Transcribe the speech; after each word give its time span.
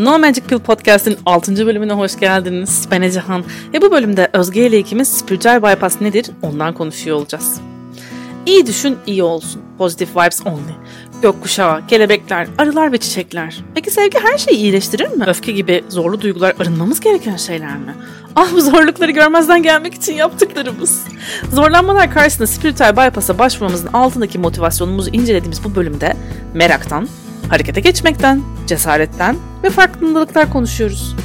No 0.00 0.18
Magic 0.18 0.42
Pill 0.42 0.58
Podcast'in 0.58 1.18
6. 1.26 1.66
bölümüne 1.66 1.92
hoş 1.92 2.18
geldiniz. 2.18 2.88
Ben 2.90 3.02
Ecehan 3.02 3.44
ve 3.74 3.82
bu 3.82 3.90
bölümde 3.90 4.28
Özge 4.32 4.66
ile 4.66 4.78
ikimiz 4.78 5.08
spiritüel 5.08 5.62
bypass 5.62 6.00
nedir 6.00 6.30
ondan 6.42 6.74
konuşuyor 6.74 7.16
olacağız. 7.16 7.60
İyi 8.46 8.66
düşün, 8.66 8.98
iyi 9.06 9.22
olsun. 9.22 9.62
Positive 9.78 10.10
vibes 10.10 10.46
only. 10.46 10.74
Gökkuşağı, 11.22 11.86
kelebekler, 11.86 12.48
arılar 12.58 12.92
ve 12.92 12.98
çiçekler. 12.98 13.60
Peki 13.74 13.90
sevgi 13.90 14.18
her 14.18 14.38
şeyi 14.38 14.56
iyileştirir 14.56 15.08
mi? 15.08 15.24
Öfke 15.26 15.52
gibi 15.52 15.84
zorlu 15.88 16.20
duygular 16.20 16.54
arınmamız 16.60 17.00
gereken 17.00 17.36
şeyler 17.36 17.76
mi? 17.76 17.94
Ah 18.36 18.52
bu 18.54 18.60
zorlukları 18.60 19.10
görmezden 19.10 19.62
gelmek 19.62 19.94
için 19.94 20.14
yaptıklarımız. 20.14 21.04
Zorlanmalar 21.52 22.14
karşısında 22.14 22.46
spiritüel 22.46 22.96
bypass'a 22.96 23.38
başvurmamızın 23.38 23.88
altındaki 23.92 24.38
motivasyonumuzu 24.38 25.10
incelediğimiz 25.10 25.64
bu 25.64 25.74
bölümde 25.74 26.16
meraktan, 26.54 27.08
harekete 27.50 27.80
geçmekten, 27.80 28.42
cesaretten 28.66 29.36
ve 29.62 29.70
farkındalıklar 29.70 30.50
konuşuyoruz. 30.50 31.16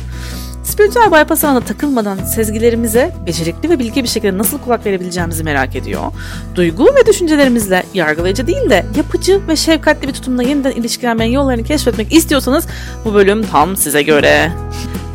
Spiritüel 0.64 1.12
bypass 1.12 1.44
ağına 1.44 1.62
takılmadan 1.62 2.18
sezgilerimize 2.18 3.16
becerikli 3.26 3.70
ve 3.70 3.80
bilgi 3.80 4.04
bir 4.04 4.08
şekilde 4.08 4.38
nasıl 4.38 4.60
kulak 4.60 4.86
verebileceğimizi 4.86 5.44
merak 5.44 5.76
ediyor. 5.76 6.02
Duygu 6.56 6.86
ve 6.86 7.06
düşüncelerimizle 7.06 7.84
yargılayıcı 7.94 8.48
değil 8.48 8.70
de 8.70 8.86
yapıcı 8.98 9.48
ve 9.48 9.56
şefkatli 9.56 10.08
bir 10.08 10.14
tutumla 10.14 10.44
yeniden 10.44 10.72
ilişkilenmenin 10.72 11.32
yollarını 11.32 11.64
keşfetmek 11.64 12.14
istiyorsanız 12.14 12.68
bu 13.06 13.14
bölüm 13.14 13.44
tam 13.44 13.78
size 13.78 14.02
göre. 14.02 14.52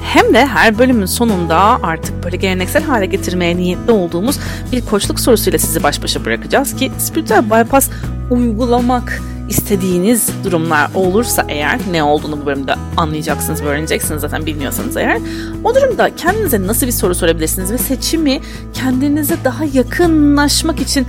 Hem 0.03 0.35
de 0.35 0.47
her 0.47 0.79
bölümün 0.79 1.07
sonunda 1.07 1.57
artık 1.83 2.25
böyle 2.25 2.37
geleneksel 2.37 2.83
hale 2.83 3.07
getirmeye 3.07 3.57
niyetli 3.57 3.93
olduğumuz 3.93 4.39
bir 4.73 4.87
koçluk 4.87 5.21
sorusuyla 5.21 5.59
sizi 5.59 5.83
baş 5.83 6.03
başa 6.03 6.25
bırakacağız 6.25 6.77
ki 6.77 6.93
spiritüel 6.99 7.51
bypass 7.51 7.91
uygulamak 8.31 9.23
istediğiniz 9.51 10.31
durumlar 10.45 10.91
olursa 10.95 11.45
eğer 11.49 11.79
ne 11.91 12.03
olduğunu 12.03 12.43
bu 12.43 12.47
bölümde 12.47 12.75
anlayacaksınız 12.97 13.63
öğreneceksiniz 13.63 14.21
zaten 14.21 14.47
bilmiyorsanız 14.47 14.97
eğer. 14.97 15.19
O 15.65 15.75
durumda 15.75 16.17
kendinize 16.17 16.67
nasıl 16.67 16.87
bir 16.87 16.93
soru 16.93 17.15
sorabilirsiniz 17.15 17.73
ve 17.73 17.79
seçimi 17.79 18.41
kendinize 18.75 19.37
daha 19.45 19.65
yakınlaşmak 19.65 20.81
için 20.81 21.07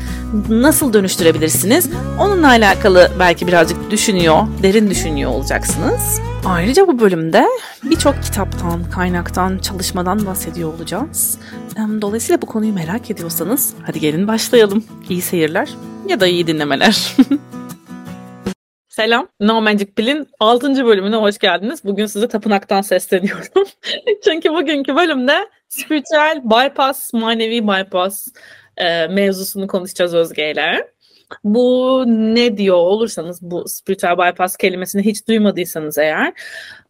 nasıl 0.49 0.93
dönüştürebilirsiniz? 0.93 1.89
Onunla 2.19 2.47
alakalı 2.47 3.11
belki 3.19 3.47
birazcık 3.47 3.91
düşünüyor, 3.91 4.37
derin 4.63 4.89
düşünüyor 4.89 5.31
olacaksınız. 5.31 6.21
Ayrıca 6.45 6.87
bu 6.87 6.99
bölümde 6.99 7.45
birçok 7.83 8.23
kitaptan, 8.23 8.89
kaynaktan, 8.89 9.57
çalışmadan 9.57 10.25
bahsediyor 10.25 10.73
olacağız. 10.73 11.39
Dolayısıyla 12.01 12.41
bu 12.41 12.45
konuyu 12.45 12.73
merak 12.73 13.11
ediyorsanız 13.11 13.73
hadi 13.85 13.99
gelin 13.99 14.27
başlayalım. 14.27 14.85
İyi 15.09 15.21
seyirler 15.21 15.69
ya 16.07 16.19
da 16.19 16.27
iyi 16.27 16.47
dinlemeler. 16.47 17.15
Selam. 18.89 19.27
No 19.39 19.61
Magic 19.61 19.85
Pill'in 19.85 20.27
6. 20.39 20.85
bölümüne 20.85 21.15
hoş 21.15 21.37
geldiniz. 21.37 21.85
Bugün 21.85 22.05
size 22.05 22.27
tapınaktan 22.27 22.81
sesleniyorum. 22.81 23.67
Çünkü 24.23 24.49
bugünkü 24.49 24.95
bölümde 24.95 25.49
spiritüel 25.69 26.41
bypass, 26.43 27.13
manevi 27.13 27.67
bypass 27.67 28.27
e, 28.77 29.07
mevzusunu 29.07 29.67
konuşacağız 29.67 30.13
Özge 30.13 30.51
ile. 30.51 30.91
Bu 31.43 32.03
ne 32.07 32.57
diyor 32.57 32.77
olursanız 32.77 33.41
bu 33.41 33.67
spiritüel 33.67 34.17
bypass 34.17 34.57
kelimesini 34.57 35.05
hiç 35.05 35.27
duymadıysanız 35.27 35.97
eğer 35.97 36.33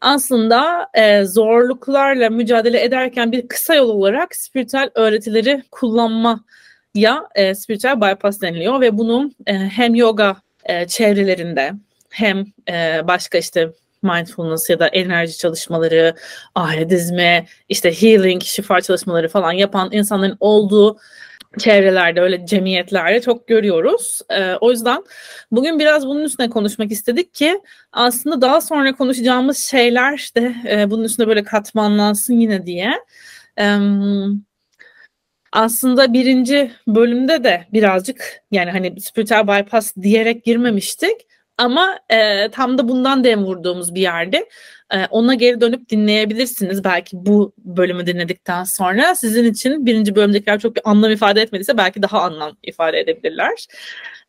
aslında 0.02 0.88
e, 0.94 1.26
zorluklarla 1.26 2.30
mücadele 2.30 2.84
ederken 2.84 3.32
bir 3.32 3.48
kısa 3.48 3.76
yol 3.76 3.90
olarak 3.90 4.36
spiritüel 4.36 4.90
öğretileri 4.96 5.64
kullanma 5.72 6.44
ya 6.96 7.24
e, 7.36 7.56
spiritüel 7.56 8.02
bypass 8.02 8.42
deniliyor 8.42 8.82
ve 8.82 8.98
bunun 8.98 9.36
e, 9.48 9.54
hem 9.54 9.96
yoga 9.96 10.36
e, 10.66 10.88
çevrelerinde 10.88 11.72
hem 12.10 12.46
e, 12.70 13.08
başka 13.08 13.38
işte 13.38 13.72
mindfulness 14.04 14.70
ya 14.70 14.80
da 14.80 14.88
enerji 14.88 15.38
çalışmaları, 15.38 16.16
aile 16.56 16.90
dizme, 16.90 17.46
işte 17.70 18.02
healing, 18.02 18.44
şifa 18.44 18.82
çalışmaları 18.82 19.30
falan 19.30 19.52
yapan 19.52 19.90
insanların 19.92 20.38
olduğu 20.40 20.98
çevrelerde 21.60 22.22
öyle 22.22 22.46
cemiyetlerde 22.46 23.22
çok 23.22 23.48
görüyoruz. 23.48 24.22
Ee, 24.30 24.54
o 24.62 24.72
yüzden 24.72 25.04
bugün 25.52 25.80
biraz 25.80 26.08
bunun 26.08 26.24
üstüne 26.24 26.50
konuşmak 26.50 26.92
istedik 26.92 27.34
ki 27.34 27.62
aslında 27.92 28.42
daha 28.42 28.62
sonra 28.62 28.96
konuşacağımız 28.96 29.58
şeyler 29.58 30.30
de 30.38 30.56
e, 30.70 30.92
bunun 30.92 31.04
üstüne 31.04 31.28
böyle 31.28 31.44
katmanlansın 31.44 32.40
yine 32.40 32.66
diye. 32.66 32.92
Ee, 33.60 33.78
aslında 35.52 36.14
birinci 36.14 36.72
bölümde 36.88 37.44
de 37.44 37.68
birazcık 37.74 38.42
yani 38.52 38.72
hani 38.72 39.02
spiritüel 39.02 39.48
bypass 39.48 39.96
diyerek 40.02 40.44
girmemiştik. 40.44 41.16
Ama 41.58 42.00
e, 42.10 42.50
tam 42.52 42.78
da 42.78 42.88
bundan 42.90 43.24
dem 43.24 43.44
vurduğumuz 43.44 43.96
bir 43.96 44.02
yerde. 44.02 44.50
E, 44.94 45.06
ona 45.10 45.34
geri 45.34 45.62
dönüp 45.62 45.90
dinleyebilirsiniz. 45.90 46.84
Belki 46.84 47.26
bu 47.26 47.54
bölümü 47.58 48.08
dinledikten 48.08 48.64
sonra 48.64 49.16
sizin 49.16 49.46
için 49.46 49.86
birinci 49.86 50.16
bölümdekiler 50.16 50.60
çok 50.60 50.76
bir 50.76 50.82
anlam 50.86 51.12
ifade 51.12 51.42
etmediyse 51.42 51.78
belki 51.78 52.02
daha 52.02 52.22
anlam 52.22 52.58
ifade 52.64 53.00
edebilirler 53.00 53.68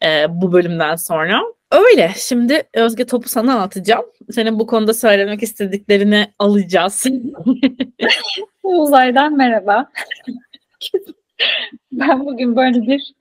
e, 0.04 0.26
bu 0.28 0.52
bölümden 0.52 0.96
sonra. 0.96 1.42
Öyle. 1.70 2.10
Şimdi 2.16 2.62
Özge 2.74 3.06
topu 3.06 3.28
sana 3.28 3.62
atacağım. 3.62 4.04
Senin 4.30 4.58
bu 4.58 4.66
konuda 4.66 4.94
söylemek 4.94 5.42
istediklerini 5.42 6.32
alacağız. 6.38 7.06
Uzaydan 8.62 9.36
merhaba. 9.36 9.90
ben 11.92 12.26
bugün 12.26 12.56
böyle 12.56 12.82
bir 12.82 13.14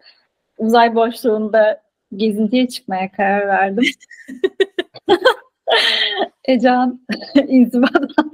uzay 0.58 0.96
boşluğunda 0.96 1.82
gezintiye 2.16 2.68
çıkmaya 2.68 3.12
karar 3.12 3.48
verdim. 3.48 3.86
Ecan 6.46 7.02
inzibadan 7.48 8.32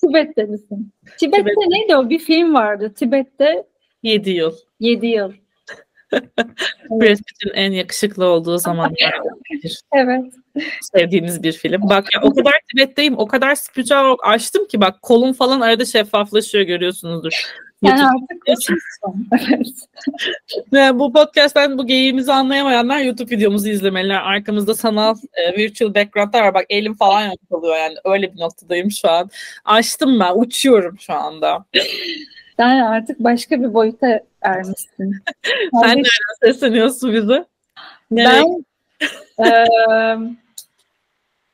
Tibet'te 0.00 0.44
misin? 0.44 0.92
Tibet'te 1.18 1.42
Tibet. 1.42 1.68
neydi 1.68 1.96
o? 1.96 2.10
Bir 2.10 2.18
film 2.18 2.54
vardı. 2.54 2.92
Tibet'te 2.94 3.64
7 4.02 4.30
yıl. 4.30 4.52
7 4.80 5.06
yıl. 5.06 5.32
Brad 6.90 7.16
Pitt'in 7.16 7.54
en 7.54 7.72
yakışıklı 7.72 8.26
olduğu 8.26 8.58
zamanlar. 8.58 9.20
evet. 9.92 10.34
Sevdiğiniz 10.80 11.42
bir 11.42 11.52
film. 11.52 11.88
Bak 11.88 12.06
ya, 12.14 12.22
o 12.22 12.34
kadar 12.34 12.54
Tibet'teyim, 12.70 13.18
o 13.18 13.26
kadar 13.26 13.54
spiritüel 13.54 14.14
açtım 14.22 14.66
ki 14.66 14.80
bak 14.80 15.02
kolum 15.02 15.32
falan 15.32 15.60
arada 15.60 15.84
şeffaflaşıyor 15.84 16.64
görüyorsunuzdur. 16.64 17.32
Yani 17.82 18.02
artık 18.04 18.42
evet. 20.72 20.94
Bu 20.94 21.12
podcast'ten 21.12 21.78
bu 21.78 21.86
geyiğimizi 21.86 22.32
anlayamayanlar 22.32 22.98
YouTube 22.98 23.36
videomuzu 23.36 23.68
izlemeliler. 23.68 24.20
Arkamızda 24.20 24.74
sanal 24.74 25.16
e, 25.32 25.56
virtual 25.56 25.94
background'lar 25.94 26.42
var. 26.42 26.54
Bak 26.54 26.64
elim 26.68 26.94
falan 26.94 27.22
yapılıyor 27.22 27.76
yani. 27.76 27.94
Öyle 28.04 28.34
bir 28.34 28.40
noktadayım 28.40 28.90
şu 28.90 29.10
an. 29.10 29.30
Açtım 29.64 30.20
ben. 30.20 30.32
Uçuyorum 30.34 30.98
şu 31.00 31.12
anda. 31.12 31.64
Sen 32.56 32.78
artık 32.78 33.20
başka 33.20 33.60
bir 33.62 33.74
boyuta 33.74 34.20
ermişsin. 34.42 35.16
Sen 35.82 35.88
nereden 35.88 36.52
sesleniyorsun 36.52 37.12
bize? 37.12 37.44
Ben 38.10 38.64
e, 39.38 39.64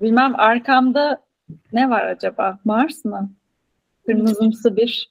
bilmem 0.00 0.34
arkamda 0.40 1.22
ne 1.72 1.90
var 1.90 2.06
acaba? 2.06 2.58
Mars 2.64 3.04
mı? 3.04 3.30
Kırmızımsı 4.06 4.76
bir 4.76 5.10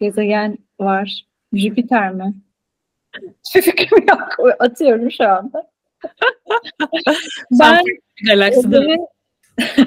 gezegen 0.00 0.58
var. 0.80 1.24
Jüpiter 1.52 2.12
mi? 2.12 2.34
Fikrim 3.52 4.06
yok. 4.08 4.54
Atıyorum 4.58 5.10
şu 5.10 5.28
anda. 5.28 5.70
ben 7.50 7.84
evrenin, 8.30 9.06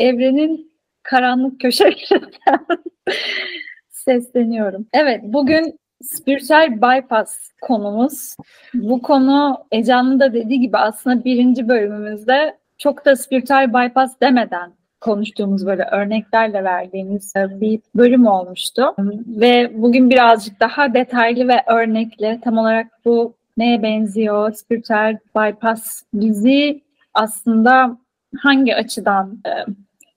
evrenin 0.00 0.72
karanlık 1.02 1.60
köşelerinden 1.60 2.66
sesleniyorum. 3.90 4.86
Evet, 4.92 5.20
bugün 5.22 5.78
spiritüel 6.02 6.82
bypass 6.82 7.50
konumuz. 7.60 8.36
Bu 8.74 9.02
konu 9.02 9.66
Ecan'ın 9.72 10.20
da 10.20 10.32
dediği 10.32 10.60
gibi 10.60 10.76
aslında 10.76 11.24
birinci 11.24 11.68
bölümümüzde 11.68 12.58
çok 12.78 13.04
da 13.04 13.16
spiritüel 13.16 13.74
bypass 13.74 14.20
demeden 14.20 14.72
konuştuğumuz 15.00 15.66
böyle 15.66 15.84
örneklerle 15.92 16.64
verdiğimiz 16.64 17.32
bir 17.36 17.80
bölüm 17.94 18.26
olmuştu. 18.26 18.94
Ve 19.26 19.72
bugün 19.74 20.10
birazcık 20.10 20.60
daha 20.60 20.94
detaylı 20.94 21.48
ve 21.48 21.62
örnekli 21.66 22.40
tam 22.44 22.58
olarak 22.58 22.86
bu 23.04 23.34
neye 23.56 23.82
benziyor, 23.82 24.52
spiritüel 24.52 25.18
bypass 25.36 26.02
bizi 26.14 26.82
aslında 27.14 27.98
hangi 28.38 28.74
açıdan 28.74 29.38
e, 29.46 29.52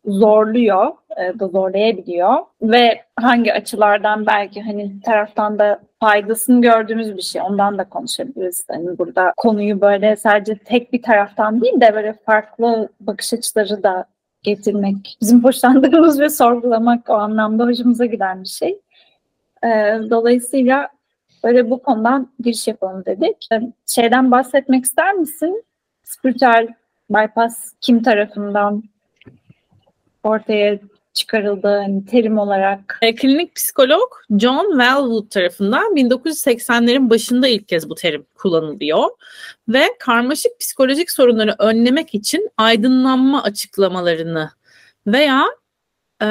zorluyor 0.05 0.91
e, 1.17 1.39
da 1.39 1.47
zorlayabiliyor 1.47 2.35
ve 2.61 3.01
hangi 3.15 3.53
açılardan 3.53 4.25
belki 4.25 4.61
hani 4.61 5.01
taraftan 5.01 5.59
da 5.59 5.79
faydasını 5.99 6.61
gördüğümüz 6.61 7.17
bir 7.17 7.21
şey. 7.21 7.41
Ondan 7.41 7.77
da 7.77 7.89
konuşabiliriz. 7.89 8.65
Hani 8.67 8.97
burada 8.97 9.33
konuyu 9.37 9.81
böyle 9.81 10.15
sadece 10.15 10.57
tek 10.57 10.93
bir 10.93 11.01
taraftan 11.01 11.61
değil 11.61 11.81
de 11.81 11.93
böyle 11.93 12.13
farklı 12.13 12.89
bakış 12.99 13.33
açıları 13.33 13.83
da 13.83 14.05
getirmek, 14.43 15.17
bizim 15.21 15.43
hoşlandığımız 15.43 16.19
ve 16.19 16.29
sorgulamak 16.29 17.09
o 17.09 17.13
anlamda 17.13 17.65
hoşumuza 17.65 18.05
giden 18.05 18.43
bir 18.43 18.47
şey. 18.47 18.79
E, 19.63 19.67
dolayısıyla 20.09 20.89
böyle 21.43 21.69
bu 21.69 21.83
konudan 21.83 22.31
giriş 22.39 22.67
yapalım 22.67 23.05
dedik. 23.05 23.47
E, 23.51 23.61
şeyden 23.87 24.31
bahsetmek 24.31 24.85
ister 24.85 25.13
misin? 25.13 25.63
Spiritüel 26.03 26.67
bypass 27.09 27.73
kim 27.81 28.03
tarafından 28.03 28.83
ortaya 30.23 30.79
çıkarıldı 31.13 31.67
hani 31.67 32.05
terim 32.05 32.37
olarak? 32.37 32.99
E, 33.01 33.15
klinik 33.15 33.55
psikolog 33.55 34.11
John 34.39 34.69
Wellwood 34.69 35.29
tarafından 35.29 35.95
1980'lerin 35.95 37.09
başında 37.09 37.47
ilk 37.47 37.67
kez 37.67 37.89
bu 37.89 37.95
terim 37.95 38.25
kullanılıyor 38.35 39.09
ve 39.67 39.83
karmaşık 39.99 40.59
psikolojik 40.59 41.11
sorunları 41.11 41.55
önlemek 41.59 42.15
için 42.15 42.49
aydınlanma 42.57 43.43
açıklamalarını 43.43 44.49
veya 45.07 45.45
e, 46.21 46.27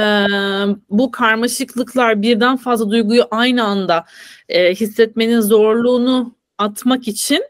bu 0.90 1.10
karmaşıklıklar 1.10 2.22
birden 2.22 2.56
fazla 2.56 2.90
duyguyu 2.90 3.25
aynı 3.30 3.64
anda 3.64 4.04
e, 4.48 4.75
hissetmenin 4.75 5.40
zorluğunu 5.40 6.34
atmak 6.58 7.08
için 7.08 7.42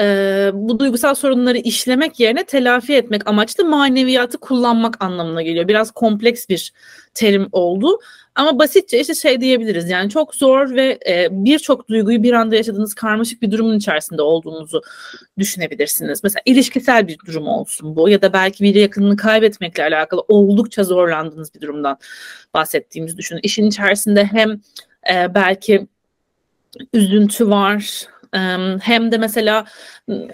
e, 0.00 0.50
bu 0.54 0.78
duygusal 0.78 1.14
sorunları 1.14 1.58
işlemek 1.58 2.20
yerine 2.20 2.44
telafi 2.44 2.94
etmek 2.94 3.28
amaçlı 3.28 3.64
maneviyatı 3.64 4.38
kullanmak 4.38 5.04
anlamına 5.04 5.42
geliyor. 5.42 5.68
Biraz 5.68 5.90
kompleks 5.90 6.48
bir 6.48 6.72
terim 7.14 7.48
oldu. 7.52 7.98
Ama 8.34 8.58
basitçe 8.58 9.00
işte 9.00 9.14
şey 9.14 9.40
diyebiliriz 9.40 9.90
yani 9.90 10.10
çok 10.10 10.34
zor 10.34 10.70
ve 10.70 10.98
e, 11.08 11.28
birçok 11.30 11.88
duyguyu 11.88 12.22
bir 12.22 12.32
anda 12.32 12.56
yaşadığınız 12.56 12.94
karmaşık 12.94 13.42
bir 13.42 13.50
durumun 13.50 13.76
içerisinde 13.76 14.22
olduğunuzu 14.22 14.82
düşünebilirsiniz. 15.38 16.20
Mesela 16.24 16.42
ilişkisel 16.44 17.08
bir 17.08 17.18
durum 17.26 17.48
olsun 17.48 17.96
bu 17.96 18.08
ya 18.08 18.22
da 18.22 18.32
belki 18.32 18.64
bir 18.64 18.74
yakınını 18.74 19.16
kaybetmekle 19.16 19.82
alakalı 19.82 20.24
oldukça 20.28 20.84
zorlandığınız 20.84 21.54
bir 21.54 21.60
durumdan 21.60 21.98
bahsettiğimizi 22.54 23.16
düşünün. 23.16 23.40
İşin 23.42 23.66
içerisinde 23.66 24.24
hem 24.24 24.60
e, 25.12 25.34
belki 25.34 25.86
üzüntü 26.92 27.50
var, 27.50 28.06
hem 28.80 29.12
de 29.12 29.18
mesela 29.18 29.64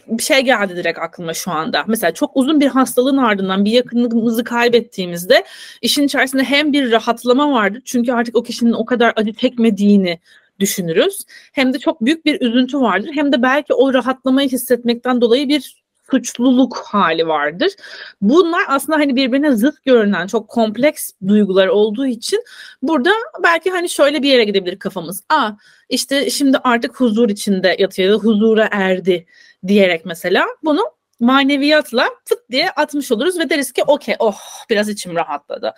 bir 0.07 0.23
şey 0.23 0.41
geldi 0.41 0.77
direkt 0.77 0.99
aklıma 0.99 1.35
şu 1.35 1.51
anda. 1.51 1.85
Mesela 1.87 2.15
çok 2.15 2.31
uzun 2.37 2.61
bir 2.61 2.67
hastalığın 2.67 3.17
ardından 3.17 3.65
bir 3.65 3.71
yakınımızı 3.71 4.45
kaybettiğimizde 4.45 5.45
işin 5.83 6.03
içerisinde 6.03 6.45
hem 6.45 6.73
bir 6.73 6.93
rahatlama 6.93 7.53
vardır. 7.53 7.83
Çünkü 7.85 8.13
artık 8.13 8.37
o 8.37 8.43
kişinin 8.43 8.73
o 8.73 8.85
kadar 8.85 9.13
acı 9.17 9.33
çekmediğini 9.33 10.21
düşünürüz. 10.61 11.25
Hem 11.53 11.73
de 11.73 11.79
çok 11.79 12.05
büyük 12.05 12.25
bir 12.25 12.41
üzüntü 12.41 12.81
vardır. 12.81 13.11
Hem 13.15 13.33
de 13.33 13.43
belki 13.43 13.75
o 13.75 13.95
rahatlamayı 13.95 14.49
hissetmekten 14.49 15.21
dolayı 15.21 15.49
bir 15.49 15.86
suçluluk 16.11 16.77
hali 16.77 17.29
vardır. 17.29 17.73
Bunlar 18.21 18.63
aslında 18.69 18.99
hani 18.99 19.17
birbirine 19.17 19.53
zıt 19.53 19.85
görünen 19.85 20.27
çok 20.27 20.49
kompleks 20.49 21.11
duygular 21.27 21.67
olduğu 21.67 22.07
için 22.07 22.45
burada 22.83 23.11
belki 23.43 23.71
hani 23.71 23.89
şöyle 23.89 24.23
bir 24.23 24.29
yere 24.29 24.45
gidebilir 24.45 24.79
kafamız. 24.79 25.25
Aa 25.29 25.51
işte 25.89 26.31
şimdi 26.31 26.59
artık 26.59 27.01
huzur 27.01 27.29
içinde 27.29 27.77
yatıyor, 27.79 28.21
huzura 28.21 28.69
erdi 28.73 29.27
diyerek 29.67 30.05
mesela 30.05 30.47
bunu 30.65 30.96
maneviyatla 31.21 32.09
fıt 32.25 32.39
diye 32.51 32.71
atmış 32.71 33.13
oluruz 33.13 33.39
ve 33.39 33.51
deriz 33.51 33.73
ki 33.73 33.83
okey 33.87 34.15
oh 34.19 34.39
biraz 34.71 34.89
içim 34.89 35.17
rahatladı. 35.17 35.75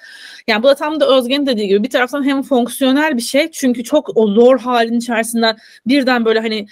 Yani 0.46 0.62
bu 0.62 0.68
da 0.68 0.74
tam 0.74 1.00
da 1.00 1.16
Özge'nin 1.16 1.46
dediği 1.46 1.68
gibi 1.68 1.84
bir 1.84 1.90
taraftan 1.90 2.24
hem 2.24 2.42
fonksiyonel 2.42 3.16
bir 3.16 3.22
şey 3.22 3.50
çünkü 3.50 3.84
çok 3.84 4.16
o 4.16 4.26
zor 4.26 4.58
halin 4.58 4.98
içerisinden 4.98 5.56
birden 5.86 6.24
böyle 6.24 6.40
hani 6.40 6.66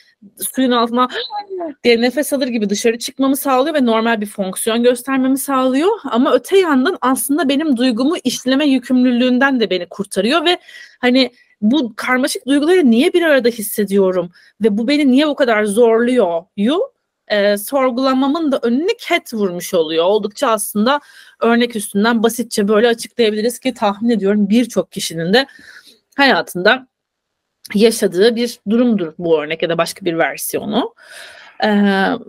suyun 0.54 0.70
altına 0.70 1.08
diye 1.84 2.00
nefes 2.00 2.32
alır 2.32 2.46
gibi 2.46 2.70
dışarı 2.70 2.98
çıkmamı 2.98 3.36
sağlıyor 3.36 3.74
ve 3.74 3.86
normal 3.86 4.20
bir 4.20 4.26
fonksiyon 4.26 4.82
göstermemi 4.82 5.38
sağlıyor. 5.38 5.90
Ama 6.04 6.34
öte 6.34 6.58
yandan 6.58 6.98
aslında 7.00 7.48
benim 7.48 7.76
duygumu 7.76 8.16
işleme 8.24 8.66
yükümlülüğünden 8.66 9.60
de 9.60 9.70
beni 9.70 9.86
kurtarıyor 9.86 10.44
ve 10.44 10.58
hani 11.00 11.30
bu 11.60 11.92
karmaşık 11.96 12.46
duyguları 12.46 12.90
niye 12.90 13.12
bir 13.12 13.22
arada 13.22 13.48
hissediyorum 13.48 14.30
ve 14.64 14.78
bu 14.78 14.88
beni 14.88 15.10
niye 15.10 15.28
bu 15.28 15.34
kadar 15.34 15.64
zorluyor 15.64 16.42
yu 16.56 16.95
e, 17.28 17.58
sorgulamamın 17.58 18.52
da 18.52 18.58
önüne 18.62 18.96
ket 18.99 19.34
vurmuş 19.34 19.75
oluyor. 19.75 20.05
Oldukça 20.05 20.49
aslında 20.49 21.00
örnek 21.40 21.76
üstünden 21.76 22.23
basitçe 22.23 22.69
böyle 22.69 22.88
açıklayabiliriz 22.88 23.58
ki 23.58 23.75
tahmin 23.75 24.11
ediyorum 24.11 24.49
birçok 24.49 24.93
kişinin 24.93 25.32
de 25.34 25.46
hayatında 26.17 26.87
yaşadığı 27.75 28.37
bir 28.37 28.61
durumdur 28.70 29.12
bu 29.19 29.43
örnek 29.43 29.62
ya 29.62 29.69
da 29.69 29.78
başka 29.78 30.05
bir 30.05 30.19
versiyonu. 30.19 30.94
Ee, 31.64 31.69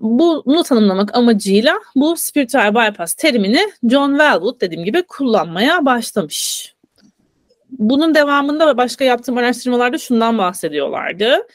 bunu 0.02 0.64
tanımlamak 0.64 1.16
amacıyla 1.16 1.80
bu 1.96 2.18
spiritual 2.18 2.76
bypass 2.76 3.14
terimini 3.14 3.72
John 3.90 4.10
Wellwood 4.10 4.62
dediğim 4.62 4.86
gibi 4.86 5.04
kullanmaya 5.04 5.86
başlamış. 5.86 6.74
Bunun 7.70 8.16
devamında 8.16 8.68
ve 8.68 8.78
başka 8.78 9.06
yaptığım 9.06 9.38
araştırmalarda 9.38 9.98
şundan 9.98 10.38
bahsediyorlardı. 10.38 11.48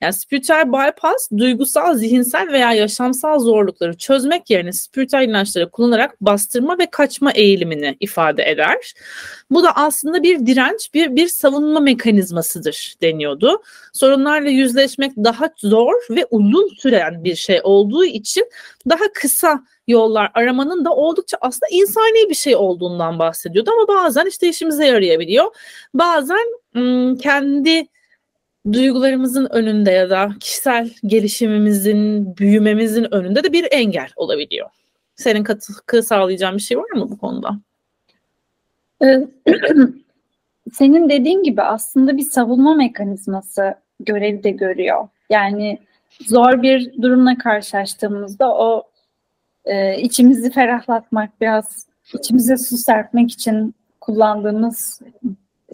Yani 0.00 0.12
spiritüel 0.12 0.72
bypass 0.72 1.30
duygusal, 1.36 1.94
zihinsel 1.94 2.52
veya 2.52 2.72
yaşamsal 2.72 3.38
zorlukları 3.38 3.96
çözmek 3.96 4.50
yerine 4.50 4.72
spiritüel 4.72 5.28
inançları 5.28 5.70
kullanarak 5.70 6.20
bastırma 6.20 6.78
ve 6.78 6.86
kaçma 6.90 7.32
eğilimini 7.32 7.96
ifade 8.00 8.50
eder. 8.50 8.94
Bu 9.50 9.62
da 9.62 9.76
aslında 9.76 10.22
bir 10.22 10.46
direnç, 10.46 10.94
bir, 10.94 11.16
bir 11.16 11.28
savunma 11.28 11.80
mekanizmasıdır 11.80 12.94
deniyordu. 13.02 13.62
Sorunlarla 13.92 14.50
yüzleşmek 14.50 15.12
daha 15.16 15.50
zor 15.56 15.94
ve 16.10 16.26
uzun 16.30 16.68
süren 16.68 17.24
bir 17.24 17.34
şey 17.34 17.60
olduğu 17.62 18.04
için 18.04 18.50
daha 18.88 19.12
kısa 19.14 19.60
yollar 19.88 20.30
aramanın 20.34 20.84
da 20.84 20.90
oldukça 20.90 21.36
aslında 21.40 21.66
insani 21.70 22.30
bir 22.30 22.34
şey 22.34 22.56
olduğundan 22.56 23.18
bahsediyordu 23.18 23.70
ama 23.70 23.88
bazen 23.88 24.26
işte 24.26 24.48
işimize 24.48 24.86
yarayabiliyor. 24.86 25.54
Bazen 25.94 26.60
kendi 27.16 27.86
duygularımızın 28.72 29.46
önünde 29.50 29.90
ya 29.90 30.10
da 30.10 30.30
kişisel 30.40 30.90
gelişimimizin, 31.06 32.36
büyümemizin 32.36 33.14
önünde 33.14 33.44
de 33.44 33.52
bir 33.52 33.68
engel 33.70 34.08
olabiliyor. 34.16 34.70
Senin 35.16 35.44
katkı 35.44 36.02
sağlayacağın 36.02 36.56
bir 36.56 36.62
şey 36.62 36.78
var 36.78 36.90
mı 36.94 37.10
bu 37.10 37.18
konuda? 37.18 37.60
Senin 40.72 41.08
dediğin 41.08 41.42
gibi 41.42 41.62
aslında 41.62 42.16
bir 42.16 42.22
savunma 42.22 42.74
mekanizması 42.74 43.74
görevi 44.00 44.42
de 44.42 44.50
görüyor. 44.50 45.08
Yani 45.30 45.78
zor 46.26 46.62
bir 46.62 47.02
durumla 47.02 47.38
karşılaştığımızda 47.38 48.54
o 48.54 48.82
e, 49.64 50.00
içimizi 50.00 50.50
ferahlatmak, 50.50 51.40
biraz 51.40 51.86
içimize 52.14 52.56
su 52.56 52.76
serpmek 52.76 53.30
için 53.30 53.74
kullandığımız 54.00 55.00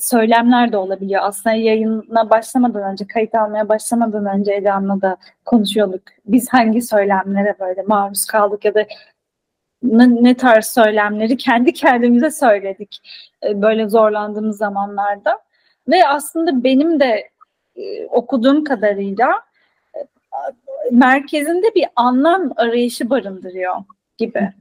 söylemler 0.01 0.73
de 0.73 0.77
olabiliyor. 0.77 1.23
Aslında 1.25 1.57
yayına 1.57 2.31
başlamadan 2.31 2.93
önce, 2.93 3.07
kayıt 3.07 3.35
almaya 3.35 3.69
başlamadan 3.69 4.27
önce 4.27 4.53
Elan'la 4.53 5.01
da 5.01 5.17
konuşuyorduk. 5.45 6.03
Biz 6.27 6.49
hangi 6.53 6.83
söylemlere 6.83 7.55
böyle 7.61 7.83
maruz 7.83 8.25
kaldık 8.25 8.65
ya 8.65 8.75
da 8.75 8.87
ne, 9.83 10.23
ne 10.23 10.35
tarz 10.35 10.67
söylemleri 10.67 11.37
kendi 11.37 11.73
kendimize 11.73 12.31
söyledik 12.31 13.01
e, 13.43 13.63
böyle 13.63 13.89
zorlandığımız 13.89 14.57
zamanlarda. 14.57 15.39
Ve 15.89 16.09
aslında 16.09 16.65
benim 16.65 17.01
de 17.01 17.31
e, 17.77 18.07
okuduğum 18.07 18.65
kadarıyla 18.65 19.31
e, 19.95 19.99
merkezinde 20.91 21.75
bir 21.75 21.87
anlam 21.97 22.53
arayışı 22.57 23.11
barındırıyor 23.11 23.75
gibi. 24.19 24.53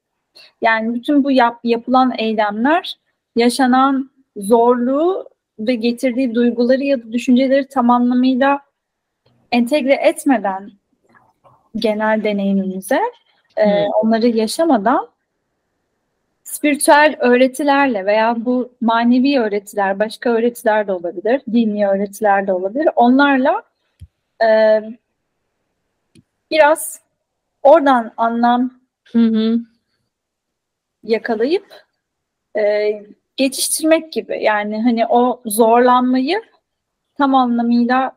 Yani 0.61 0.93
bütün 0.93 1.23
bu 1.23 1.31
yap, 1.31 1.59
yapılan 1.63 2.13
eylemler 2.17 2.95
yaşanan 3.35 4.09
zorluğu 4.37 5.29
ve 5.59 5.75
getirdiği 5.75 6.35
duyguları 6.35 6.83
ya 6.83 7.03
da 7.03 7.11
düşünceleri 7.11 7.67
tam 7.67 7.89
anlamıyla 7.89 8.61
entegre 9.51 9.93
etmeden 9.93 10.71
genel 11.75 12.23
deneyimimize 12.23 12.99
e, 13.57 13.83
onları 13.83 14.27
yaşamadan 14.27 15.09
spiritüel 16.43 17.15
öğretilerle 17.19 18.05
veya 18.05 18.35
bu 18.37 18.73
manevi 18.81 19.39
öğretiler, 19.39 19.99
başka 19.99 20.29
öğretiler 20.29 20.87
de 20.87 20.91
olabilir, 20.91 21.41
dini 21.51 21.87
öğretiler 21.87 22.47
de 22.47 22.53
olabilir. 22.53 22.89
Onlarla 22.95 23.63
e, 24.43 24.81
biraz 26.51 27.01
oradan 27.63 28.11
anlam 28.17 28.71
hı 29.11 29.19
hı. 29.19 29.59
yakalayıp 31.03 31.65
e, 32.57 32.91
geçiştirmek 33.37 34.13
gibi. 34.13 34.43
Yani 34.43 34.81
hani 34.83 35.07
o 35.07 35.41
zorlanmayı 35.45 36.41
tam 37.17 37.35
anlamıyla 37.35 38.15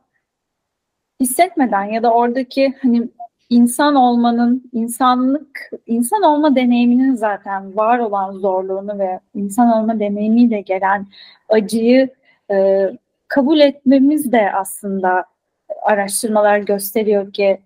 hissetmeden 1.20 1.84
ya 1.84 2.02
da 2.02 2.12
oradaki 2.12 2.74
hani 2.82 3.08
insan 3.50 3.94
olmanın, 3.94 4.70
insanlık, 4.72 5.70
insan 5.86 6.22
olma 6.22 6.56
deneyiminin 6.56 7.14
zaten 7.14 7.76
var 7.76 7.98
olan 7.98 8.32
zorluğunu 8.32 8.98
ve 8.98 9.20
insan 9.34 9.72
olma 9.72 10.00
deneyimiyle 10.00 10.60
gelen 10.60 11.06
acıyı 11.48 12.08
e, 12.50 12.88
kabul 13.28 13.60
etmemiz 13.60 14.32
de 14.32 14.52
aslında 14.52 15.24
araştırmalar 15.82 16.58
gösteriyor 16.58 17.32
ki 17.32 17.60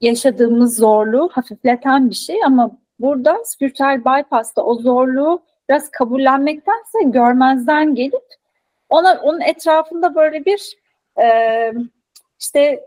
yaşadığımız 0.00 0.76
zorluğu 0.76 1.28
hafifleten 1.32 2.10
bir 2.10 2.14
şey 2.14 2.36
ama 2.46 2.70
burada 3.00 3.38
spiritüel 3.44 4.04
bypass'ta 4.04 4.62
o 4.62 4.74
zorluğu 4.74 5.42
biraz 5.68 5.90
kabullenmektense 5.90 6.98
görmezden 7.04 7.94
gelip 7.94 8.24
ona 8.88 9.20
onun 9.22 9.40
etrafında 9.40 10.14
böyle 10.14 10.44
bir 10.44 10.76
e, 11.22 11.72
işte 12.40 12.84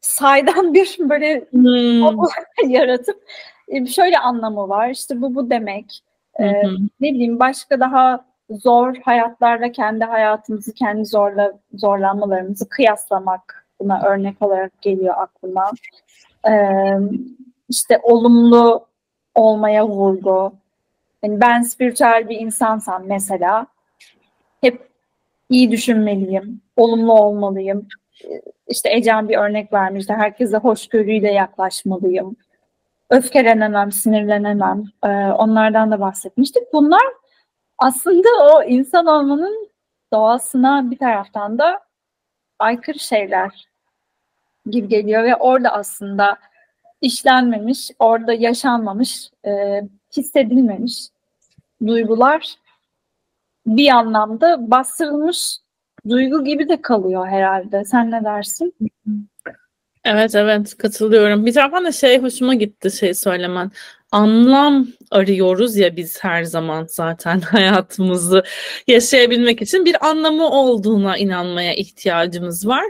saydan 0.00 0.74
bir 0.74 0.96
böyle 0.98 1.46
hmm. 1.50 2.18
yaratıp 2.66 3.22
e, 3.68 3.86
şöyle 3.86 4.18
anlamı 4.18 4.68
var. 4.68 4.90
İşte 4.90 5.22
bu 5.22 5.34
bu 5.34 5.50
demek. 5.50 6.04
Ee, 6.40 6.62
ne 7.00 7.12
bileyim 7.12 7.40
başka 7.40 7.80
daha 7.80 8.24
zor 8.50 8.96
hayatlarla 8.96 9.72
kendi 9.72 10.04
hayatımızı, 10.04 10.74
kendi 10.74 11.04
zorla 11.04 11.52
zorlanmalarımızı 11.74 12.68
kıyaslamak 12.68 13.66
buna 13.80 14.02
örnek 14.06 14.42
olarak 14.42 14.82
geliyor 14.82 15.14
aklıma. 15.18 15.70
Ee, 16.48 16.98
işte 17.68 18.00
olumlu 18.02 18.86
olmaya 19.34 19.88
vurgu. 19.88 20.52
Yani 21.24 21.40
ben 21.40 21.62
spiritüel 21.62 22.28
bir 22.28 22.40
insansam 22.40 23.02
mesela 23.06 23.66
hep 24.60 24.88
iyi 25.48 25.70
düşünmeliyim, 25.70 26.60
olumlu 26.76 27.12
olmalıyım. 27.12 27.88
İşte 28.68 28.92
Ecem 28.92 29.28
bir 29.28 29.36
örnek 29.36 29.72
vermişti. 29.72 30.12
Herkese 30.12 30.56
hoşgörüyle 30.56 31.32
yaklaşmalıyım. 31.32 32.36
Öfkelenemem, 33.10 33.92
sinirlenemem. 33.92 34.84
Ee, 35.04 35.08
onlardan 35.32 35.90
da 35.90 36.00
bahsetmiştik. 36.00 36.62
Bunlar 36.72 37.02
aslında 37.78 38.28
o 38.42 38.62
insan 38.62 39.06
olmanın 39.06 39.68
doğasına 40.12 40.90
bir 40.90 40.98
taraftan 40.98 41.58
da 41.58 41.80
aykırı 42.58 42.98
şeyler 42.98 43.68
gibi 44.70 44.88
geliyor 44.88 45.24
ve 45.24 45.36
orada 45.36 45.68
aslında 45.68 46.36
işlenmemiş, 47.00 47.90
orada 47.98 48.32
yaşanmamış, 48.32 49.30
e, 49.46 49.82
hissedilmemiş 50.16 51.13
duygular 51.86 52.54
bir 53.66 53.88
anlamda 53.88 54.70
bastırılmış 54.70 55.56
duygu 56.08 56.44
gibi 56.44 56.68
de 56.68 56.82
kalıyor 56.82 57.26
herhalde. 57.26 57.84
Sen 57.84 58.10
ne 58.10 58.24
dersin? 58.24 58.74
Evet 60.04 60.34
evet 60.34 60.78
katılıyorum. 60.78 61.46
Bir 61.46 61.54
taraftan 61.54 61.84
da 61.84 61.92
şey 61.92 62.22
hoşuma 62.22 62.54
gitti 62.54 62.90
şey 62.90 63.14
söylemen. 63.14 63.70
Anlam 64.12 64.86
arıyoruz 65.10 65.76
ya 65.76 65.96
biz 65.96 66.24
her 66.24 66.44
zaman 66.44 66.86
zaten 66.90 67.40
hayatımızı 67.50 68.42
yaşayabilmek 68.86 69.62
için 69.62 69.84
bir 69.84 70.06
anlamı 70.06 70.50
olduğuna 70.50 71.18
inanmaya 71.18 71.74
ihtiyacımız 71.74 72.68
var. 72.68 72.84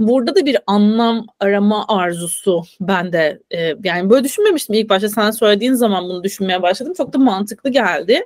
Burada 0.00 0.34
da 0.34 0.46
bir 0.46 0.58
anlam 0.66 1.26
arama 1.40 1.84
arzusu 1.88 2.62
bende. 2.80 3.42
E, 3.50 3.74
yani 3.84 4.10
böyle 4.10 4.24
düşünmemiştim 4.24 4.74
ilk 4.74 4.88
başta 4.88 5.08
sen 5.08 5.30
söylediğin 5.30 5.74
zaman 5.74 6.04
bunu 6.04 6.24
düşünmeye 6.24 6.62
başladım. 6.62 6.94
Çok 6.96 7.12
da 7.12 7.18
mantıklı 7.18 7.70
geldi. 7.70 8.20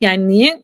Yani 0.00 0.28
niye 0.28 0.62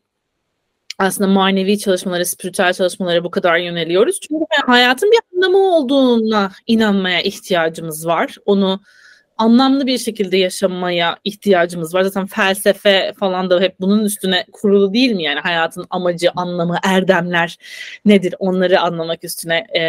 aslında 0.99 1.29
manevi 1.29 1.79
çalışmalara, 1.79 2.25
spiritüel 2.25 2.73
çalışmalara 2.73 3.23
bu 3.23 3.31
kadar 3.31 3.57
yöneliyoruz. 3.57 4.19
Çünkü 4.19 4.45
hayatın 4.65 5.11
bir 5.11 5.19
anlamı 5.35 5.57
olduğuna 5.57 6.51
inanmaya 6.67 7.21
ihtiyacımız 7.21 8.07
var. 8.07 8.35
Onu 8.45 8.79
anlamlı 9.37 9.87
bir 9.87 9.97
şekilde 9.97 10.37
yaşamaya 10.37 11.17
ihtiyacımız 11.23 11.93
var. 11.93 12.01
Zaten 12.01 12.27
felsefe 12.27 13.13
falan 13.19 13.49
da 13.49 13.59
hep 13.59 13.79
bunun 13.79 14.03
üstüne 14.03 14.45
kurulu 14.51 14.93
değil 14.93 15.11
mi? 15.11 15.23
Yani 15.23 15.39
hayatın 15.39 15.85
amacı, 15.89 16.31
anlamı, 16.35 16.77
erdemler 16.83 17.57
nedir? 18.05 18.35
Onları 18.39 18.81
anlamak 18.81 19.23
üstüne 19.23 19.57
e, 19.57 19.81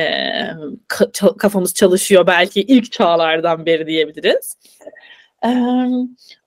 kafamız 1.38 1.74
çalışıyor 1.74 2.26
belki 2.26 2.60
ilk 2.60 2.92
çağlardan 2.92 3.66
beri 3.66 3.86
diyebiliriz. 3.86 4.56
E, 5.44 5.48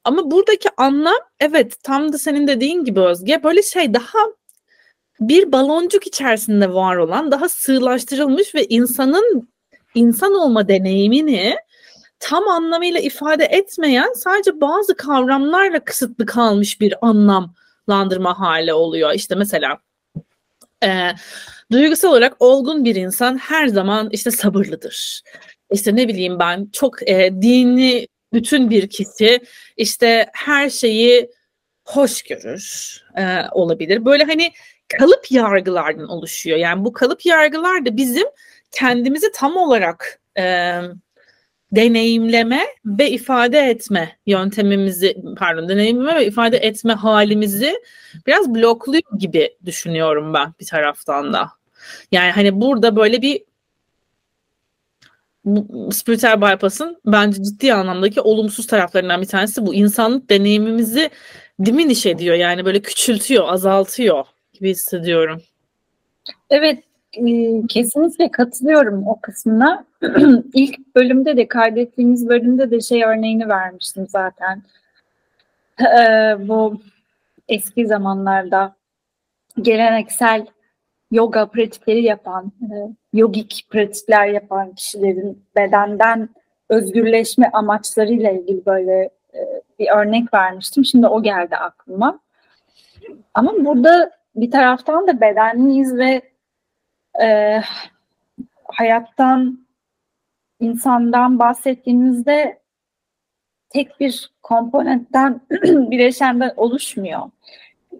ama 0.04 0.32
buradaki 0.32 0.70
anlam 0.78 1.20
evet 1.40 1.84
tam 1.84 2.14
da 2.14 2.18
senin 2.18 2.48
dediğin 2.48 2.84
gibi 2.84 3.00
Özge 3.00 3.44
böyle 3.44 3.64
şey 3.64 3.94
daha 3.94 4.20
bir 5.20 5.52
baloncuk 5.52 6.08
içerisinde 6.08 6.74
var 6.74 6.96
olan 6.96 7.32
daha 7.32 7.50
sığlaştırılmış 7.50 8.56
ve 8.56 8.66
insanın 8.66 9.50
insan 9.96 10.34
olma 10.34 10.68
deneyimini 10.68 11.56
tam 12.20 12.48
anlamıyla 12.48 13.00
ifade 13.00 13.46
etmeyen 13.46 14.14
sadece 14.14 14.62
bazı 14.62 14.96
kavramlarla 14.96 15.80
kısıtlı 15.80 16.26
kalmış 16.26 16.82
bir 16.82 16.94
anlamlandırma 17.02 18.40
hali 18.40 18.74
oluyor. 18.74 19.14
İşte 19.14 19.36
mesela 19.36 19.78
e, 20.84 21.12
duygusal 21.72 22.10
olarak 22.10 22.36
olgun 22.40 22.86
bir 22.86 22.96
insan 22.96 23.38
her 23.38 23.68
zaman 23.68 24.10
işte 24.12 24.32
sabırlıdır. 24.32 25.22
İşte 25.72 25.96
ne 25.96 26.08
bileyim 26.08 26.40
ben 26.40 26.70
çok 26.74 27.10
e, 27.10 27.32
dini 27.42 28.08
bütün 28.34 28.70
bir 28.70 28.90
kişi 28.90 29.40
işte 29.78 30.30
her 30.34 30.70
şeyi 30.70 31.30
hoş 31.86 32.22
görür 32.22 32.96
e, 33.18 33.24
olabilir. 33.52 34.06
Böyle 34.06 34.24
hani 34.24 34.52
kalıp 34.98 35.32
yargılardan 35.32 36.08
oluşuyor. 36.10 36.58
Yani 36.58 36.86
bu 36.86 36.94
kalıp 36.94 37.26
yargılar 37.26 37.86
da 37.86 37.98
bizim 37.98 38.28
kendimizi 38.72 39.32
tam 39.32 39.58
olarak 39.58 40.22
e, 40.38 40.74
deneyimleme 41.72 42.62
ve 42.86 43.12
ifade 43.12 43.60
etme 43.60 44.18
yöntemimizi 44.26 45.18
pardon 45.38 45.70
deneyimleme 45.70 46.16
ve 46.16 46.26
ifade 46.26 46.58
etme 46.58 46.94
halimizi 46.94 47.82
biraz 48.28 48.56
blokluyor 48.56 49.20
gibi 49.20 49.58
düşünüyorum 49.66 50.34
ben 50.34 50.54
bir 50.60 50.66
taraftan 50.66 51.34
da. 51.34 51.50
Yani 52.12 52.32
hani 52.32 52.62
burada 52.62 52.96
böyle 52.96 53.22
bir 53.22 53.44
spiritüel 55.92 56.42
bypass'ın 56.42 57.02
bence 57.06 57.44
ciddi 57.44 57.74
anlamdaki 57.74 58.22
olumsuz 58.22 58.68
taraflarından 58.68 59.22
bir 59.22 59.28
tanesi 59.28 59.66
bu. 59.66 59.74
insanlık 59.74 60.30
deneyimimizi 60.30 61.10
diminiş 61.66 62.06
ediyor 62.06 62.36
yani 62.36 62.66
böyle 62.66 62.82
küçültüyor, 62.82 63.48
azaltıyor 63.48 64.26
gibi 64.54 64.70
hissediyorum. 64.70 65.42
Evet 66.50 66.84
kesinlikle 67.70 68.32
katılıyorum 68.32 69.08
o 69.08 69.20
kısmına. 69.22 69.86
İlk 70.54 70.96
bölümde 70.96 71.38
de 71.38 71.48
kaydettiğimiz 71.48 72.30
bölümde 72.30 72.72
de 72.72 72.82
şey 72.82 73.04
örneğini 73.04 73.50
vermiştim 73.50 74.08
zaten. 74.10 74.64
Ee, 75.82 76.48
bu 76.48 76.82
eski 77.48 77.88
zamanlarda 77.88 78.76
geleneksel 79.62 80.46
yoga 81.12 81.46
pratikleri 81.46 82.04
yapan, 82.04 82.52
e, 82.62 82.76
yogik 83.14 83.66
pratikler 83.70 84.28
yapan 84.28 84.74
kişilerin 84.74 85.46
bedenden 85.56 86.30
özgürleşme 86.70 87.50
amaçlarıyla 87.54 88.32
ilgili 88.32 88.66
böyle 88.66 89.10
e, 89.34 89.62
bir 89.80 89.88
örnek 89.98 90.34
vermiştim. 90.34 90.86
Şimdi 90.86 91.08
o 91.08 91.24
geldi 91.24 91.56
aklıma. 91.56 92.20
Ama 93.34 93.54
burada 93.66 94.12
bir 94.36 94.52
taraftan 94.52 95.08
da 95.08 95.22
bedenliyiz 95.22 95.98
ve 95.98 96.22
e, 97.22 97.62
hayattan, 98.64 99.68
insandan 100.60 101.40
bahsettiğimizde 101.40 102.60
tek 103.70 104.00
bir 104.00 104.32
komponentten, 104.42 105.42
bileşenden 105.64 106.54
oluşmuyor. 106.58 107.22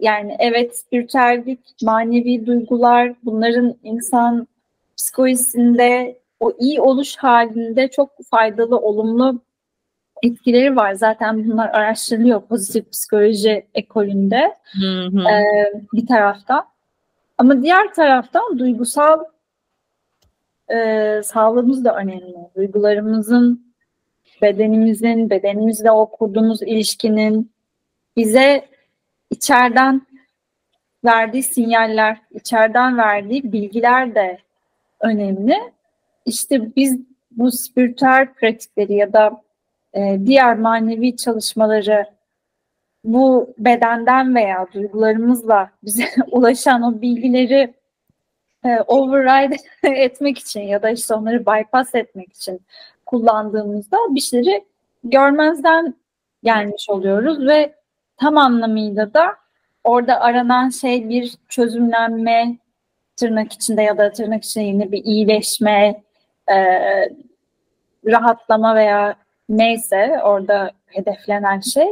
Yani 0.00 0.36
evet 0.38 0.78
spiritüellik, 0.78 1.60
manevi 1.82 2.46
duygular 2.46 3.12
bunların 3.24 3.76
insan 3.82 4.48
psikolojisinde 4.96 6.20
o 6.40 6.52
iyi 6.58 6.80
oluş 6.80 7.16
halinde 7.16 7.88
çok 7.88 8.10
faydalı, 8.30 8.78
olumlu 8.78 9.42
etkileri 10.22 10.76
var. 10.76 10.92
Zaten 10.92 11.48
bunlar 11.48 11.68
araştırılıyor 11.68 12.42
pozitif 12.42 12.90
psikoloji 12.92 13.66
ekolünde 13.74 14.56
hı 14.80 15.06
hı. 15.12 15.28
E, 15.30 15.42
bir 15.92 16.06
tarafta. 16.06 16.69
Ama 17.40 17.62
diğer 17.62 17.94
taraftan 17.94 18.58
duygusal 18.58 19.24
e, 20.68 21.20
sağlığımız 21.24 21.84
da 21.84 21.96
önemli. 21.96 22.36
Duygularımızın, 22.56 23.74
bedenimizin, 24.42 25.30
bedenimizle 25.30 25.90
o 25.90 26.10
kurduğumuz 26.10 26.62
ilişkinin 26.62 27.52
bize 28.16 28.68
içeriden 29.30 30.06
verdiği 31.04 31.42
sinyaller, 31.42 32.18
içeriden 32.30 32.98
verdiği 32.98 33.52
bilgiler 33.52 34.14
de 34.14 34.38
önemli. 35.00 35.56
İşte 36.26 36.76
biz 36.76 36.98
bu 37.30 37.52
spiritüel 37.52 38.32
pratikleri 38.32 38.94
ya 38.94 39.12
da 39.12 39.42
e, 39.94 40.18
diğer 40.26 40.58
manevi 40.58 41.16
çalışmaları 41.16 42.06
bu 43.04 43.54
bedenden 43.58 44.34
veya 44.34 44.66
duygularımızla 44.74 45.70
bize 45.82 46.04
ulaşan 46.30 46.82
o 46.82 47.00
bilgileri 47.00 47.74
e, 48.64 48.80
override 48.86 49.56
etmek 50.02 50.38
için 50.38 50.60
ya 50.60 50.82
da 50.82 50.90
işte 50.90 51.14
onları 51.14 51.46
bypass 51.46 51.94
etmek 51.94 52.32
için 52.32 52.60
kullandığımızda 53.06 53.96
bir 54.10 54.20
şeyleri 54.20 54.64
görmezden 55.04 55.94
gelmiş 56.44 56.90
oluyoruz 56.90 57.46
ve 57.46 57.74
tam 58.16 58.36
anlamıyla 58.36 59.14
da 59.14 59.36
orada 59.84 60.20
aranan 60.20 60.68
şey 60.68 61.08
bir 61.08 61.34
çözümlenme 61.48 62.56
tırnak 63.16 63.52
içinde 63.52 63.82
ya 63.82 63.98
da 63.98 64.12
tırnak 64.12 64.44
içinde 64.44 64.64
yine 64.64 64.92
bir 64.92 65.04
iyileşme, 65.04 66.02
e, 66.50 66.56
rahatlama 68.06 68.74
veya 68.74 69.14
neyse 69.48 70.20
orada 70.24 70.70
hedeflenen 70.86 71.60
şey 71.60 71.88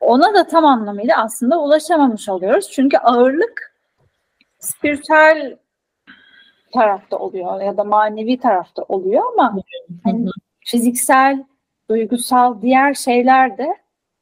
ona 0.00 0.34
da 0.34 0.46
tam 0.46 0.64
anlamıyla 0.64 1.16
aslında 1.16 1.60
ulaşamamış 1.60 2.28
oluyoruz. 2.28 2.70
Çünkü 2.70 2.98
ağırlık 2.98 3.76
spiritüel 4.58 5.56
tarafta 6.72 7.16
oluyor 7.16 7.60
ya 7.60 7.76
da 7.76 7.84
manevi 7.84 8.38
tarafta 8.38 8.82
oluyor 8.82 9.22
ama 9.32 9.56
hani 10.04 10.26
fiziksel, 10.60 11.44
duygusal 11.90 12.62
diğer 12.62 12.94
şeyler 12.94 13.58
de 13.58 13.76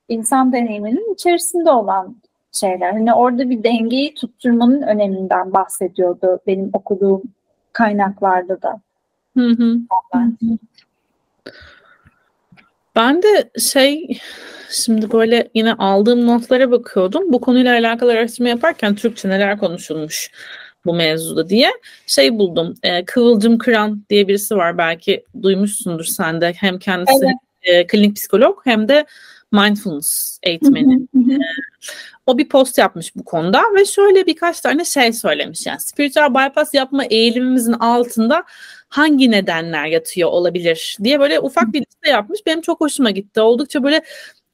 insan 0.09 0.53
deneyiminin 0.53 1.15
içerisinde 1.15 1.71
olan 1.71 2.17
şeyler. 2.53 2.93
Hani 2.93 3.15
orada 3.15 3.51
bir 3.51 3.63
dengeyi 3.63 4.15
tutturmanın 4.15 4.83
öneminden 4.83 5.53
bahsediyordu 5.53 6.41
benim 6.47 6.71
okuduğum 6.73 7.23
kaynaklarda 7.73 8.63
da. 8.63 8.81
Hı 9.37 9.49
hı. 9.49 9.77
Ben 12.99 13.23
de 13.23 13.51
şey 13.61 14.19
şimdi 14.71 15.13
böyle 15.13 15.49
yine 15.55 15.73
aldığım 15.73 16.27
notlara 16.27 16.71
bakıyordum. 16.71 17.33
Bu 17.33 17.41
konuyla 17.41 17.73
alakalı 17.73 18.13
araştırma 18.13 18.49
yaparken 18.49 18.95
Türkçe 18.95 19.29
neler 19.29 19.59
konuşulmuş 19.59 20.31
bu 20.85 20.95
mevzuda 20.95 21.49
diye 21.49 21.71
şey 22.07 22.39
buldum. 22.39 22.75
E, 22.83 23.05
Kıvılcım 23.05 23.59
Kıran 23.59 24.05
diye 24.11 24.29
birisi 24.29 24.57
var 24.57 24.79
belki 24.79 25.25
duymuşsundur 25.43 26.05
sen 26.05 26.41
de. 26.41 26.53
Hem 26.53 26.79
kendisi 26.79 27.25
evet. 27.25 27.35
e, 27.63 27.87
klinik 27.87 28.17
psikolog 28.17 28.61
hem 28.65 28.89
de 28.89 29.07
mindfulness 29.53 30.39
eğitmeni. 30.43 30.95
e, 30.95 31.39
o 32.27 32.39
bir 32.39 32.49
post 32.49 32.79
yapmış 32.79 33.17
bu 33.17 33.25
konuda 33.25 33.63
ve 33.77 33.85
şöyle 33.85 34.27
birkaç 34.27 34.61
tane 34.61 34.85
şey 34.85 35.13
söylemiş. 35.13 35.67
Yani 35.67 35.81
spiritüel 35.81 36.35
bypass 36.35 36.75
yapma 36.75 37.05
eğilimimizin 37.05 37.73
altında 37.73 38.45
hangi 38.89 39.31
nedenler 39.31 39.87
yatıyor 39.87 40.29
olabilir 40.31 40.97
diye 41.05 41.21
böyle 41.21 41.41
ufak 41.41 41.73
bir 41.73 41.81
liste 41.81 42.11
yapmış. 42.11 42.47
Benim 42.47 42.61
çok 42.61 42.81
hoşuma 42.81 43.11
gitti. 43.11 43.41
Oldukça 43.41 43.83
böyle 43.83 44.03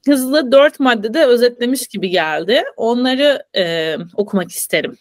hızlı 0.07 0.53
dört 0.53 0.81
maddede 0.81 1.25
özetlemiş 1.25 1.89
gibi 1.89 2.11
geldi. 2.11 2.63
Onları 2.77 3.47
e, 3.57 3.97
okumak 4.15 4.51
isterim. 4.51 4.99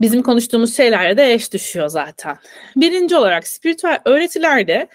Bizim 0.00 0.22
konuştuğumuz 0.22 0.76
şeylerle 0.76 1.16
de 1.16 1.34
eş 1.34 1.52
düşüyor 1.52 1.88
zaten. 1.88 2.36
Birinci 2.76 3.16
olarak 3.16 3.46
spiritüel 3.46 3.98
öğretilerde 4.04 4.88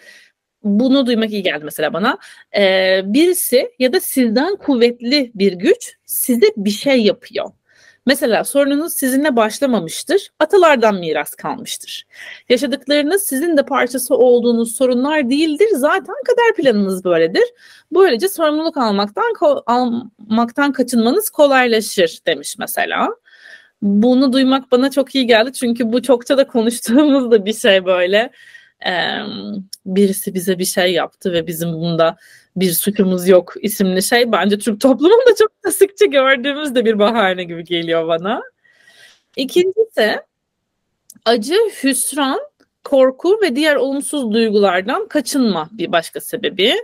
bunu 0.64 1.06
duymak 1.06 1.32
iyi 1.32 1.44
geldi 1.44 1.66
mesela 1.66 1.94
bana. 1.94 2.18
Ee, 2.58 3.02
birisi 3.06 3.72
ya 3.80 3.94
da 3.94 4.00
sizden 4.00 4.56
kuvvetli 4.56 5.32
bir 5.36 5.54
güç 5.54 5.98
size 6.06 6.46
bir 6.58 6.70
şey 6.70 7.02
yapıyor. 7.04 7.52
Mesela 8.06 8.44
sorununuz 8.44 8.94
sizinle 8.94 9.36
başlamamıştır, 9.36 10.30
atalardan 10.40 10.96
miras 10.96 11.36
kalmıştır. 11.36 12.06
Yaşadıklarınız 12.50 13.24
sizin 13.24 13.58
de 13.58 13.66
parçası 13.66 14.16
olduğunuz 14.16 14.76
sorunlar 14.76 15.30
değildir, 15.30 15.68
zaten 15.76 16.16
kader 16.28 16.56
planınız 16.58 17.06
böyledir. 17.06 17.44
Böylece 17.92 18.30
sorumluluk 18.30 18.78
almaktan 18.78 19.34
almaktan 19.66 20.72
kaçınmanız 20.72 21.30
kolaylaşır 21.30 22.20
demiş 22.28 22.56
mesela. 22.60 23.10
Bunu 23.82 24.34
duymak 24.34 24.72
bana 24.72 24.92
çok 24.92 25.16
iyi 25.16 25.28
geldi 25.28 25.54
çünkü 25.54 25.94
bu 25.94 26.02
çokça 26.02 26.38
da 26.38 26.48
konuştuğumuz 26.48 27.32
da 27.32 27.46
bir 27.46 27.54
şey 27.54 27.86
böyle 27.86 28.32
birisi 29.86 30.34
bize 30.34 30.60
bir 30.60 30.66
şey 30.66 30.94
yaptı 30.94 31.34
ve 31.34 31.48
bizim 31.48 31.74
bunda 31.74 32.18
bir 32.56 32.72
suçumuz 32.72 33.28
yok 33.28 33.54
isimli 33.62 34.04
şey 34.04 34.32
bence 34.32 34.58
Türk 34.58 34.82
toplumunda 34.82 35.36
çok 35.40 35.64
da 35.66 35.72
sıkça 35.72 36.06
gördüğümüz 36.06 36.76
de 36.76 36.86
bir 36.86 37.00
bahane 37.00 37.44
gibi 37.44 37.64
geliyor 37.64 38.08
bana. 38.08 38.42
İkincisi 39.36 40.20
acı, 41.26 41.56
hüsran, 41.84 42.40
korku 42.84 43.40
ve 43.42 43.56
diğer 43.56 43.76
olumsuz 43.76 44.34
duygulardan 44.34 45.08
kaçınma 45.08 45.70
bir 45.72 45.92
başka 45.92 46.22
sebebi. 46.22 46.76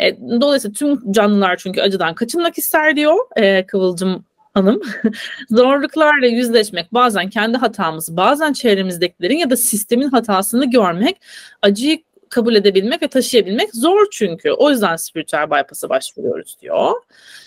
E, 0.00 0.16
dolayısıyla 0.40 0.74
tüm 0.74 1.12
canlılar 1.12 1.56
çünkü 1.56 1.80
acıdan 1.80 2.14
kaçınmak 2.14 2.58
ister 2.58 2.96
diyor 2.96 3.16
e, 3.36 3.66
Kıvılcım 3.66 4.24
Hanım. 4.54 4.80
Zorluklarla 5.50 6.26
yüzleşmek, 6.26 6.94
bazen 6.94 7.30
kendi 7.30 7.58
hatamızı, 7.58 8.16
bazen 8.16 8.52
çevremizdekilerin 8.52 9.38
ya 9.38 9.50
da 9.50 9.56
sistemin 9.56 10.08
hatasını 10.08 10.70
görmek, 10.70 11.16
acıyı 11.62 11.98
kabul 12.30 12.54
edebilmek 12.54 13.02
ve 13.02 13.08
taşıyabilmek 13.08 13.74
zor 13.74 14.06
çünkü. 14.12 14.50
O 14.50 14.70
yüzden 14.70 14.96
spiritüel 14.96 15.50
bypass'a 15.50 15.88
başvuruyoruz 15.88 16.56
diyor. 16.60 16.92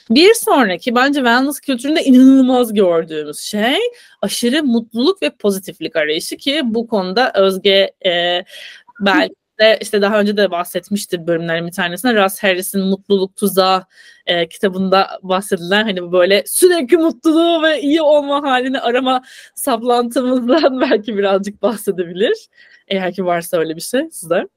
Bir 0.10 0.34
sonraki 0.34 0.96
bence 0.96 1.20
wellness 1.20 1.60
kültüründe 1.60 2.04
inanılmaz 2.04 2.74
gördüğümüz 2.74 3.40
şey 3.40 3.80
aşırı 4.22 4.64
mutluluk 4.64 5.22
ve 5.22 5.30
pozitiflik 5.30 5.96
arayışı 5.96 6.38
ki 6.38 6.62
bu 6.64 6.88
konuda 6.88 7.32
Özge 7.36 7.92
e, 8.06 8.44
belki 9.00 9.43
de 9.60 9.78
işte 9.82 10.02
daha 10.02 10.20
önce 10.20 10.38
de 10.38 10.52
bahsetmiştir 10.52 11.28
bölümlerin 11.28 11.68
bir 11.68 11.72
tanesinde 11.72 12.24
Russ 12.24 12.44
Harris'in 12.44 12.82
Mutluluk 12.82 13.36
Tuzağı 13.36 13.86
e, 14.26 14.50
kitabında 14.50 15.20
bahsedilen 15.24 15.84
hani 15.84 16.12
böyle 16.12 16.44
sürekli 16.48 16.98
mutluluğu 16.98 17.64
ve 17.64 17.82
iyi 17.82 18.02
olma 18.02 18.44
halini 18.44 18.80
arama 18.80 19.24
saplantımızdan 19.56 20.82
belki 20.92 21.18
birazcık 21.18 21.62
bahsedebilir. 21.62 22.48
Eğer 22.88 23.14
ki 23.14 23.26
varsa 23.26 23.58
öyle 23.58 23.76
bir 23.76 23.82
şey 23.82 24.12
size. 24.12 24.48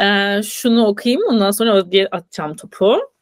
E, 0.00 0.42
şunu 0.42 0.86
okuyayım 0.86 1.22
ondan 1.28 1.50
sonra 1.50 1.74
Özge'ye 1.74 2.08
atacağım 2.10 2.56
topu 2.56 3.15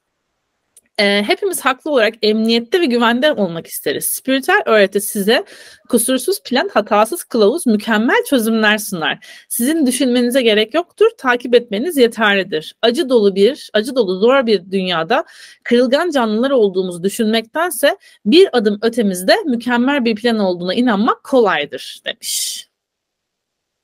e, 0.99 1.23
hepimiz 1.23 1.61
haklı 1.61 1.91
olarak 1.91 2.15
emniyette 2.23 2.81
ve 2.81 2.87
güvende 2.87 3.33
olmak 3.33 3.67
isteriz. 3.67 4.05
Spiritüel 4.05 4.63
öğreti 4.67 5.01
size 5.01 5.45
kusursuz 5.89 6.43
plan, 6.43 6.71
hatasız 6.75 7.25
kılavuz, 7.25 7.67
mükemmel 7.67 8.25
çözümler 8.31 8.79
sunar. 8.79 9.27
Sizin 9.49 9.87
düşünmenize 9.87 10.43
gerek 10.43 10.75
yoktur, 10.75 11.11
takip 11.19 11.55
etmeniz 11.55 11.97
yeterlidir. 11.97 12.75
Acı 12.83 13.09
dolu 13.09 13.35
bir, 13.35 13.71
acı 13.73 13.95
dolu 13.95 14.19
zor 14.19 14.47
bir 14.47 14.71
dünyada 14.71 15.25
kırılgan 15.65 16.11
canlılar 16.11 16.51
olduğumuzu 16.51 17.03
düşünmektense 17.03 17.97
bir 18.27 18.49
adım 18.59 18.79
ötemizde 18.83 19.35
mükemmel 19.47 20.05
bir 20.05 20.15
plan 20.15 20.39
olduğuna 20.39 20.75
inanmak 20.75 21.25
kolaydır 21.25 22.01
demiş. 22.07 22.69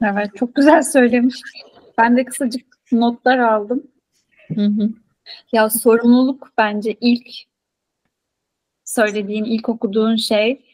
Evet, 0.03 0.31
çok 0.37 0.55
güzel 0.55 0.83
söylemiş. 0.83 1.37
Ben 1.99 2.17
de 2.17 2.25
kısacık 2.25 2.67
notlar 2.93 3.39
aldım. 3.39 3.83
Hı 4.55 4.63
hı. 4.63 4.89
Ya 5.53 5.71
sorumluluk 5.71 6.53
bence 6.59 6.97
ilk 7.01 7.29
söylediğin, 8.85 9.45
ilk 9.45 9.69
okuduğun 9.69 10.17
şey 10.17 10.65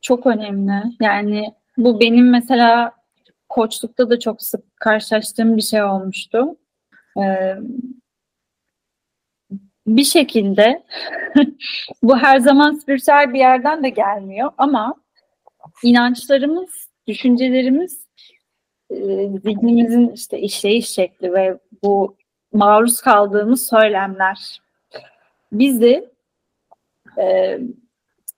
çok 0.00 0.26
önemli. 0.26 0.82
Yani 1.00 1.54
bu 1.76 2.00
benim 2.00 2.30
mesela 2.30 2.92
koçlukta 3.48 4.10
da 4.10 4.18
çok 4.18 4.42
sık 4.42 4.76
karşılaştığım 4.76 5.56
bir 5.56 5.62
şey 5.62 5.82
olmuştu. 5.82 6.56
Ee, 7.18 7.56
bir 9.86 10.04
şekilde 10.04 10.82
bu 12.02 12.18
her 12.18 12.38
zaman 12.38 12.72
spiritüel 12.72 13.34
bir 13.34 13.38
yerden 13.38 13.84
de 13.84 13.88
gelmiyor 13.88 14.50
ama 14.58 14.94
inançlarımız, 15.82 16.88
düşüncelerimiz, 17.06 18.06
e, 18.90 18.96
zihnimizin 19.44 20.08
işte 20.08 20.38
işleyiş 20.38 20.88
şekli 20.88 21.32
ve 21.32 21.58
bu 21.82 22.16
maruz 22.52 23.00
kaldığımız 23.00 23.66
söylemler 23.66 24.62
bizi 25.52 26.10
e, 27.18 27.58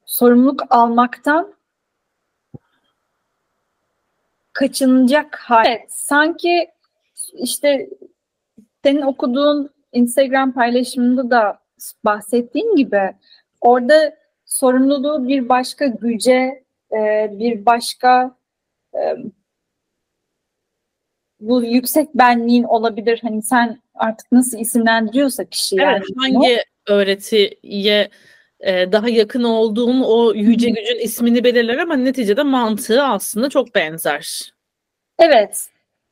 sorumluluk 0.07 0.63
almaktan 0.71 1.55
kaçınacak 4.53 5.37
hal. 5.37 5.67
Evet, 5.67 5.87
sanki 5.89 6.71
işte 7.33 7.89
senin 8.85 9.03
okuduğun 9.03 9.71
Instagram 9.93 10.53
paylaşımında 10.53 11.31
da 11.31 11.59
bahsettiğin 12.05 12.77
gibi 12.77 13.15
orada 13.61 14.17
sorumluluğu 14.45 15.29
bir 15.29 15.49
başka 15.49 15.87
güce, 15.87 16.65
e, 16.93 17.31
bir 17.33 17.67
başka 17.67 18.37
e, 18.95 19.17
bu 21.43 21.65
yüksek 21.65 22.15
benliğin 22.15 22.65
olabilir. 22.65 23.19
Hani 23.23 23.43
sen 23.43 23.79
artık 23.95 24.33
nasıl 24.33 24.59
isimlendiriyorsa 24.59 25.45
kişi 25.45 25.77
evet, 25.77 26.03
yani. 26.19 26.35
Hangi 26.35 26.57
o? 26.89 26.93
öğretiye 26.93 28.09
e, 28.61 28.93
daha 28.93 29.09
yakın 29.09 29.45
olduğun 29.45 30.03
o 30.07 30.35
yüce 30.35 30.71
gücün 30.71 30.99
ismini 30.99 31.45
belirler 31.45 31.79
ama 31.79 31.97
neticede 31.97 32.43
mantığı 32.43 33.03
aslında 33.03 33.49
çok 33.49 33.75
benzer. 33.75 34.53
Evet. 35.19 35.69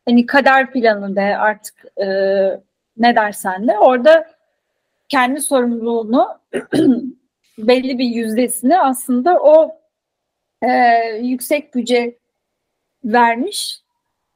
Hani 0.08 0.26
kader 0.26 0.72
planı 0.72 1.16
de 1.16 1.36
artık 1.36 1.84
e, 1.96 2.06
ne 2.96 3.16
dersen 3.16 3.68
de 3.68 3.78
orada 3.78 4.26
kendi 5.08 5.40
sorumluluğunu 5.40 6.28
belli 7.58 7.98
bir 7.98 8.04
yüzdesini 8.04 8.80
aslında 8.80 9.38
o 9.40 9.80
e, 10.62 10.68
yüksek 11.22 11.72
güce 11.72 12.18
vermiş 13.04 13.80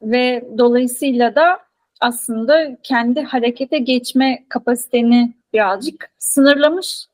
ve 0.05 0.45
dolayısıyla 0.59 1.35
da 1.35 1.59
aslında 2.01 2.77
kendi 2.83 3.23
harekete 3.23 3.79
geçme 3.79 4.45
kapasiteni 4.49 5.35
birazcık 5.53 6.11
sınırlamış 6.19 7.07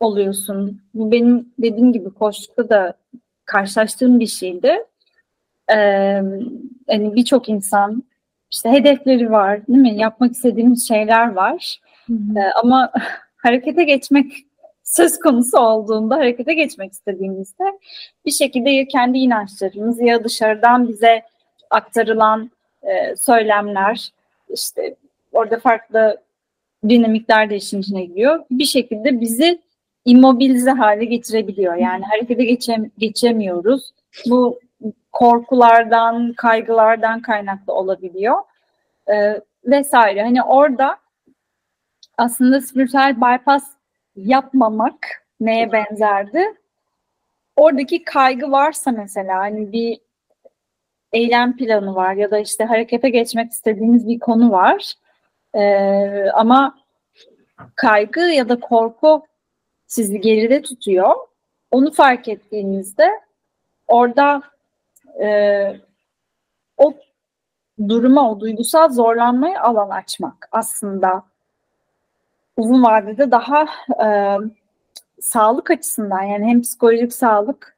oluyorsun. 0.00 0.82
Bu 0.94 1.12
benim 1.12 1.52
dediğim 1.58 1.92
gibi 1.92 2.10
koçlukta 2.10 2.68
da 2.68 2.94
karşılaştığım 3.44 4.20
bir 4.20 4.26
şeydi. 4.26 4.84
Ee, 5.68 5.76
yani 6.88 7.14
birçok 7.14 7.48
insan 7.48 8.02
işte 8.50 8.70
hedefleri 8.70 9.30
var, 9.30 9.66
değil 9.66 9.78
mi? 9.78 9.96
Yapmak 9.96 10.32
istediğimiz 10.32 10.88
şeyler 10.88 11.32
var. 11.32 11.80
Ee, 12.10 12.40
ama 12.62 12.92
harekete 13.36 13.84
geçmek 13.84 14.32
söz 14.84 15.18
konusu 15.18 15.58
olduğunda 15.58 16.16
harekete 16.16 16.54
geçmek 16.54 16.92
istediğimizde 16.92 17.64
bir 18.26 18.30
şekilde 18.30 18.70
ya 18.70 18.88
kendi 18.88 19.18
inançlarımız 19.18 20.00
ya 20.00 20.24
dışarıdan 20.24 20.88
bize 20.88 21.22
aktarılan 21.70 22.50
e, 22.82 23.16
söylemler, 23.16 24.12
işte 24.48 24.94
orada 25.32 25.58
farklı 25.58 26.20
dinamikler 26.88 27.50
de 27.50 27.56
işin 27.56 27.80
içine 27.80 28.04
giriyor. 28.04 28.44
Bir 28.50 28.64
şekilde 28.64 29.20
bizi 29.20 29.60
immobilize 30.04 30.70
hale 30.70 31.04
getirebiliyor. 31.04 31.74
Yani 31.74 32.04
harekete 32.04 32.44
geçem 32.44 32.90
geçemiyoruz. 32.98 33.92
Bu 34.26 34.60
korkulardan, 35.12 36.32
kaygılardan 36.32 37.22
kaynaklı 37.22 37.72
olabiliyor. 37.72 38.36
Ee, 39.10 39.40
vesaire. 39.64 40.22
Hani 40.22 40.42
orada 40.42 40.96
aslında 42.18 42.60
spiritüel 42.60 43.16
bypass 43.16 43.64
yapmamak 44.16 45.24
neye 45.40 45.72
benzerdi? 45.72 46.44
Oradaki 47.56 48.04
kaygı 48.04 48.50
varsa 48.50 48.90
mesela 48.90 49.38
hani 49.38 49.72
bir 49.72 50.00
eylem 51.12 51.56
planı 51.56 51.94
var 51.94 52.14
ya 52.14 52.30
da 52.30 52.38
işte 52.38 52.64
harekete 52.64 53.10
geçmek 53.10 53.52
istediğiniz 53.52 54.08
bir 54.08 54.18
konu 54.18 54.50
var. 54.50 54.94
Ee, 55.54 56.30
ama 56.34 56.78
kaygı 57.76 58.20
ya 58.20 58.48
da 58.48 58.60
korku 58.60 59.26
sizi 59.86 60.20
geride 60.20 60.62
tutuyor. 60.62 61.14
Onu 61.70 61.92
fark 61.92 62.28
ettiğinizde 62.28 63.10
orada 63.86 64.42
e, 65.22 65.80
o 66.76 66.94
duruma, 67.88 68.30
o 68.30 68.40
duygusal 68.40 68.88
zorlanmayı 68.88 69.60
alan 69.60 69.90
açmak 69.90 70.48
aslında 70.52 71.22
uzun 72.56 72.82
vadede 72.82 73.30
daha 73.30 73.66
e, 74.04 74.38
sağlık 75.20 75.70
açısından 75.70 76.22
yani 76.22 76.46
hem 76.46 76.62
psikolojik 76.62 77.12
sağlık 77.12 77.76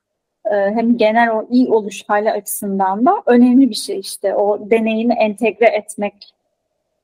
hem 0.50 0.96
genel 0.96 1.30
o 1.30 1.46
iyi 1.50 1.68
oluş 1.68 2.04
hali 2.08 2.32
açısından 2.32 3.06
da 3.06 3.22
önemli 3.26 3.70
bir 3.70 3.74
şey 3.74 3.98
işte 3.98 4.34
o 4.34 4.70
deneyimi 4.70 5.14
entegre 5.14 5.66
etmek 5.66 6.34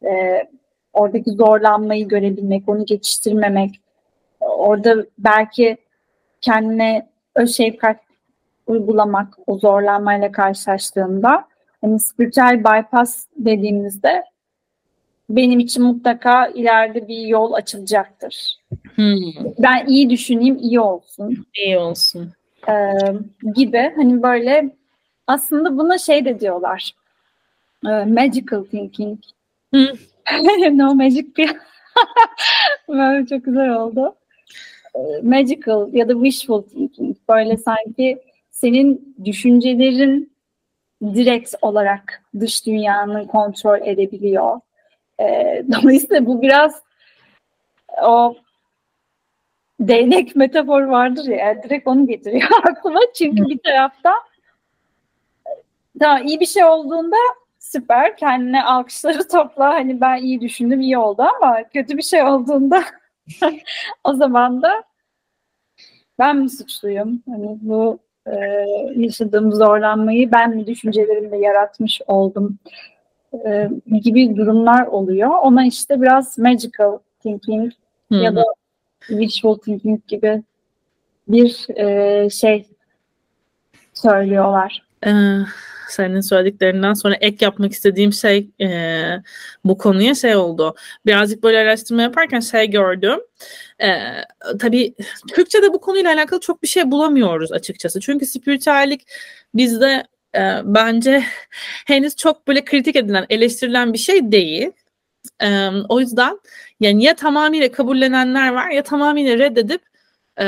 e, 0.05 0.45
oradaki 0.93 1.31
zorlanmayı 1.31 2.09
görebilmek, 2.09 2.69
onu 2.69 2.87
geçiştirmemek 2.87 3.81
orada 4.41 5.07
belki 5.19 5.77
kendine 6.41 7.09
öz 7.35 7.57
şefkat 7.57 7.97
uygulamak 8.67 9.39
o 9.47 9.59
zorlanmayla 9.59 10.33
karşılaştığında 10.33 11.45
hani 11.81 12.01
spiritüel 12.01 12.65
bypass 12.65 13.27
dediğimizde 13.37 14.25
benim 15.31 15.61
için 15.61 15.83
mutlaka 15.83 16.47
ileride 16.47 17.09
bir 17.09 17.27
yol 17.27 17.53
açılacaktır. 17.53 18.57
Hmm. 18.95 19.55
Ben 19.59 19.87
iyi 19.87 20.11
düşüneyim, 20.11 20.59
iyi 20.61 20.81
olsun. 20.81 21.47
İyi 21.55 21.79
olsun. 21.79 22.33
Ee, 22.69 22.93
gibi 23.55 23.93
hani 23.97 24.23
böyle 24.23 24.71
aslında 25.27 25.79
buna 25.79 25.99
şey 25.99 26.25
de 26.25 26.41
diyorlar. 26.41 26.95
E, 27.87 27.89
magical 27.89 28.65
thinking. 28.65 29.19
No 30.73 30.95
magic 30.95 31.37
bir 31.37 31.57
böyle 32.89 33.27
çok 33.27 33.45
güzel 33.45 33.75
oldu. 33.75 34.15
E, 34.95 34.99
magical 35.23 35.93
ya 35.93 36.09
da 36.09 36.13
wishful 36.13 36.63
thinking. 36.63 37.17
Böyle 37.29 37.57
sanki 37.57 38.19
senin 38.51 39.17
düşüncelerin 39.25 40.33
direkt 41.03 41.55
olarak 41.63 42.23
dış 42.41 42.67
dünyanın 42.67 43.27
kontrol 43.27 43.87
edebiliyor 43.87 44.61
e, 45.21 45.25
dolayısıyla 45.73 46.27
bu 46.27 46.43
biraz 46.43 46.83
o 48.03 48.37
değnek 49.81 50.37
metafor 50.37 50.83
vardır 50.83 51.25
ya 51.25 51.63
direkt 51.63 51.89
onu 51.89 52.07
getiriyor 52.07 52.49
aklıma. 52.71 53.01
Çünkü 53.15 53.45
bir 53.45 53.59
tarafta 53.59 54.13
tamam 56.01 56.27
iyi 56.27 56.41
bir 56.41 56.47
şey 56.47 56.65
olduğunda 56.65 57.17
süper 57.59 58.17
kendine 58.17 58.65
alkışları 58.65 59.29
topla 59.33 59.69
hani 59.69 60.01
ben 60.01 60.23
iyi 60.23 60.41
düşündüm 60.41 60.81
iyi 60.81 60.99
oldu 60.99 61.23
ama 61.23 61.69
kötü 61.73 61.97
bir 61.97 62.03
şey 62.03 62.23
olduğunda 62.23 62.83
o 64.05 64.15
zaman 64.15 64.63
da 64.63 64.83
ben 66.19 66.37
mi 66.37 66.51
suçluyum? 66.51 67.23
Hani 67.29 67.59
bu 67.61 67.99
e, 68.27 68.37
yaşadığım 68.97 69.53
zorlanmayı 69.53 70.33
ben 70.33 70.51
mi 70.51 70.67
düşüncelerimle 70.67 71.39
yaratmış 71.39 72.01
oldum? 72.07 72.59
e, 73.33 73.71
gibi 74.03 74.37
durumlar 74.37 74.87
oluyor. 74.87 75.31
Ona 75.43 75.67
işte 75.67 76.03
biraz 76.03 76.39
magical 76.39 76.99
thinking 77.23 77.73
Hı-hı. 78.13 78.19
ya 78.19 78.37
da 78.37 78.45
wishful 79.07 79.59
thinking 79.59 80.07
gibi 80.09 80.43
bir 81.29 81.79
e, 81.79 82.31
şey 82.31 82.67
söylüyorlar. 83.95 84.83
Ee, 85.07 85.39
senin 85.89 86.21
söylediklerinden 86.21 86.95
sonra 86.95 87.15
ek 87.15 87.45
yapmak 87.45 87.73
istediğim 87.73 88.13
şey 88.13 88.51
e, 88.61 88.69
bu 89.65 89.79
konuya 89.79 90.15
şey 90.15 90.37
oldu. 90.37 90.75
Birazcık 91.07 91.43
böyle 91.43 91.59
araştırma 91.59 92.03
yaparken 92.03 92.41
şey 92.41 92.71
gördüm. 92.71 93.21
E, 93.83 93.89
tabii 94.59 94.95
Türkçe'de 95.35 95.73
bu 95.73 95.81
konuyla 95.81 96.15
alakalı 96.15 96.41
çok 96.41 96.63
bir 96.63 96.69
şey 96.69 96.91
bulamıyoruz 96.91 97.53
açıkçası. 97.53 98.01
Çünkü 98.01 98.27
spiritüellik 98.27 99.07
bizde 99.55 100.05
e, 100.35 100.41
bence 100.65 101.25
henüz 101.87 102.17
çok 102.17 102.49
böyle 102.49 102.65
kritik 102.65 102.97
edilen, 102.97 103.27
eleştirilen 103.31 103.93
bir 103.93 103.99
şey 103.99 104.33
değil. 104.33 104.71
E, 105.43 105.69
o 105.89 106.01
yüzden 106.01 106.41
yani 106.81 107.05
ya 107.05 107.17
tamamıyla 107.17 107.73
kabullenenler 107.73 108.53
var 108.53 108.71
ya 108.71 108.83
tamamıyla 108.83 109.39
reddedip 109.39 109.83
e, 110.37 110.45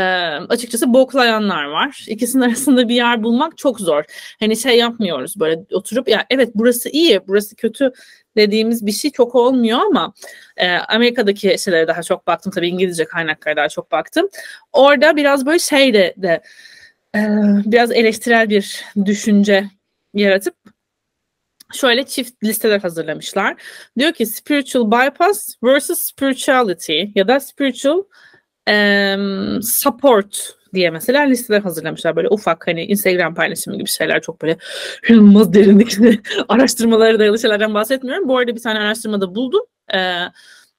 açıkçası 0.49 0.93
boklayanlar 0.93 1.65
var. 1.65 2.05
İkisinin 2.09 2.43
arasında 2.43 2.89
bir 2.89 2.95
yer 2.95 3.23
bulmak 3.23 3.59
çok 3.59 3.81
zor. 3.81 4.05
Hani 4.41 4.57
şey 4.57 4.79
yapmıyoruz 4.79 5.41
böyle 5.41 5.65
oturup 5.73 6.09
ya 6.09 6.27
evet 6.31 6.51
burası 6.55 6.89
iyi, 6.89 7.21
burası 7.29 7.57
kötü 7.57 7.93
dediğimiz 8.37 8.87
bir 8.87 8.93
şey 8.93 9.11
çok 9.11 9.35
olmuyor 9.35 9.79
ama 9.79 10.13
e, 10.57 10.69
Amerika'daki 10.73 11.57
şeylere 11.59 11.89
daha 11.89 12.03
çok 12.03 12.27
baktım. 12.27 12.53
Tabii 12.53 12.69
İngilizce 12.69 13.05
kaynaklara 13.05 13.57
daha 13.57 13.69
çok 13.69 13.93
baktım. 13.93 14.29
Orada 14.73 15.17
biraz 15.17 15.47
böyle 15.47 15.59
şeyde 15.59 16.15
de 16.17 16.43
e, 17.17 17.21
biraz 17.65 17.93
eleştirel 17.93 18.49
bir 18.49 18.85
düşünce 19.05 19.71
yaratıp 20.15 20.55
şöyle 21.73 22.07
çift 22.07 22.45
listeler 22.45 22.81
hazırlamışlar. 22.81 23.57
Diyor 23.99 24.13
ki 24.13 24.27
spiritual 24.27 24.91
bypass 24.91 25.55
versus 25.65 25.99
spirituality 25.99 27.03
ya 27.15 27.29
da 27.29 27.41
spiritual 27.41 28.03
um, 28.71 29.63
support 29.63 30.57
diye 30.75 30.91
mesela 30.91 31.23
listeler 31.23 31.61
hazırlamışlar. 31.61 32.17
Böyle 32.17 32.29
ufak 32.29 32.67
hani 32.67 32.85
Instagram 32.85 33.35
paylaşımı 33.35 33.77
gibi 33.77 33.89
şeyler 33.89 34.23
çok 34.23 34.43
böyle 34.43 34.57
inanılmaz 35.09 35.53
derinlikli 35.53 36.21
araştırmalara 36.49 37.19
dayalı 37.19 37.39
şeylerden 37.39 37.75
bahsetmiyorum. 37.75 38.29
Bu 38.29 38.39
arada 38.39 38.55
bir 38.57 38.63
tane 38.63 38.79
araştırmada 38.79 39.35
buldum. 39.35 39.63
Ee, 39.95 40.25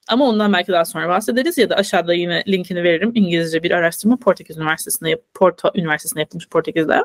ama 0.08 0.28
ondan 0.28 0.52
belki 0.52 0.72
daha 0.72 0.84
sonra 0.84 1.08
bahsederiz 1.08 1.58
ya 1.58 1.70
da 1.70 1.76
aşağıda 1.76 2.14
yine 2.14 2.44
linkini 2.48 2.82
veririm. 2.82 3.12
İngilizce 3.14 3.62
bir 3.62 3.70
araştırma 3.70 4.16
Portekiz 4.16 4.56
Üniversitesi'nde 4.56 5.22
Porto 5.34 5.70
Üniversitesi'nde 5.74 6.20
yapılmış 6.20 6.48
Portekiz'de. 6.48 7.04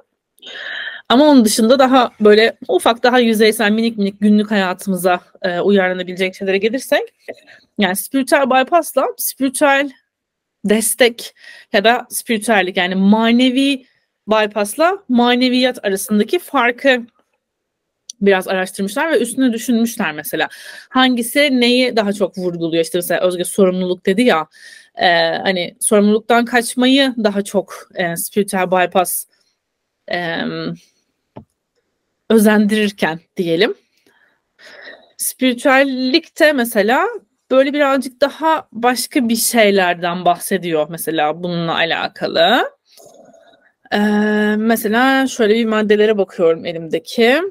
Ama 1.10 1.26
onun 1.26 1.46
dışında 1.46 1.80
daha 1.80 2.12
böyle 2.20 2.58
ufak 2.68 3.04
daha 3.04 3.20
yüzeysel 3.20 3.72
minik 3.72 3.98
minik 3.98 4.22
günlük 4.22 4.52
hayatımıza 4.52 5.20
e, 5.42 5.60
uyarlanabilecek 5.60 6.36
şeylere 6.36 6.58
gelirsek 6.58 7.02
yani 7.78 7.96
spiritüel 7.96 8.50
bypassla 8.50 9.08
spiritüel 9.18 9.92
destek 10.66 11.36
ya 11.74 11.84
da 11.84 12.08
spiritüellik 12.10 12.78
yani 12.78 12.96
manevi 12.96 13.86
bypassla 14.28 15.04
maneviyat 15.10 15.86
arasındaki 15.86 16.40
farkı 16.40 17.06
biraz 18.22 18.48
araştırmışlar 18.48 19.12
ve 19.12 19.20
üstüne 19.20 19.54
düşünmüşler 19.54 20.14
mesela. 20.14 20.48
Hangisi 20.90 21.62
neyi 21.62 21.96
daha 21.96 22.14
çok 22.14 22.38
vurguluyor? 22.38 22.84
İşte 22.84 22.98
mesela 22.98 23.22
Özge 23.22 23.44
sorumluluk 23.44 24.06
dedi 24.06 24.22
ya 24.22 24.48
e, 24.96 25.08
hani 25.38 25.76
sorumluluktan 25.80 26.46
kaçmayı 26.46 27.14
daha 27.24 27.42
çok 27.42 27.90
e, 27.96 28.16
spiritüel 28.16 28.72
bypass 28.72 29.26
e, 30.12 30.38
özendirirken 32.30 33.20
diyelim. 33.38 33.74
Spiritüellikte 35.18 36.54
mesela 36.54 37.08
böyle 37.52 37.74
birazcık 37.74 38.22
daha 38.22 38.68
başka 38.72 39.30
bir 39.30 39.36
şeylerden 39.36 40.26
bahsediyor 40.26 40.88
mesela 40.90 41.44
bununla 41.44 41.76
alakalı. 41.76 42.72
Ee, 43.94 43.98
mesela 44.58 45.28
şöyle 45.28 45.56
bir 45.56 45.66
maddelere 45.66 46.18
bakıyorum 46.18 46.66
elimdeki. 46.66 47.42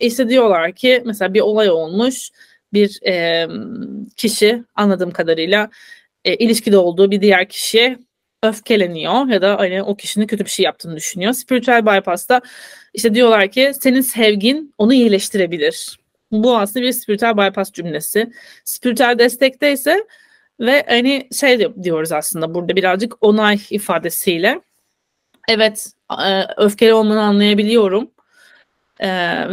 İşte 0.00 0.28
diyorlar 0.28 0.72
ki 0.72 1.02
mesela 1.06 1.34
bir 1.34 1.40
olay 1.40 1.70
olmuş 1.70 2.30
bir 2.72 3.06
e, 3.06 3.46
kişi 4.16 4.64
anladığım 4.74 5.10
kadarıyla 5.10 5.70
e, 6.24 6.34
ilişkide 6.36 6.78
olduğu 6.78 7.10
bir 7.10 7.20
diğer 7.20 7.48
kişiye 7.48 7.98
öfkeleniyor 8.42 9.28
ya 9.28 9.42
da 9.42 9.58
hani 9.58 9.82
o 9.82 9.96
kişinin 9.96 10.26
kötü 10.26 10.44
bir 10.44 10.50
şey 10.50 10.64
yaptığını 10.64 10.96
düşünüyor. 10.96 11.32
Spiritual 11.32 11.86
bypass'ta 11.86 12.40
işte 12.94 13.14
diyorlar 13.14 13.48
ki 13.48 13.72
senin 13.80 14.00
sevgin 14.00 14.74
onu 14.78 14.94
iyileştirebilir. 14.94 16.00
Bu 16.32 16.58
aslında 16.58 16.86
bir 16.86 16.92
spiritual 16.92 17.36
bypass 17.36 17.72
cümlesi. 17.72 18.32
Spiritual 18.64 19.18
destekte 19.18 19.72
ise 19.72 20.06
ve 20.60 20.84
hani 20.88 21.28
şey 21.40 21.82
diyoruz 21.82 22.12
aslında 22.12 22.54
burada 22.54 22.76
birazcık 22.76 23.14
onay 23.20 23.60
ifadesiyle. 23.70 24.60
Evet 25.48 25.92
öfkeli 26.56 26.94
olmanı 26.94 27.22
anlayabiliyorum. 27.22 28.10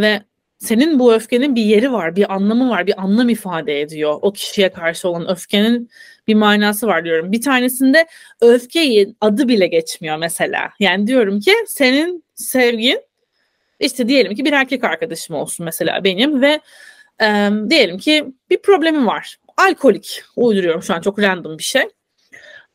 Ve 0.01 0.23
senin 0.59 0.99
bu 0.99 1.13
öfkenin 1.13 1.55
bir 1.55 1.61
yeri 1.61 1.91
var, 1.91 2.15
bir 2.15 2.33
anlamı 2.33 2.69
var, 2.69 2.87
bir 2.87 3.01
anlam 3.03 3.29
ifade 3.29 3.81
ediyor. 3.81 4.19
O 4.21 4.33
kişiye 4.33 4.69
karşı 4.69 5.09
olan 5.09 5.31
öfkenin 5.31 5.89
bir 6.27 6.35
manası 6.35 6.87
var 6.87 7.05
diyorum. 7.05 7.31
Bir 7.31 7.41
tanesinde 7.41 8.07
öfkeyi 8.41 9.15
adı 9.21 9.47
bile 9.47 9.67
geçmiyor 9.67 10.17
mesela. 10.17 10.69
Yani 10.79 11.07
diyorum 11.07 11.39
ki 11.39 11.53
senin 11.67 12.23
sevgin 12.35 13.01
işte 13.79 14.07
diyelim 14.07 14.35
ki 14.35 14.45
bir 14.45 14.53
erkek 14.53 14.83
arkadaşım 14.83 15.35
olsun 15.35 15.63
mesela 15.63 16.03
benim 16.03 16.41
ve 16.41 16.59
e, 17.21 17.49
diyelim 17.69 17.97
ki 17.97 18.25
bir 18.49 18.57
problemi 18.57 19.05
var. 19.05 19.37
Alkolik 19.57 20.23
uyduruyorum 20.35 20.83
şu 20.83 20.93
an 20.93 21.01
çok 21.01 21.19
random 21.19 21.57
bir 21.57 21.63
şey. 21.63 21.83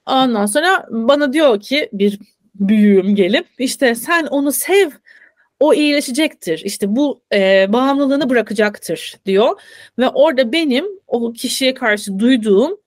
Ondan 0.06 0.46
sonra 0.46 0.86
bana 0.90 1.32
diyor 1.32 1.60
ki 1.60 1.88
bir 1.92 2.18
büyüğüm 2.54 3.14
gelip 3.14 3.46
işte 3.58 3.94
sen 3.94 4.26
onu 4.26 4.52
sev 4.52 4.90
o 5.62 5.74
iyileşecektir. 5.74 6.62
İşte 6.64 6.96
bu 6.96 7.22
e, 7.32 7.66
bağımlılığını 7.72 8.30
bırakacaktır 8.30 9.14
diyor. 9.26 9.60
Ve 9.98 10.08
orada 10.08 10.52
benim 10.52 10.84
o 11.06 11.32
kişiye 11.32 11.74
karşı 11.74 12.18
duyduğum 12.18 12.78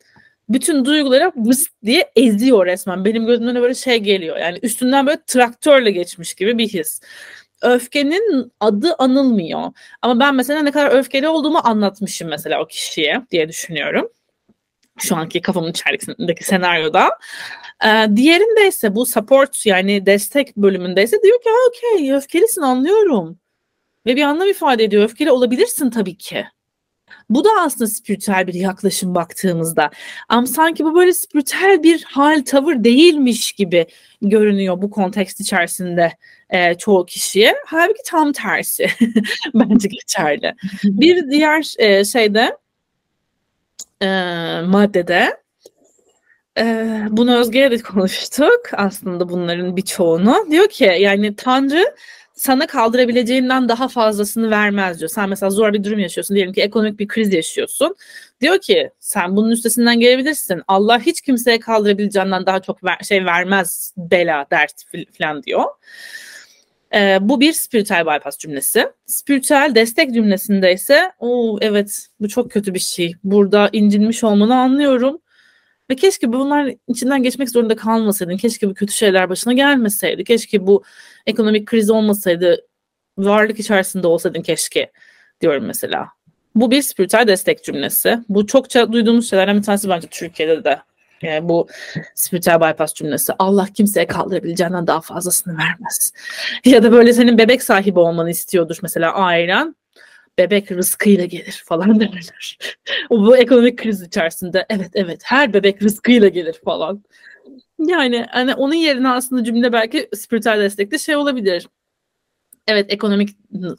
bütün 0.49 0.85
duyguları 0.85 1.31
vıs 1.35 1.67
diye 1.85 2.11
eziyor 2.15 2.65
resmen. 2.65 3.05
Benim 3.05 3.25
gözümden 3.25 3.55
böyle 3.61 3.75
şey 3.75 3.97
geliyor. 3.97 4.37
Yani 4.37 4.59
üstünden 4.61 5.07
böyle 5.07 5.19
traktörle 5.27 5.91
geçmiş 5.91 6.33
gibi 6.33 6.57
bir 6.57 6.67
his. 6.67 7.01
Öfkenin 7.61 8.51
adı 8.59 8.95
anılmıyor. 8.97 9.71
Ama 10.01 10.19
ben 10.19 10.35
mesela 10.35 10.61
ne 10.61 10.71
kadar 10.71 10.91
öfkeli 10.91 11.27
olduğumu 11.27 11.59
anlatmışım 11.63 12.29
mesela 12.29 12.61
o 12.61 12.67
kişiye 12.67 13.21
diye 13.31 13.49
düşünüyorum. 13.49 14.09
Şu 14.97 15.15
anki 15.15 15.41
kafamın 15.41 15.71
içerisindeki 15.71 16.43
senaryoda. 16.43 17.09
Ee, 17.83 18.15
diğerinde 18.15 18.67
ise 18.67 18.95
bu 18.95 19.05
support 19.05 19.65
yani 19.65 20.05
destek 20.05 20.57
bölümünde 20.57 21.03
ise 21.03 21.21
diyor 21.23 21.41
ki 21.41 21.49
okey 21.69 22.13
öfkelisin 22.13 22.61
anlıyorum. 22.61 23.39
Ve 24.05 24.15
bir 24.15 24.21
anlam 24.21 24.49
ifade 24.49 24.83
ediyor. 24.83 25.03
Öfkeli 25.03 25.31
olabilirsin 25.31 25.89
tabii 25.89 26.17
ki. 26.17 26.45
Bu 27.29 27.43
da 27.43 27.49
aslında 27.59 27.89
spiritüel 27.89 28.47
bir 28.47 28.53
yaklaşım 28.53 29.15
baktığımızda. 29.15 29.89
Ama 30.29 30.47
sanki 30.47 30.85
bu 30.85 30.95
böyle 30.95 31.13
spiritüel 31.13 31.83
bir 31.83 32.03
hal, 32.03 32.43
tavır 32.45 32.83
değilmiş 32.83 33.51
gibi 33.51 33.85
görünüyor 34.21 34.81
bu 34.81 34.89
kontekst 34.89 35.39
içerisinde 35.39 36.11
e, 36.49 36.75
çoğu 36.75 37.05
kişiye. 37.05 37.55
Halbuki 37.65 38.01
tam 38.05 38.31
tersi 38.31 38.87
bence 39.53 39.87
geçerli. 39.87 40.53
bir 40.83 41.29
diğer 41.29 41.73
e, 41.77 42.05
şeyde 42.05 42.57
e, 44.01 44.07
maddede 44.61 45.44
ee, 46.57 47.07
bunu 47.09 47.37
Özge'ye 47.37 47.71
de 47.71 47.77
konuştuk 47.77 48.61
aslında 48.73 49.29
bunların 49.29 49.77
birçoğunu. 49.77 50.47
Diyor 50.51 50.67
ki 50.69 50.83
yani 50.99 51.35
Tanrı 51.35 51.95
sana 52.35 52.67
kaldırabileceğinden 52.67 53.69
daha 53.69 53.87
fazlasını 53.87 54.51
vermez 54.51 54.99
diyor. 54.99 55.09
Sen 55.09 55.29
mesela 55.29 55.49
zor 55.49 55.73
bir 55.73 55.83
durum 55.83 55.99
yaşıyorsun. 55.99 56.35
Diyelim 56.35 56.53
ki 56.53 56.61
ekonomik 56.61 56.99
bir 56.99 57.07
kriz 57.07 57.33
yaşıyorsun. 57.33 57.95
Diyor 58.41 58.59
ki 58.59 58.91
sen 58.99 59.35
bunun 59.35 59.51
üstesinden 59.51 59.99
gelebilirsin. 59.99 60.61
Allah 60.67 60.99
hiç 60.99 61.21
kimseye 61.21 61.59
kaldırabileceğinden 61.59 62.45
daha 62.45 62.61
çok 62.61 62.83
ver, 62.83 62.97
şey 63.03 63.25
vermez 63.25 63.93
bela, 63.97 64.45
dert 64.51 64.73
falan 65.17 65.43
diyor. 65.43 65.63
Ee, 66.93 67.17
bu 67.21 67.39
bir 67.39 67.53
spiritüel 67.53 68.05
bypass 68.05 68.37
cümlesi. 68.37 68.89
Spiritüel 69.05 69.71
destek 69.75 70.13
cümlesinde 70.13 70.73
ise 70.73 71.11
o 71.19 71.57
evet 71.61 72.07
bu 72.19 72.29
çok 72.29 72.51
kötü 72.51 72.73
bir 72.73 72.79
şey. 72.79 73.13
Burada 73.23 73.69
incinmiş 73.73 74.23
olmanı 74.23 74.55
anlıyorum 74.55 75.21
ve 75.89 75.95
keşke 75.95 76.33
bunlar 76.33 76.73
içinden 76.87 77.23
geçmek 77.23 77.49
zorunda 77.49 77.75
kalmasaydın. 77.75 78.37
Keşke 78.37 78.69
bu 78.69 78.73
kötü 78.73 78.93
şeyler 78.93 79.29
başına 79.29 79.53
gelmeseydi. 79.53 80.23
Keşke 80.23 80.67
bu 80.67 80.83
ekonomik 81.25 81.65
kriz 81.65 81.89
olmasaydı. 81.89 82.65
Varlık 83.17 83.59
içerisinde 83.59 84.07
olsaydın 84.07 84.41
keşke 84.41 84.91
diyorum 85.41 85.65
mesela. 85.65 86.07
Bu 86.55 86.71
bir 86.71 86.81
spiritüel 86.81 87.27
destek 87.27 87.63
cümlesi. 87.63 88.19
Bu 88.29 88.47
çokça 88.47 88.91
duyduğumuz 88.91 89.29
şeylerden 89.29 89.57
bir 89.57 89.63
tanesi 89.63 89.89
bence 89.89 90.07
Türkiye'de 90.11 90.63
de. 90.63 90.79
Yani 91.21 91.49
bu 91.49 91.67
spiritüel 92.15 92.61
bypass 92.61 92.93
cümlesi. 92.93 93.33
Allah 93.39 93.67
kimseye 93.73 94.07
kaldırabileceğinden 94.07 94.87
daha 94.87 95.01
fazlasını 95.01 95.57
vermez. 95.57 96.13
Ya 96.65 96.83
da 96.83 96.91
böyle 96.91 97.13
senin 97.13 97.37
bebek 97.37 97.63
sahibi 97.63 97.99
olmanı 97.99 98.29
istiyordur 98.29 98.77
mesela 98.81 99.13
ailen 99.13 99.75
bebek 100.39 100.71
rızkıyla 100.71 101.25
gelir 101.25 101.63
falan 101.65 101.99
derler. 101.99 102.57
o 103.09 103.25
bu 103.25 103.37
ekonomik 103.37 103.79
kriz 103.79 104.01
içerisinde 104.01 104.65
evet 104.69 104.91
evet 104.93 105.21
her 105.23 105.53
bebek 105.53 105.81
rızkıyla 105.81 106.27
gelir 106.27 106.55
falan. 106.65 107.03
Yani 107.79 108.25
hani 108.29 108.53
onun 108.55 108.73
yerine 108.73 109.09
aslında 109.09 109.43
cümle 109.43 109.73
belki 109.73 110.09
spiritüel 110.15 110.59
destekte 110.59 110.97
şey 110.97 111.15
olabilir. 111.15 111.67
Evet 112.67 112.93
ekonomik 112.93 113.29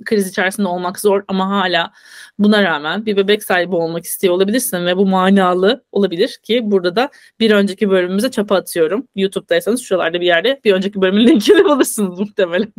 kriz 0.04 0.28
içerisinde 0.28 0.68
olmak 0.68 1.00
zor 1.00 1.24
ama 1.28 1.48
hala 1.48 1.92
buna 2.38 2.62
rağmen 2.62 3.06
bir 3.06 3.16
bebek 3.16 3.44
sahibi 3.44 3.74
olmak 3.74 4.04
istiyor 4.04 4.34
olabilirsin 4.34 4.86
ve 4.86 4.96
bu 4.96 5.06
manalı 5.06 5.84
olabilir 5.92 6.38
ki 6.42 6.60
burada 6.64 6.96
da 6.96 7.10
bir 7.40 7.50
önceki 7.50 7.90
bölümümüze 7.90 8.30
çapa 8.30 8.56
atıyorum. 8.56 9.08
YouTube'daysanız 9.14 9.82
şuralarda 9.82 10.20
bir 10.20 10.26
yerde 10.26 10.60
bir 10.64 10.72
önceki 10.72 11.00
bölümün 11.00 11.26
linkini 11.26 11.64
bulursunuz 11.64 12.20
muhtemelen. 12.20 12.72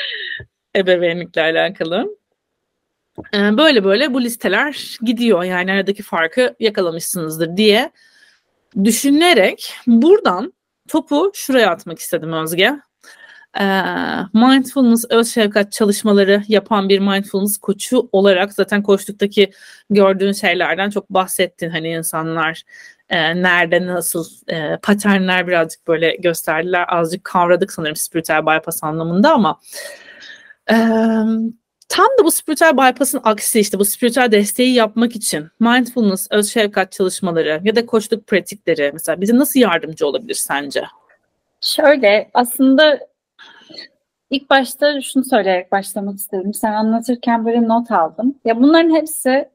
Ebeveynlikle 0.76 1.42
alakalı. 1.42 2.18
Ee, 3.34 3.56
böyle 3.56 3.84
böyle 3.84 4.14
bu 4.14 4.22
listeler 4.22 4.96
gidiyor 5.02 5.42
yani 5.42 5.72
aradaki 5.72 6.02
farkı 6.02 6.54
yakalamışsınızdır 6.60 7.56
diye 7.56 7.90
düşünerek 8.84 9.74
buradan 9.86 10.52
topu 10.88 11.30
şuraya 11.34 11.70
atmak 11.70 11.98
istedim 11.98 12.32
Özge. 12.32 12.74
Ee, 13.60 13.64
mindfulness, 14.34 15.04
öz 15.10 15.34
şefkat 15.34 15.72
çalışmaları 15.72 16.42
yapan 16.48 16.88
bir 16.88 16.98
mindfulness 16.98 17.58
koçu 17.58 18.08
olarak 18.12 18.52
zaten 18.52 18.82
koçluktaki 18.82 19.50
gördüğün 19.90 20.32
şeylerden 20.32 20.90
çok 20.90 21.10
bahsettin. 21.10 21.70
Hani 21.70 21.88
insanlar 21.88 22.62
e, 23.08 23.42
nerede 23.42 23.86
nasıl 23.86 24.24
e, 24.48 24.76
paternler 24.82 25.46
birazcık 25.46 25.88
böyle 25.88 26.16
gösterdiler. 26.16 26.84
Azıcık 26.88 27.24
kavradık 27.24 27.72
sanırım 27.72 27.96
spiritüel 27.96 28.46
bypass 28.46 28.84
anlamında 28.84 29.32
ama 29.32 29.60
e, 30.70 30.76
Tam 31.88 32.06
da 32.18 32.24
bu 32.24 32.30
spiritüel 32.30 32.76
bypass'ın 32.76 33.20
aksi 33.24 33.60
işte 33.60 33.78
bu 33.78 33.84
spiritüel 33.84 34.32
desteği 34.32 34.74
yapmak 34.74 35.16
için 35.16 35.48
mindfulness, 35.60 36.26
öz 36.30 36.52
şefkat 36.52 36.92
çalışmaları 36.92 37.60
ya 37.64 37.76
da 37.76 37.86
koçluk 37.86 38.26
pratikleri 38.26 38.90
mesela 38.92 39.20
bize 39.20 39.36
nasıl 39.36 39.60
yardımcı 39.60 40.06
olabilir 40.06 40.34
sence? 40.34 40.84
Şöyle 41.60 42.30
aslında 42.34 42.98
ilk 44.30 44.50
başta 44.50 45.00
şunu 45.00 45.24
söyleyerek 45.24 45.72
başlamak 45.72 46.18
istedim. 46.18 46.54
Sen 46.54 46.72
anlatırken 46.72 47.46
böyle 47.46 47.68
not 47.68 47.90
aldım. 47.90 48.34
Ya 48.44 48.60
bunların 48.60 48.94
hepsi 48.94 49.48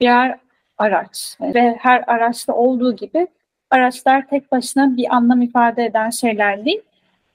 birer 0.00 0.38
araç 0.78 1.36
ve 1.40 1.76
her 1.80 2.04
araçta 2.06 2.52
olduğu 2.52 2.96
gibi 2.96 3.26
araçlar 3.70 4.28
tek 4.28 4.52
başına 4.52 4.96
bir 4.96 5.14
anlam 5.14 5.42
ifade 5.42 5.84
eden 5.84 6.10
şeyler 6.10 6.64
değil. 6.64 6.80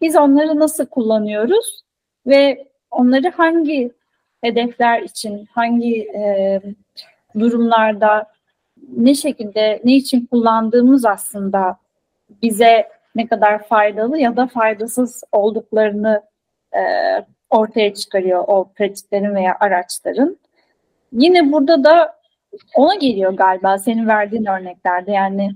Biz 0.01 0.15
onları 0.15 0.59
nasıl 0.59 0.85
kullanıyoruz 0.85 1.83
ve 2.27 2.67
onları 2.91 3.31
hangi 3.37 3.91
hedefler 4.43 5.01
için 5.01 5.47
hangi 5.51 6.01
e, 6.01 6.61
durumlarda 7.39 8.31
ne 8.97 9.15
şekilde 9.15 9.81
ne 9.83 9.95
için 9.95 10.25
kullandığımız 10.25 11.05
aslında 11.05 11.77
bize 12.41 12.89
ne 13.15 13.27
kadar 13.27 13.67
faydalı 13.67 14.19
ya 14.19 14.37
da 14.37 14.47
faydasız 14.47 15.23
olduklarını 15.31 16.21
e, 16.75 16.81
ortaya 17.49 17.93
çıkarıyor 17.93 18.43
o 18.47 18.71
pratiklerin 18.75 19.35
veya 19.35 19.57
araçların. 19.59 20.37
Yine 21.11 21.51
burada 21.51 21.83
da 21.83 22.15
ona 22.75 22.95
geliyor 22.95 23.33
galiba 23.33 23.77
senin 23.77 24.07
verdiğin 24.07 24.45
örneklerde 24.45 25.11
yani 25.11 25.51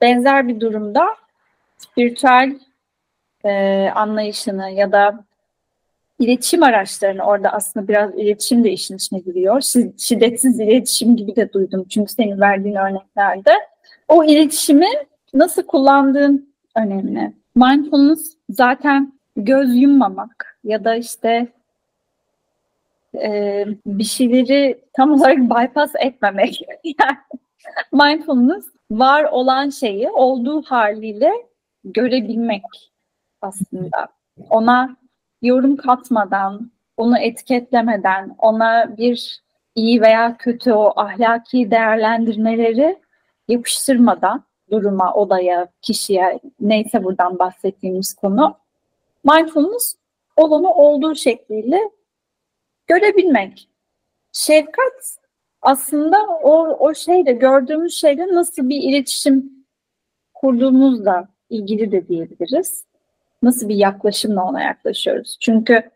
benzer 0.00 0.48
bir 0.48 0.60
durumda 0.60 1.06
spiritüel 1.78 2.58
e, 3.44 3.90
anlayışını 3.94 4.70
ya 4.70 4.92
da 4.92 5.24
iletişim 6.18 6.62
araçlarını 6.62 7.22
orada 7.22 7.52
aslında 7.52 7.88
biraz 7.88 8.14
iletişim 8.14 8.64
de 8.64 8.70
işin 8.70 8.96
içine 8.96 9.18
giriyor. 9.18 9.62
Şiddetsiz 9.98 10.60
iletişim 10.60 11.16
gibi 11.16 11.36
de 11.36 11.52
duydum 11.52 11.86
çünkü 11.88 12.12
senin 12.12 12.40
verdiğin 12.40 12.74
örneklerde. 12.74 13.52
O 14.08 14.24
iletişimi 14.24 14.88
nasıl 15.34 15.62
kullandığın 15.62 16.54
önemli. 16.76 17.32
Mindfulness 17.54 18.36
zaten 18.50 19.12
göz 19.36 19.76
yummamak 19.76 20.58
ya 20.64 20.84
da 20.84 20.94
işte 20.94 21.48
e, 23.14 23.64
bir 23.86 24.04
şeyleri 24.04 24.80
tam 24.92 25.12
olarak 25.12 25.38
bypass 25.38 25.92
etmemek. 26.00 26.60
yani 26.84 27.18
mindfulness 27.92 28.64
var 28.90 29.24
olan 29.24 29.70
şeyi 29.70 30.10
olduğu 30.10 30.62
haliyle 30.62 31.32
görebilmek 31.84 32.92
aslında. 33.42 34.08
Ona 34.50 34.96
yorum 35.42 35.76
katmadan, 35.76 36.70
onu 36.96 37.18
etiketlemeden, 37.18 38.34
ona 38.38 38.96
bir 38.96 39.42
iyi 39.74 40.00
veya 40.00 40.36
kötü 40.36 40.72
o 40.72 40.92
ahlaki 40.96 41.70
değerlendirmeleri 41.70 42.98
yapıştırmadan 43.48 44.44
duruma, 44.70 45.14
olaya, 45.14 45.68
kişiye 45.82 46.40
neyse 46.60 47.04
buradan 47.04 47.38
bahsettiğimiz 47.38 48.14
konu 48.14 48.56
mindfulness 49.24 49.94
olanı 50.36 50.74
olduğu 50.74 51.14
şekliyle 51.14 51.80
görebilmek. 52.86 53.68
şefkat 54.32 55.18
aslında 55.62 56.26
o, 56.26 56.76
o 56.78 56.94
şeyde 56.94 57.32
gördüğümüz 57.32 57.94
şeyde 58.00 58.28
nasıl 58.28 58.68
bir 58.68 58.82
iletişim 58.82 59.66
kurduğumuzla 60.34 61.28
ilgili 61.50 61.92
de 61.92 62.08
diyebiliriz. 62.08 62.87
Nasıl 63.42 63.68
bir 63.68 63.74
yaklaşımla 63.74 64.44
ona 64.44 64.62
yaklaşıyoruz. 64.62 65.38
Çünkü 65.40 65.90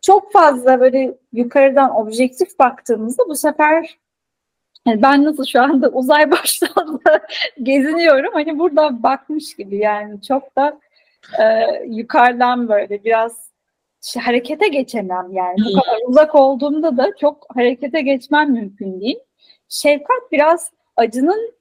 çok 0.00 0.32
fazla 0.32 0.80
böyle 0.80 1.18
yukarıdan 1.32 1.96
objektif 1.96 2.58
baktığımızda 2.58 3.22
bu 3.28 3.34
sefer 3.34 3.98
yani 4.86 5.02
ben 5.02 5.24
nasıl 5.24 5.44
şu 5.44 5.62
anda 5.62 5.88
uzay 5.88 6.30
başlığında 6.30 7.20
geziniyorum 7.62 8.32
hani 8.32 8.58
burada 8.58 9.02
bakmış 9.02 9.56
gibi 9.56 9.76
yani 9.76 10.22
çok 10.22 10.56
da 10.56 10.80
e, 11.40 11.44
yukarıdan 11.86 12.68
böyle 12.68 13.04
biraz 13.04 13.50
şey, 14.00 14.22
harekete 14.22 14.68
geçemem 14.68 15.32
yani 15.32 15.56
bu 15.58 15.80
kadar 15.80 15.98
uzak 16.08 16.34
olduğumda 16.34 16.96
da 16.96 17.16
çok 17.20 17.46
harekete 17.54 18.00
geçmem 18.00 18.52
mümkün 18.52 19.00
değil. 19.00 19.18
Şefkat 19.68 20.32
biraz 20.32 20.72
acının 20.96 21.54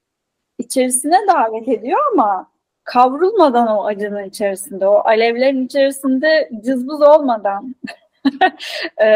içerisine 0.60 1.28
davet 1.28 1.68
ediyor 1.68 2.00
ama 2.14 2.53
kavrulmadan 2.84 3.68
o 3.68 3.86
acının 3.86 4.24
içerisinde, 4.24 4.88
o 4.88 4.96
alevlerin 4.96 5.66
içerisinde 5.66 6.50
cızbız 6.66 7.02
olmadan 7.02 7.76
e, 9.02 9.10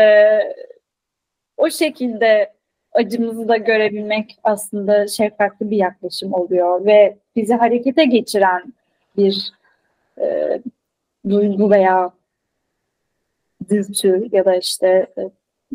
o 1.57 1.69
şekilde 1.69 2.53
acımızı 2.91 3.47
da 3.47 3.57
görebilmek 3.57 4.37
aslında 4.43 5.07
şefkatli 5.07 5.69
bir 5.69 5.77
yaklaşım 5.77 6.33
oluyor 6.33 6.85
ve 6.85 7.17
bizi 7.35 7.53
harekete 7.53 8.05
geçiren 8.05 8.73
bir 9.17 9.51
e, 10.21 10.59
duygu 11.29 11.71
veya 11.71 12.11
dürtü 13.69 14.27
ya 14.31 14.45
da 14.45 14.55
işte 14.55 14.87
e, 15.17 15.21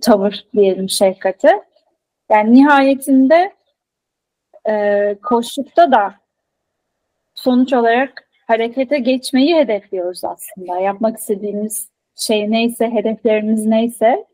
tavır 0.00 0.46
diyelim 0.55 0.88
şefkate. 0.88 1.62
Yani 2.31 2.55
nihayetinde 2.55 3.52
e, 4.68 5.16
koşlukta 5.22 5.92
da 5.92 6.21
sonuç 7.42 7.72
olarak 7.72 8.28
harekete 8.46 8.98
geçmeyi 8.98 9.57
hedefliyoruz 9.57 10.24
aslında. 10.24 10.81
Yapmak 10.81 11.18
istediğimiz 11.18 11.88
şey 12.16 12.50
neyse, 12.50 12.90
hedeflerimiz 12.90 13.66
neyse 13.66 14.24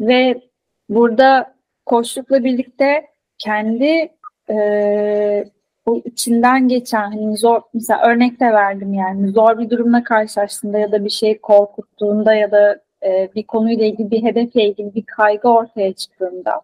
ve 0.00 0.40
burada 0.88 1.54
koçlukla 1.86 2.44
birlikte 2.44 3.06
kendi 3.38 4.08
e, 4.50 5.44
bu 5.86 6.02
içinden 6.04 6.68
geçen 6.68 7.10
hani 7.10 7.36
zor 7.36 7.60
mesela 7.74 8.02
örnek 8.06 8.40
de 8.40 8.52
verdim 8.52 8.94
yani 8.94 9.28
zor 9.28 9.58
bir 9.58 9.70
durumla 9.70 10.04
karşılaştığında 10.04 10.78
ya 10.78 10.92
da 10.92 11.04
bir 11.04 11.10
şey 11.10 11.38
korkuttuğunda 11.38 12.34
ya 12.34 12.50
da 12.50 12.80
e, 13.02 13.28
bir 13.34 13.42
konuyla 13.42 13.86
ilgili 13.86 14.10
bir 14.10 14.22
hedefle 14.22 14.64
ilgili 14.64 14.94
bir 14.94 15.02
kaygı 15.02 15.48
ortaya 15.48 15.92
çıktığında 15.92 16.60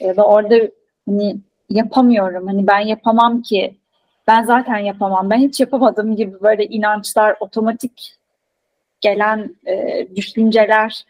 ya 0.00 0.16
da 0.16 0.26
orada 0.26 0.54
hani 1.08 1.36
yapamıyorum 1.70 2.46
hani 2.46 2.66
ben 2.66 2.80
yapamam 2.80 3.42
ki 3.42 3.76
ben 4.26 4.44
zaten 4.44 4.78
yapamam 4.78 5.30
ben 5.30 5.38
hiç 5.38 5.60
yapamadım 5.60 6.16
gibi 6.16 6.42
böyle 6.42 6.66
inançlar 6.66 7.36
otomatik 7.40 8.16
gelen 9.00 9.56
e, 9.66 10.06
düşünceler 10.16 11.04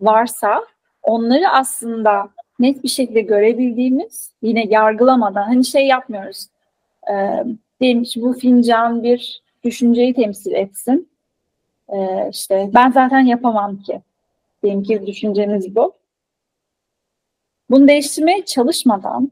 varsa 0.00 0.64
onları 1.02 1.48
aslında 1.48 2.28
net 2.58 2.82
bir 2.82 2.88
şekilde 2.88 3.20
görebildiğimiz 3.20 4.32
yine 4.42 4.64
yargılamadan 4.66 5.42
hani 5.42 5.64
şey 5.64 5.86
yapmıyoruz. 5.86 6.46
E, 7.10 7.44
diyelim 7.80 8.04
bu 8.16 8.32
fincan 8.32 9.02
bir 9.02 9.42
düşünceyi 9.64 10.14
temsil 10.14 10.52
etsin. 10.52 11.08
E, 11.88 12.28
işte 12.30 12.70
ben 12.74 12.90
zaten 12.90 13.20
yapamam 13.20 13.82
ki. 13.82 14.00
Diyelim 14.62 14.82
ki 14.82 15.06
düşüncemiz 15.06 15.76
bu. 15.76 15.92
Bunu 17.70 17.88
değiştirmeye 17.88 18.44
çalışmadan, 18.44 19.30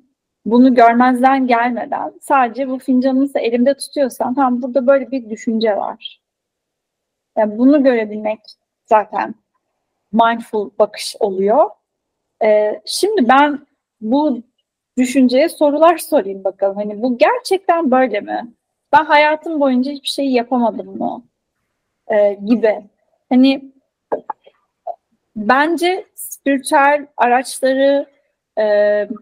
bunu 0.51 0.75
görmezden 0.75 1.47
gelmeden 1.47 2.13
sadece 2.21 2.69
bu 2.69 2.79
fincanı 2.79 3.29
elimde 3.35 3.75
tutuyorsan 3.75 4.35
tamam 4.35 4.63
burada 4.63 4.87
böyle 4.87 5.11
bir 5.11 5.31
düşünce 5.31 5.77
var. 5.77 6.21
Yani 7.37 7.59
bunu 7.59 7.83
görebilmek 7.83 8.41
zaten 8.87 9.35
mindful 10.13 10.71
bakış 10.79 11.17
oluyor. 11.21 11.71
Ee, 12.43 12.81
şimdi 12.85 13.29
ben 13.29 13.67
bu 14.01 14.43
düşünceye 14.97 15.49
sorular 15.49 15.99
sorayım 15.99 16.45
bakalım. 16.45 16.77
Hani 16.77 17.03
bu 17.03 17.19
gerçekten 17.19 17.91
böyle 17.91 18.21
mi? 18.21 18.53
Ben 18.93 19.05
hayatım 19.05 19.61
boyunca 19.61 19.93
hiçbir 19.93 20.09
şey 20.09 20.27
yapamadım 20.27 20.99
mı? 20.99 21.23
Ee, 22.09 22.39
gibi. 22.45 22.85
Hani 23.29 23.73
bence 25.37 26.07
spiritüel 26.15 27.07
araçları 27.17 28.07
e, 28.59 28.65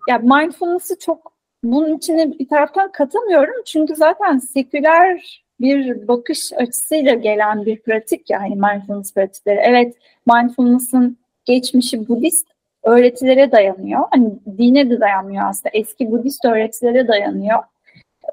ya 0.09 0.19
mindfulness'ı 0.19 0.99
çok 0.99 1.33
bunun 1.65 1.97
içine 1.97 2.39
bir 2.39 2.49
taraftan 2.49 2.93
katamıyorum. 2.93 3.55
Çünkü 3.65 3.97
zaten 3.97 4.39
seküler 4.39 5.43
bir 5.61 6.09
bakış 6.09 6.53
açısıyla 6.53 7.15
gelen 7.15 7.67
bir 7.67 7.83
pratik 7.83 8.31
yani 8.31 8.55
mindfulness 8.55 9.15
pratikleri. 9.15 9.61
Evet 9.63 9.97
mindfulness'ın 10.27 11.19
geçmişi 11.45 12.09
Budist 12.09 12.47
öğretilere 12.83 13.53
dayanıyor. 13.53 14.05
Hani 14.11 14.31
dine 14.59 14.91
de 14.91 15.01
dayanmıyor 15.01 15.49
aslında. 15.49 15.71
Eski 15.73 16.11
Budist 16.13 16.45
öğretilere 16.45 17.09
dayanıyor. 17.09 17.59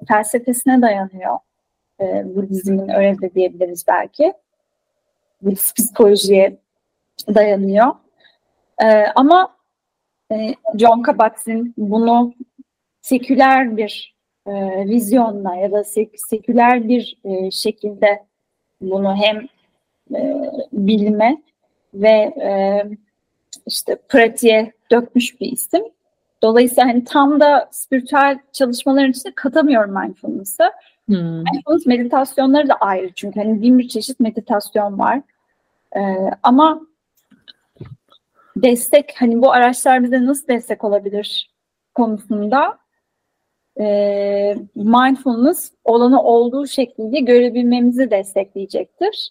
Felsefesine 0.08 0.82
dayanıyor. 0.82 1.38
E, 2.02 2.36
Budizmin 2.36 2.90
öyle 2.90 3.22
de 3.22 3.34
diyebiliriz 3.34 3.86
belki. 3.88 4.34
Budist 5.42 5.76
psikolojiye 5.76 6.58
dayanıyor. 7.36 7.88
E, 8.84 9.06
ama 9.16 9.56
e, 10.32 10.56
John 10.78 11.02
Kabat-Zinn 11.02 11.74
bunu 11.78 12.34
seküler 13.02 13.78
bir 13.78 14.16
e, 14.48 14.52
vizyonla 14.90 15.56
ya 15.56 15.72
da 15.72 15.84
sek, 15.84 16.10
seküler 16.16 16.88
bir 16.90 17.18
e, 17.24 17.52
şekilde 17.52 18.24
bunu 18.82 19.16
hem 19.16 19.48
e, 20.16 20.52
bilime 20.74 21.42
ve 21.94 22.34
e, 22.42 22.84
işte 23.68 23.96
pratiğe 24.10 24.74
dökmüş 24.92 25.42
bir 25.42 25.52
isim. 25.52 25.84
Dolayısıyla 26.44 26.88
hani 26.88 27.04
tam 27.04 27.40
da 27.40 27.70
spiritüel 27.72 28.40
çalışmaların 28.52 29.12
içinde 29.12 29.36
katamıyorum 29.36 30.00
mindfulness'ı. 30.00 30.64
Hmm. 31.06 31.38
Mindfulness 31.38 31.86
meditasyonları 31.86 32.70
da 32.70 32.74
ayrı 32.74 33.14
çünkü 33.16 33.40
hani 33.40 33.62
bin 33.62 33.80
bir 33.80 33.88
çeşit 33.88 34.20
meditasyon 34.20 35.00
var. 35.00 35.22
Ee, 35.96 36.00
ama 36.44 36.82
destek 38.56 39.14
hani 39.18 39.42
bu 39.42 39.52
araçlar 39.52 40.04
bize 40.04 40.26
nasıl 40.26 40.48
destek 40.48 40.84
olabilir 40.84 41.50
konusunda 41.94 42.78
e, 43.80 44.56
mindfulness 44.76 45.72
olanı 45.84 46.24
olduğu 46.24 46.68
şekilde 46.68 47.20
görebilmemizi 47.20 48.12
destekleyecektir. 48.12 49.30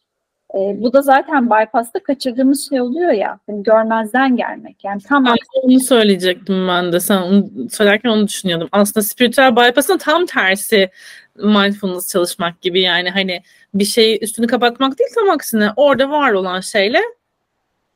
E, 0.54 0.58
bu 0.82 0.92
da 0.92 1.02
zaten 1.02 1.50
bypass'ta 1.50 2.02
kaçırdığımız 2.02 2.68
şey 2.68 2.80
oluyor 2.80 3.12
ya. 3.12 3.38
Hani 3.46 3.62
görmezden 3.62 4.36
gelmek. 4.36 4.84
Yani 4.84 5.02
tam 5.02 5.34
onu 5.62 5.80
söyleyecektim 5.80 6.68
ben 6.68 6.92
de. 6.92 7.00
Sen 7.00 7.22
onu 7.22 7.48
söylerken 7.70 8.08
onu 8.08 8.28
düşünüyordum. 8.28 8.68
Aslında 8.72 9.04
spiritüel 9.04 9.56
bypass'ın 9.56 9.98
tam 9.98 10.26
tersi 10.26 10.90
mindfulness 11.36 12.12
çalışmak 12.12 12.60
gibi 12.60 12.80
yani 12.80 13.10
hani 13.10 13.42
bir 13.74 13.84
şeyi 13.84 14.18
üstünü 14.20 14.46
kapatmak 14.46 14.98
değil 14.98 15.10
tam 15.14 15.30
aksine 15.30 15.70
orada 15.76 16.10
var 16.10 16.32
olan 16.32 16.60
şeyle 16.60 17.00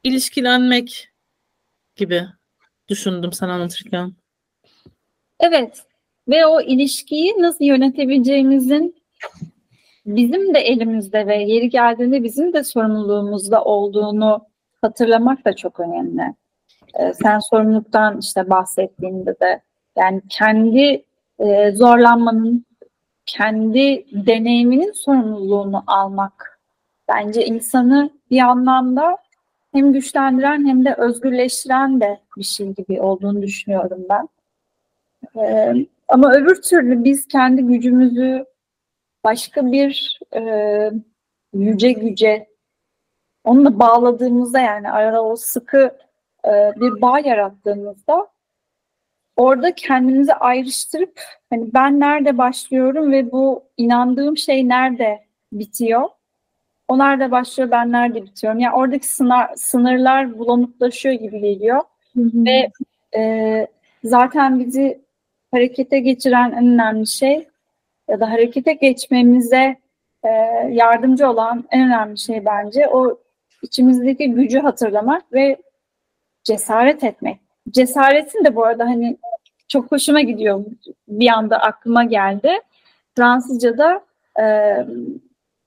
ilişkilenmek 0.05 1.09
gibi 1.97 2.27
düşündüm 2.89 3.33
sen 3.33 3.49
anlatırken. 3.49 4.13
Evet 5.41 5.87
ve 6.29 6.47
o 6.47 6.61
ilişkiyi 6.61 7.35
nasıl 7.39 7.65
yönetebileceğimizin 7.65 9.03
bizim 10.07 10.55
de 10.55 10.59
elimizde 10.59 11.27
ve 11.27 11.37
yeri 11.37 11.71
geldiğinde 11.71 12.23
bizim 12.23 12.53
de 12.53 12.65
sorumluluğumuzda 12.65 13.65
olduğunu 13.65 14.47
hatırlamak 14.83 15.45
da 15.45 15.57
çok 15.57 15.81
önemli. 15.81 16.35
Ee, 16.95 17.13
sen 17.23 17.39
sorumluluktan 17.39 18.19
işte 18.19 18.51
bahsettiğinde 18.51 19.41
de 19.41 19.61
yani 19.97 20.23
kendi 20.29 21.05
e, 21.39 21.73
zorlanmanın, 21.73 22.67
kendi 23.27 24.07
deneyiminin 24.27 24.93
sorumluluğunu 24.93 25.85
almak 25.87 26.61
bence 27.09 27.47
insanı 27.47 28.11
bir 28.31 28.41
anlamda 28.41 29.17
hem 29.77 29.93
güçlendiren 29.93 30.67
hem 30.67 30.85
de 30.85 30.95
özgürleştiren 30.95 32.01
de 32.01 32.21
bir 32.37 32.43
şey 32.43 32.69
gibi 32.69 33.01
olduğunu 33.01 33.43
düşünüyorum 33.43 34.07
ben. 34.11 34.29
Ee, 35.43 35.87
ama 36.09 36.33
öbür 36.35 36.63
türlü 36.63 37.05
biz 37.05 37.29
kendi 37.29 37.63
gücümüzü 37.63 38.45
başka 39.25 39.73
bir 39.73 40.21
e, 40.35 40.43
yüce 41.55 41.93
güce 41.93 42.47
onunla 43.45 43.79
bağladığımızda 43.79 44.61
yani 44.61 44.91
arada 44.91 45.25
o 45.25 45.37
sıkı 45.37 45.99
e, 46.45 46.73
bir 46.77 47.01
bağ 47.01 47.19
yarattığımızda 47.19 48.29
orada 49.37 49.75
kendimizi 49.75 50.35
ayrıştırıp 50.35 51.21
hani 51.51 51.75
ben 51.75 52.01
nerede 52.01 52.39
başlıyorum 52.39 53.13
ve 53.13 53.33
bu 53.33 53.65
inandığım 53.77 54.37
şey 54.37 54.69
nerede 54.69 55.27
bitiyor? 55.53 56.09
O 56.89 56.99
nerede 56.99 57.31
başlıyor, 57.31 57.71
ben 57.71 57.93
nerede 57.93 58.23
bitiyorum? 58.23 58.61
Yani 58.61 58.75
oradaki 58.75 59.09
sınır, 59.09 59.47
sınırlar 59.57 60.39
bulanıklaşıyor 60.39 61.15
gibi 61.15 61.41
geliyor. 61.41 61.81
Hı 62.17 62.23
hı. 62.23 62.45
Ve 62.45 62.71
e, 63.17 63.67
zaten 64.05 64.61
bizi 64.61 65.01
harekete 65.51 65.99
geçiren 65.99 66.53
en 66.53 66.67
önemli 66.67 67.07
şey 67.07 67.49
ya 68.09 68.21
da 68.21 68.31
harekete 68.31 68.73
geçmemize 68.73 69.77
e, 70.25 70.29
yardımcı 70.71 71.31
olan 71.31 71.65
en 71.71 71.87
önemli 71.87 72.19
şey 72.19 72.45
bence 72.45 72.89
o 72.89 73.19
içimizdeki 73.63 74.33
gücü 74.33 74.59
hatırlamak 74.59 75.33
ve 75.33 75.57
cesaret 76.45 77.05
etmek. 77.05 77.41
Cesaretin 77.71 78.45
de 78.45 78.57
bu 78.57 78.65
arada 78.65 78.85
hani 78.85 79.17
çok 79.69 79.93
hoşuma 79.93 80.21
gidiyor. 80.21 80.65
Bir 81.09 81.29
anda 81.29 81.59
aklıma 81.59 82.05
geldi. 82.05 82.51
Fransızca'da 83.17 84.05
e, 84.41 84.45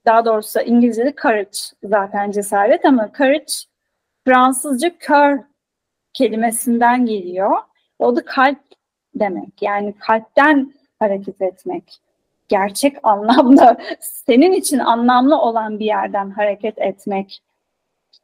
daha 0.09 0.25
doğrusu 0.25 0.59
İngilizce'de 0.59 1.13
courage 1.21 1.57
zaten 1.83 2.31
cesaret 2.31 2.85
ama 2.85 3.11
courage 3.17 3.53
Fransızca 4.27 4.97
kör 4.99 5.39
kelimesinden 6.13 7.05
geliyor. 7.05 7.51
O 7.99 8.15
da 8.15 8.25
kalp 8.25 8.59
demek. 9.15 9.61
Yani 9.61 9.93
kalpten 9.99 10.73
hareket 10.99 11.41
etmek. 11.41 11.83
Gerçek 12.47 12.97
anlamda 13.03 13.77
senin 13.99 14.51
için 14.51 14.79
anlamlı 14.79 15.41
olan 15.41 15.79
bir 15.79 15.85
yerden 15.85 16.29
hareket 16.29 16.79
etmek. 16.79 17.41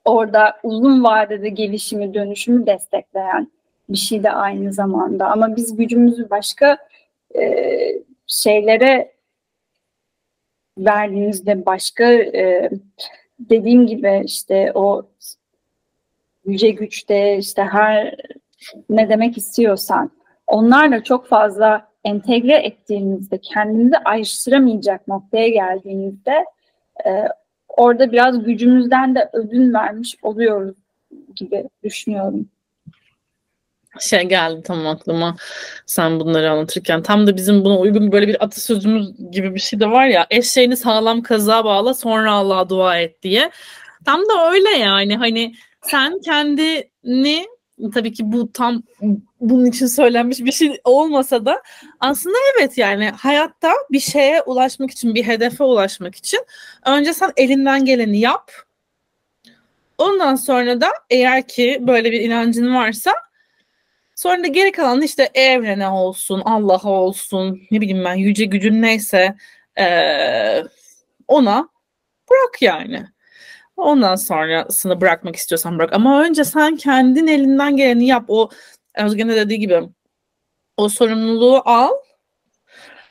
Orada 0.06 0.60
uzun 0.64 1.04
vadede 1.04 1.50
gelişimi, 1.50 2.14
dönüşümü 2.14 2.66
destekleyen 2.66 3.52
bir 3.90 3.98
şey 3.98 4.24
de 4.24 4.32
aynı 4.32 4.74
zamanda. 4.74 5.32
Ama 5.32 5.56
biz 5.56 5.76
gücümüzü 5.76 6.30
başka 6.30 6.78
e, 7.36 7.68
şeylere 8.28 9.15
verdiğimizde 10.78 11.66
başka 11.66 12.14
e, 12.14 12.70
dediğim 13.40 13.88
gibi 13.88 14.22
işte 14.26 14.72
o 14.74 15.08
yüce 16.46 16.70
güçte 16.70 17.38
işte 17.38 17.64
her 17.64 18.16
ne 18.90 19.10
demek 19.10 19.38
istiyorsan 19.38 20.12
onlarla 20.48 21.04
çok 21.04 21.28
fazla 21.28 21.88
entegre 22.04 22.54
ettiğimizde 22.54 23.38
kendimizi 23.38 23.98
ayrıştıramayacak 23.98 25.08
noktaya 25.08 25.50
geldiğimizde 25.50 26.46
e, 27.06 27.24
orada 27.70 28.12
biraz 28.12 28.44
gücümüzden 28.44 29.16
de 29.16 29.30
ödün 29.34 29.74
vermiş 29.74 30.16
oluyoruz 30.22 30.78
gibi 31.36 31.70
düşünüyorum 31.84 32.50
şey 34.00 34.24
geldi 34.24 34.62
tam 34.64 34.88
aklıma 34.88 35.36
sen 35.86 36.20
bunları 36.20 36.52
anlatırken. 36.52 37.04
Tam 37.04 37.28
da 37.28 37.38
bizim 37.38 37.66
buna 37.66 37.80
uygun 37.80 38.12
böyle 38.12 38.28
bir 38.28 38.44
atasözümüz 38.44 39.32
gibi 39.32 39.56
bir 39.56 39.60
şey 39.60 39.80
de 39.80 39.92
var 39.92 40.08
ya. 40.08 40.28
Eşeğini 40.30 40.78
sağlam 40.78 41.22
kazığa 41.22 41.66
bağla 41.66 41.94
sonra 41.94 42.32
Allah'a 42.34 42.70
dua 42.70 43.00
et 43.00 43.24
diye. 43.24 43.52
Tam 44.06 44.22
da 44.22 44.52
öyle 44.52 44.70
yani 44.70 45.18
hani 45.18 45.56
sen 45.82 46.20
kendini 46.20 47.46
tabii 47.94 48.14
ki 48.14 48.32
bu 48.32 48.52
tam 48.52 48.84
bunun 49.42 49.66
için 49.66 49.86
söylenmiş 49.86 50.40
bir 50.40 50.52
şey 50.52 50.80
olmasa 50.84 51.46
da 51.46 51.62
aslında 52.00 52.38
evet 52.56 52.78
yani 52.78 53.10
hayatta 53.10 53.72
bir 53.92 54.00
şeye 54.00 54.42
ulaşmak 54.42 54.92
için 54.92 55.16
bir 55.16 55.24
hedefe 55.24 55.64
ulaşmak 55.64 56.16
için 56.16 56.40
önce 56.86 57.14
sen 57.14 57.32
elinden 57.38 57.86
geleni 57.86 58.20
yap. 58.20 58.52
Ondan 59.98 60.36
sonra 60.36 60.82
da 60.82 60.88
eğer 61.10 61.48
ki 61.48 61.78
böyle 61.82 62.12
bir 62.12 62.22
inancın 62.22 62.76
varsa 62.76 63.12
Sonra 64.16 64.44
da 64.44 64.48
geri 64.48 64.72
kalan 64.72 65.02
işte 65.02 65.30
evrene 65.34 65.88
olsun, 65.90 66.42
Allah'a 66.46 66.90
olsun, 66.90 67.62
ne 67.72 67.82
bileyim 67.82 68.06
ben 68.06 68.16
yüce 68.16 68.46
gücün 68.46 68.82
neyse 68.82 69.36
ee, 69.80 70.64
ona 71.28 71.70
bırak 72.30 72.62
yani. 72.62 73.06
Ondan 73.78 74.16
sonrasını 74.16 75.02
bırakmak 75.02 75.36
istiyorsan 75.36 75.80
bırak. 75.80 75.94
Ama 75.94 76.24
önce 76.24 76.44
sen 76.44 76.76
kendin 76.76 77.28
elinden 77.28 77.78
geleni 77.78 78.06
yap. 78.06 78.26
O 78.28 78.50
Özgen 78.98 79.30
de 79.30 79.36
dediği 79.36 79.60
gibi 79.60 79.82
o 80.78 80.90
sorumluluğu 80.90 81.62
al. 81.66 81.92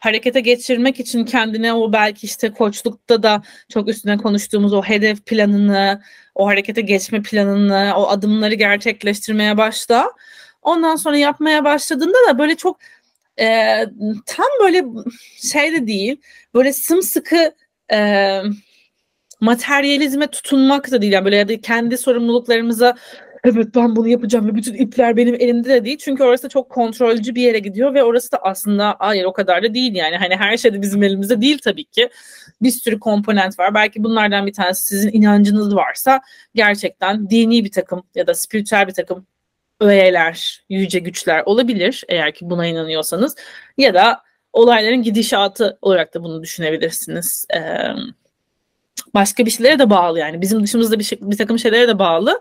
Harekete 0.01 0.41
geçirmek 0.41 1.01
için 1.01 1.25
kendine 1.25 1.73
o 1.73 1.93
belki 1.93 2.27
işte 2.27 2.53
koçlukta 2.53 3.23
da 3.23 3.43
çok 3.69 3.89
üstüne 3.89 4.17
konuştuğumuz 4.17 4.73
o 4.73 4.83
hedef 4.83 5.27
planını, 5.27 6.03
o 6.35 6.47
harekete 6.47 6.81
geçme 6.81 7.23
planını, 7.23 7.93
o 7.97 8.09
adımları 8.09 8.55
gerçekleştirmeye 8.55 9.57
başla. 9.57 10.11
Ondan 10.65 10.97
sonra 10.97 11.17
yapmaya 11.17 11.65
başladığında 11.65 12.19
da 12.29 12.39
böyle 12.39 12.57
çok 12.57 12.79
e, 13.41 13.47
tam 14.27 14.47
böyle 14.61 14.85
şey 15.43 15.73
de 15.73 15.87
değil. 15.87 16.21
Böyle 16.55 16.73
sımsıkı 16.73 17.55
e, 17.93 18.41
materyalizme 19.41 20.27
tutunmak 20.27 20.91
da 20.91 21.03
değil. 21.03 21.13
Yani 21.13 21.25
böyle 21.25 21.37
ya 21.37 21.49
da 21.49 21.61
kendi 21.61 21.99
sorumluluklarımıza 21.99 22.97
evet 23.45 23.67
ben 23.75 23.97
bunu 23.97 24.09
yapacağım 24.09 24.49
ve 24.49 24.55
bütün 24.55 24.75
ipler 24.75 25.17
benim 25.17 25.35
elimde 25.35 25.69
de 25.69 25.85
değil. 25.85 25.99
Çünkü 25.99 26.25
orası 26.25 26.43
da 26.43 26.49
çok 26.49 26.71
kontrolcü 26.71 27.35
bir 27.35 27.43
yere 27.43 27.59
gidiyor 27.59 27.95
ve 27.95 28.05
orası 28.05 28.33
da 28.33 28.39
aslında 28.39 28.97
hayır 28.99 29.25
o 29.25 29.33
kadar 29.33 29.63
da 29.63 29.75
değil 29.75 29.95
yani. 29.95 30.17
Hani 30.17 30.37
her 30.37 30.57
şey 30.57 30.73
de 30.73 30.83
bizim 30.83 31.03
elimizde 31.03 31.41
değil 31.41 31.59
tabii 31.65 31.85
ki. 31.85 32.09
Bir 32.63 32.71
sürü 32.71 33.01
komponent 33.01 33.59
var. 33.59 33.75
Belki 33.75 34.05
bunlardan 34.05 34.47
bir 34.47 34.53
tanesi 34.53 34.87
sizin 34.87 35.13
inancınız 35.13 35.77
varsa 35.77 36.21
gerçekten 36.55 37.31
dini 37.31 37.65
bir 37.65 37.71
takım 37.71 38.03
ya 38.15 38.27
da 38.27 38.35
spiritüel 38.35 38.87
bir 38.89 38.93
takım 38.93 39.27
öğeler, 39.81 40.65
yüce 40.69 40.99
güçler 40.99 41.43
olabilir 41.47 42.05
eğer 42.09 42.35
ki 42.35 42.51
buna 42.51 42.67
inanıyorsanız 42.67 43.37
ya 43.79 43.95
da 43.95 44.23
olayların 44.53 45.03
gidişatı 45.03 45.79
olarak 45.83 46.15
da 46.15 46.23
bunu 46.23 46.43
düşünebilirsiniz. 46.43 47.47
Ee, 47.55 47.89
başka 49.15 49.47
bir 49.47 49.51
şeylere 49.51 49.79
de 49.79 49.91
bağlı 49.91 50.19
yani 50.19 50.41
bizim 50.41 50.63
dışımızda 50.63 50.99
bir, 50.99 51.05
şey, 51.05 51.19
bir 51.23 51.37
takım 51.37 51.59
şeylere 51.59 51.89
de 51.89 51.99
bağlı 51.99 52.41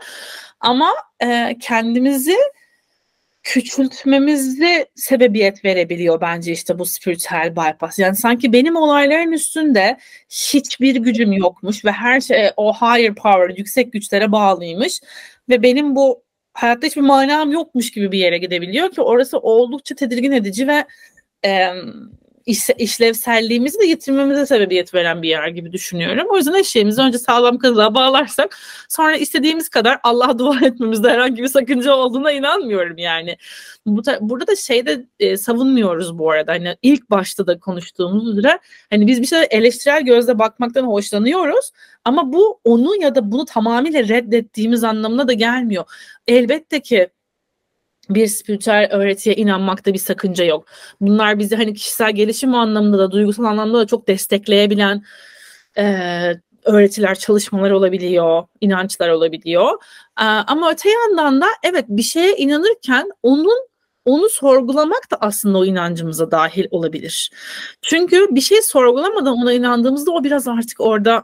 ama 0.60 0.94
e, 1.24 1.58
kendimizi 1.62 2.36
küçültmemizi 3.44 4.86
sebebiyet 4.96 5.66
verebiliyor 5.66 6.22
bence 6.22 6.52
işte 6.52 6.80
bu 6.80 6.86
spiritüel 6.86 7.56
bypass. 7.56 8.00
Yani 8.00 8.16
sanki 8.16 8.54
benim 8.54 8.76
olayların 8.76 9.32
üstünde 9.32 9.98
hiçbir 10.30 10.96
gücüm 10.96 11.32
yokmuş 11.32 11.86
ve 11.86 11.92
her 11.92 12.22
şey 12.22 12.52
o 12.58 12.74
higher 12.74 13.16
power, 13.16 13.58
yüksek 13.58 13.94
güçlere 13.94 14.32
bağlıymış 14.32 15.02
ve 15.50 15.64
benim 15.64 15.96
bu 15.96 16.23
hayatta 16.54 16.88
hiçbir 16.88 17.02
manam 17.02 17.52
yokmuş 17.52 17.92
gibi 17.92 18.12
bir 18.12 18.20
yere 18.20 18.38
gidebiliyor 18.38 18.92
ki 18.92 19.02
orası 19.02 19.40
oldukça 19.40 19.96
tedirgin 19.96 20.32
edici 20.32 20.68
ve 20.68 20.86
e, 21.46 21.74
iş, 22.46 22.70
işlevselliğimizi 22.78 23.80
de 23.80 23.86
yitirmemize 23.86 24.46
sebebiyet 24.46 24.94
veren 24.94 25.22
bir 25.22 25.30
yer 25.30 25.48
gibi 25.48 25.72
düşünüyorum. 25.72 26.28
O 26.30 26.38
yüzden 26.38 26.54
eşeğimizi 26.54 27.02
önce 27.02 27.18
sağlam 27.18 27.58
kazığa 27.58 27.96
bağlarsak 27.96 28.58
sonra 28.90 29.18
istediğimiz 29.18 29.70
kadar 29.70 30.00
Allah 30.04 30.40
dua 30.40 30.60
etmemizde 30.66 31.10
herhangi 31.10 31.44
bir 31.44 31.48
sakınca 31.48 31.94
olduğuna 31.96 32.32
inanmıyorum 32.32 32.98
yani. 32.98 33.38
Bu 33.86 34.02
burada 34.22 34.48
da 34.48 34.56
şey 34.56 34.86
de 34.86 35.06
e, 35.20 35.38
savunmuyoruz 35.38 36.18
bu 36.18 36.32
arada. 36.32 36.52
Hani 36.52 36.78
ilk 36.82 37.10
başta 37.10 37.48
da 37.48 37.60
konuştuğumuz 37.60 38.38
üzere 38.38 38.60
hani 38.90 39.08
biz 39.08 39.22
bir 39.22 39.28
şey 39.28 39.48
eleştirel 39.50 40.06
gözle 40.06 40.40
bakmaktan 40.40 40.84
hoşlanıyoruz 40.84 41.72
ama 42.06 42.34
bu 42.34 42.60
onu 42.64 43.02
ya 43.02 43.16
da 43.16 43.32
bunu 43.32 43.46
tamamıyla 43.46 44.08
reddettiğimiz 44.08 44.84
anlamına 44.84 45.28
da 45.28 45.34
gelmiyor. 45.34 45.84
Elbette 46.28 46.82
ki 46.82 47.10
bir 48.10 48.28
spiritüel 48.28 48.90
öğretiye 48.92 49.36
inanmakta 49.36 49.94
bir 49.94 50.00
sakınca 50.00 50.46
yok. 50.46 50.66
Bunlar 51.02 51.40
bizi 51.40 51.56
hani 51.56 51.74
kişisel 51.74 52.12
gelişim 52.12 52.56
anlamında 52.56 53.00
da 53.00 53.12
duygusal 53.12 53.44
anlamda 53.44 53.80
da 53.80 53.88
çok 53.88 54.08
destekleyebilen 54.08 55.04
e, 55.78 55.84
öğretiler, 56.66 57.16
çalışmalar 57.16 57.72
olabiliyor, 57.72 58.44
inançlar 58.62 59.10
olabiliyor. 59.10 59.72
E, 60.20 60.24
ama 60.24 60.72
öte 60.72 60.90
yandan 60.90 61.42
da 61.42 61.48
evet 61.64 61.86
bir 61.90 62.04
şeye 62.04 62.36
inanırken 62.38 63.12
onun 63.24 63.68
onu 64.06 64.30
sorgulamak 64.30 65.12
da 65.12 65.18
aslında 65.20 65.58
o 65.58 65.66
inancımıza 65.66 66.32
dahil 66.32 66.66
olabilir. 66.72 67.32
Çünkü 67.82 68.28
bir 68.32 68.42
şey 68.42 68.62
sorgulamadan 68.62 69.34
ona 69.34 69.54
inandığımızda 69.54 70.12
o 70.12 70.24
biraz 70.24 70.48
artık 70.48 70.82
orada 70.82 71.24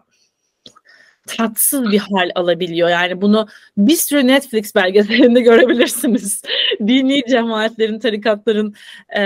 tatsız 1.38 1.92
bir 1.92 2.00
hal 2.00 2.30
alabiliyor. 2.36 2.90
Yani 2.90 3.22
bunu 3.22 3.48
bir 3.78 3.96
sürü 3.96 4.28
Netflix 4.28 4.76
belgeselinde 4.76 5.42
görebilirsiniz. 5.50 6.42
Dini 6.80 7.24
cemaatlerin, 7.30 8.00
tarikatların 8.00 8.74
e, 9.10 9.22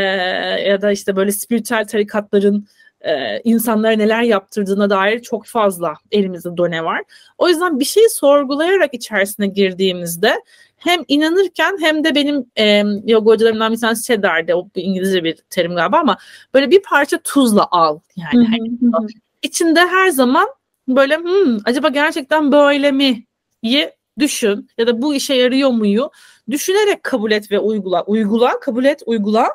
ya 0.69 0.81
da 0.81 0.91
işte 0.91 1.15
böyle 1.15 1.31
spiritüel 1.31 1.87
tarikatların 1.87 2.67
e, 3.01 3.41
insanlara 3.43 3.95
neler 3.95 4.21
yaptırdığına 4.21 4.89
dair 4.89 5.19
çok 5.19 5.45
fazla 5.45 5.93
elimizde 6.11 6.57
done 6.57 6.83
var. 6.83 7.01
O 7.37 7.49
yüzden 7.49 7.79
bir 7.79 7.85
şeyi 7.85 8.09
sorgulayarak 8.09 8.93
içerisine 8.93 9.47
girdiğimizde 9.47 10.41
hem 10.77 11.01
inanırken 11.07 11.77
hem 11.81 12.03
de 12.03 12.15
benim 12.15 12.45
e, 12.57 12.83
yoga 13.05 13.31
hocalarımdan 13.31 13.73
bir 13.73 13.79
tanesi 13.79 14.05
şey 14.05 14.23
derdi, 14.23 14.55
o 14.55 14.69
İngilizce 14.75 15.23
bir 15.23 15.37
terim 15.49 15.75
galiba 15.75 15.97
ama 15.97 16.17
böyle 16.53 16.71
bir 16.71 16.81
parça 16.81 17.17
tuzla 17.17 17.67
al. 17.71 17.99
Yani 18.15 18.47
hani, 18.47 19.07
içinde 19.41 19.79
her 19.79 20.09
zaman 20.09 20.47
böyle 20.87 21.17
hmm, 21.17 21.57
acaba 21.65 21.89
gerçekten 21.89 22.51
böyle 22.51 22.91
mi 22.91 23.25
diye 23.63 23.95
düşün 24.19 24.69
ya 24.77 24.87
da 24.87 25.01
bu 25.01 25.15
işe 25.15 25.33
yarıyor 25.33 25.69
muyu 25.69 26.11
düşünerek 26.49 27.03
kabul 27.03 27.31
et 27.31 27.51
ve 27.51 27.59
uygula. 27.59 28.03
Uygula, 28.03 28.59
kabul 28.59 28.85
et, 28.85 29.01
uygula. 29.05 29.49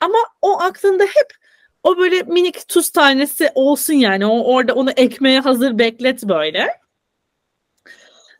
Ama 0.00 0.18
o 0.42 0.60
aklında 0.60 1.04
hep 1.04 1.34
o 1.82 1.98
böyle 1.98 2.22
minik 2.22 2.68
tuz 2.68 2.90
tanesi 2.90 3.50
olsun 3.54 3.94
yani. 3.94 4.26
O 4.26 4.54
orada 4.54 4.74
onu 4.74 4.90
ekmeğe 4.90 5.40
hazır 5.40 5.78
beklet 5.78 6.22
böyle. 6.22 6.68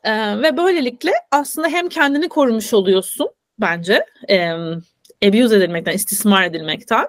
Ee, 0.05 0.43
ve 0.43 0.57
böylelikle 0.57 1.13
aslında 1.31 1.69
hem 1.69 1.89
kendini 1.89 2.29
korumuş 2.29 2.75
oluyorsun 2.75 3.29
bence. 3.59 4.07
E, 4.31 4.51
abuse 5.25 5.57
edilmekten, 5.57 5.93
istismar 5.93 6.45
edilmekten. 6.45 7.07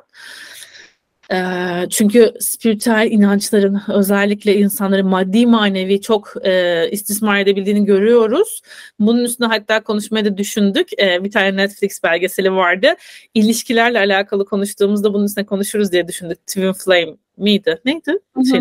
Çünkü 1.89 2.33
spiritüel 2.39 3.07
inançların 3.11 3.81
özellikle 3.87 4.55
insanları 4.57 5.05
maddi 5.05 5.45
manevi 5.45 6.01
çok 6.01 6.33
e, 6.45 6.89
istismar 6.91 7.39
edebildiğini 7.39 7.85
görüyoruz. 7.85 8.61
Bunun 8.99 9.23
üstüne 9.23 9.47
hatta 9.47 9.83
konuşmaya 9.83 10.25
da 10.25 10.37
düşündük. 10.37 10.99
E, 11.01 11.23
bir 11.23 11.31
tane 11.31 11.57
Netflix 11.57 12.03
belgeseli 12.03 12.51
vardı. 12.51 12.87
İlişkilerle 13.33 13.99
alakalı 13.99 14.45
konuştuğumuzda 14.45 15.13
bunun 15.13 15.25
üstüne 15.25 15.45
konuşuruz 15.45 15.91
diye 15.91 16.07
düşündük. 16.07 16.47
Twin 16.47 16.73
Flame 16.73 17.13
miydi? 17.37 17.81
Neydi? 17.85 18.19
Şey, 18.49 18.59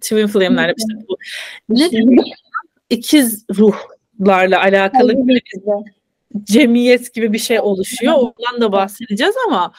Twin 0.00 0.26
Flame'lerle 0.26 0.74
işte 0.78 1.08
bu. 1.08 1.16
Ne 1.68 1.88
İkiz 2.90 3.44
ruhlarla 3.50 4.60
alakalı 4.60 5.28
bir 5.28 5.42
cemiyet 6.42 7.14
gibi 7.14 7.32
bir 7.32 7.38
şey 7.38 7.60
oluşuyor. 7.60 8.14
Ondan 8.14 8.60
da 8.60 8.72
bahsedeceğiz 8.72 9.34
ama 9.46 9.72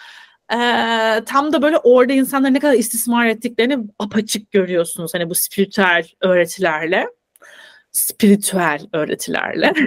e, 0.54 1.24
tam 1.26 1.54
da 1.54 1.62
böyle 1.62 1.78
orada 1.78 2.14
insanları 2.14 2.54
ne 2.54 2.60
kadar 2.60 2.74
istismar 2.74 3.26
ettiklerini 3.26 3.80
apaçık 3.99 4.51
görüyorsunuz. 4.51 5.14
Hani 5.14 5.30
bu 5.30 5.36
spiritüel 5.36 6.08
öğretilerle. 6.22 7.08
Spiritüel 7.91 8.88
öğretilerle. 8.93 9.74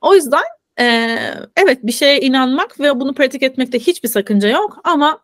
o 0.00 0.14
yüzden 0.14 0.42
e, 0.80 1.16
evet 1.56 1.78
bir 1.82 1.92
şeye 1.92 2.20
inanmak 2.20 2.80
ve 2.80 3.00
bunu 3.00 3.14
pratik 3.14 3.42
etmekte 3.42 3.78
hiçbir 3.78 4.08
sakınca 4.08 4.48
yok 4.48 4.80
ama 4.84 5.18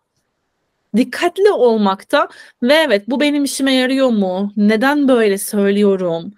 dikkatli 0.97 1.51
olmakta 1.51 2.29
ve 2.63 2.75
evet 2.75 3.05
bu 3.09 3.21
benim 3.21 3.45
işime 3.45 3.75
yarıyor 3.75 4.09
mu? 4.09 4.53
Neden 4.57 5.09
böyle 5.09 5.39
söylüyorum? 5.39 6.33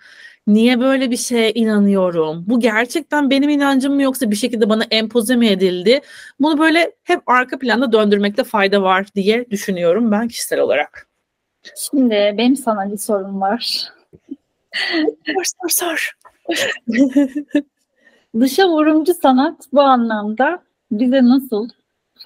Niye 0.47 0.81
böyle 0.81 1.11
bir 1.11 1.17
şeye 1.17 1.53
inanıyorum? 1.53 2.45
Bu 2.47 2.61
gerçekten 2.61 3.31
benim 3.31 3.49
inancım 3.49 3.95
mı 3.95 4.03
yoksa 4.03 4.31
bir 4.31 4.37
şekilde 4.37 4.69
bana 4.69 4.85
empoze 4.91 5.37
mi 5.37 5.49
edildi? 5.49 6.01
Bunu 6.41 6.59
böyle 6.59 6.93
hep 7.05 7.21
arka 7.27 7.59
planda 7.59 7.93
döndürmekte 7.93 8.45
fayda 8.45 8.83
var 8.83 9.07
diye 9.15 9.51
düşünüyorum 9.51 10.11
ben 10.13 10.29
kişisel 10.29 10.61
olarak. 10.61 11.09
Şimdi 11.91 12.35
benim 12.39 12.57
sana 12.57 12.93
bir 12.93 12.99
sorum 12.99 13.41
var. 13.41 13.83
sor 15.27 15.45
sor 15.45 15.69
sor. 15.69 16.13
Dışa 18.41 18.69
vurumcu 18.69 19.15
sanat 19.15 19.65
bu 19.73 19.81
anlamda 19.81 20.63
bize 20.91 21.25
nasıl 21.25 21.69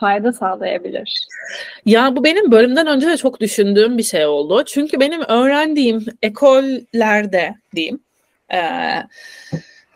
fayda 0.00 0.32
sağlayabilir? 0.32 1.26
Ya 1.86 2.16
bu 2.16 2.24
benim 2.24 2.50
bölümden 2.50 2.86
önce 2.86 3.06
de 3.06 3.16
çok 3.16 3.40
düşündüğüm 3.40 3.98
bir 3.98 4.02
şey 4.02 4.26
oldu. 4.26 4.64
Çünkü 4.66 5.00
benim 5.00 5.20
öğrendiğim 5.20 6.06
ekollerde 6.22 7.54
diyeyim 7.74 8.00
e, 8.52 8.60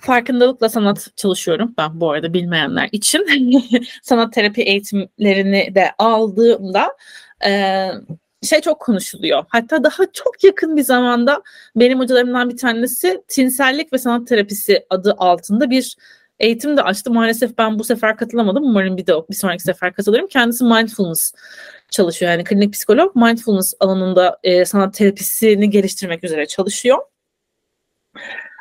farkındalıkla 0.00 0.68
sanat 0.68 1.16
çalışıyorum. 1.16 1.74
Ben 1.78 2.00
bu 2.00 2.10
arada 2.10 2.34
bilmeyenler 2.34 2.88
için 2.92 3.26
sanat 4.02 4.32
terapi 4.32 4.62
eğitimlerini 4.62 5.74
de 5.74 5.90
aldığımda 5.98 6.96
e, 7.46 7.88
şey 8.42 8.60
çok 8.60 8.80
konuşuluyor. 8.80 9.44
Hatta 9.48 9.84
daha 9.84 10.12
çok 10.12 10.44
yakın 10.44 10.76
bir 10.76 10.82
zamanda 10.82 11.42
benim 11.76 11.98
hocalarımdan 11.98 12.50
bir 12.50 12.56
tanesi 12.56 13.22
tinsellik 13.28 13.92
ve 13.92 13.98
sanat 13.98 14.28
terapisi 14.28 14.86
adı 14.90 15.14
altında 15.18 15.70
bir 15.70 15.96
eğitim 16.38 16.76
de 16.76 16.82
açtı. 16.82 17.10
Maalesef 17.10 17.58
ben 17.58 17.78
bu 17.78 17.84
sefer 17.84 18.16
katılamadım. 18.16 18.64
Umarım 18.64 18.96
bir 18.96 19.06
de 19.06 19.12
bir 19.30 19.34
sonraki 19.34 19.62
sefer 19.62 19.92
katılırım. 19.92 20.26
Kendisi 20.26 20.64
mindfulness 20.64 21.32
çalışıyor. 21.90 22.32
Yani 22.32 22.44
klinik 22.44 22.72
psikolog 22.72 23.16
mindfulness 23.16 23.74
alanında 23.80 24.38
e, 24.42 24.64
sanat 24.64 24.94
terapisini 24.94 25.70
geliştirmek 25.70 26.24
üzere 26.24 26.46
çalışıyor. 26.46 26.98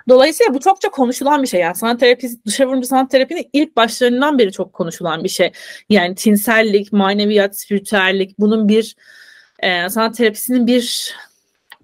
Dolayısıyla 0.10 0.54
bu 0.54 0.60
çokça 0.60 0.90
konuşulan 0.90 1.42
bir 1.42 1.48
şey. 1.48 1.60
Yani 1.60 1.76
sanat 1.76 2.00
terapisi, 2.00 2.46
dışarı 2.46 2.68
vurumcu 2.68 2.88
sanat 2.88 3.12
terapinin 3.12 3.50
ilk 3.54 3.76
başlarından 3.76 4.40
beri 4.40 4.52
çok 4.52 4.74
konuşulan 4.74 5.24
bir 5.24 5.30
şey. 5.30 5.52
Yani 5.90 6.16
tinsellik, 6.16 6.94
maneviyat, 6.94 7.60
spiritüellik 7.60 8.40
bunun 8.40 8.68
bir 8.68 8.96
e, 9.60 9.90
sanat 9.90 10.18
terapisinin 10.18 10.68
bir 10.68 11.16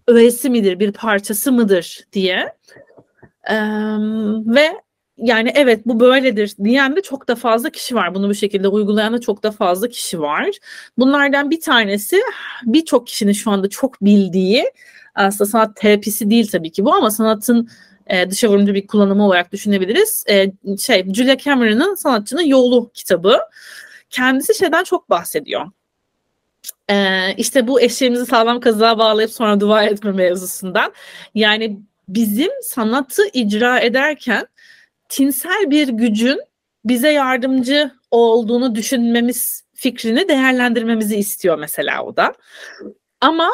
öğesi 0.07 0.49
midir, 0.49 0.79
bir 0.79 0.91
parçası 0.91 1.51
mıdır 1.51 1.99
diye. 2.13 2.53
E, 3.49 3.55
ve 4.45 4.71
yani 5.17 5.51
evet 5.55 5.81
bu 5.85 5.99
böyledir 5.99 6.55
diyen 6.63 6.95
de 6.95 7.01
çok 7.01 7.27
da 7.27 7.35
fazla 7.35 7.69
kişi 7.69 7.95
var. 7.95 8.15
Bunu 8.15 8.29
bu 8.29 8.35
şekilde 8.35 8.67
uygulayan 8.67 9.13
da 9.13 9.21
çok 9.21 9.43
da 9.43 9.51
fazla 9.51 9.87
kişi 9.87 10.21
var. 10.21 10.49
Bunlardan 10.97 11.51
bir 11.51 11.61
tanesi 11.61 12.21
birçok 12.63 13.07
kişinin 13.07 13.33
şu 13.33 13.51
anda 13.51 13.69
çok 13.69 14.01
bildiği 14.01 14.65
aslında 15.15 15.49
sanat 15.49 15.75
terapisi 15.75 16.29
değil 16.29 16.49
tabii 16.51 16.71
ki 16.71 16.85
bu 16.85 16.93
ama 16.93 17.11
sanatın 17.11 17.69
e, 18.09 18.29
dışa 18.29 18.47
vurumcu 18.47 18.73
bir 18.73 18.87
kullanımı 18.87 19.25
olarak 19.25 19.51
düşünebiliriz. 19.51 20.25
E, 20.29 20.51
şey 20.77 21.13
Julia 21.13 21.37
Cameron'ın 21.37 21.95
Sanatçının 21.95 22.41
Yolu 22.41 22.91
kitabı. 22.93 23.39
Kendisi 24.09 24.55
şeyden 24.55 24.83
çok 24.83 25.09
bahsediyor. 25.09 25.71
E, 26.89 27.27
işte 27.37 27.67
bu 27.67 27.81
eşeğimizi 27.81 28.25
sağlam 28.25 28.59
kazığa 28.59 28.97
bağlayıp 28.97 29.31
sonra 29.31 29.59
dua 29.59 29.83
etme 29.83 30.11
mevzusundan. 30.11 30.93
Yani 31.35 31.79
bizim 32.07 32.51
sanatı 32.63 33.21
icra 33.33 33.79
ederken 33.79 34.47
tinsel 35.09 35.71
bir 35.71 35.87
gücün 35.87 36.39
bize 36.85 37.11
yardımcı 37.11 37.91
olduğunu 38.11 38.75
düşünmemiz 38.75 39.63
fikrini 39.73 40.27
değerlendirmemizi 40.27 41.15
istiyor 41.15 41.57
mesela 41.57 42.03
o 42.03 42.15
da. 42.15 42.33
Ama 43.21 43.49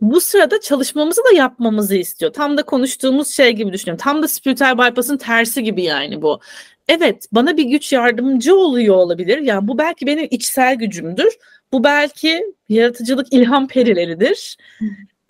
bu 0.00 0.20
sırada 0.20 0.60
çalışmamızı 0.60 1.22
da 1.24 1.36
yapmamızı 1.36 1.96
istiyor. 1.96 2.32
Tam 2.32 2.56
da 2.56 2.62
konuştuğumuz 2.62 3.30
şey 3.30 3.52
gibi 3.52 3.72
düşünüyorum. 3.72 4.02
Tam 4.04 4.22
da 4.22 4.28
spiritüel 4.28 4.78
bypass'ın 4.78 5.16
tersi 5.16 5.62
gibi 5.62 5.82
yani 5.82 6.22
bu. 6.22 6.40
Evet 6.88 7.26
bana 7.32 7.56
bir 7.56 7.64
güç 7.64 7.92
yardımcı 7.92 8.56
oluyor 8.56 8.96
olabilir. 8.96 9.38
Yani 9.38 9.68
bu 9.68 9.78
belki 9.78 10.06
benim 10.06 10.28
içsel 10.30 10.74
gücümdür. 10.74 11.36
Bu 11.72 11.84
belki 11.84 12.44
yaratıcılık 12.68 13.32
ilham 13.32 13.68
perileridir. 13.68 14.56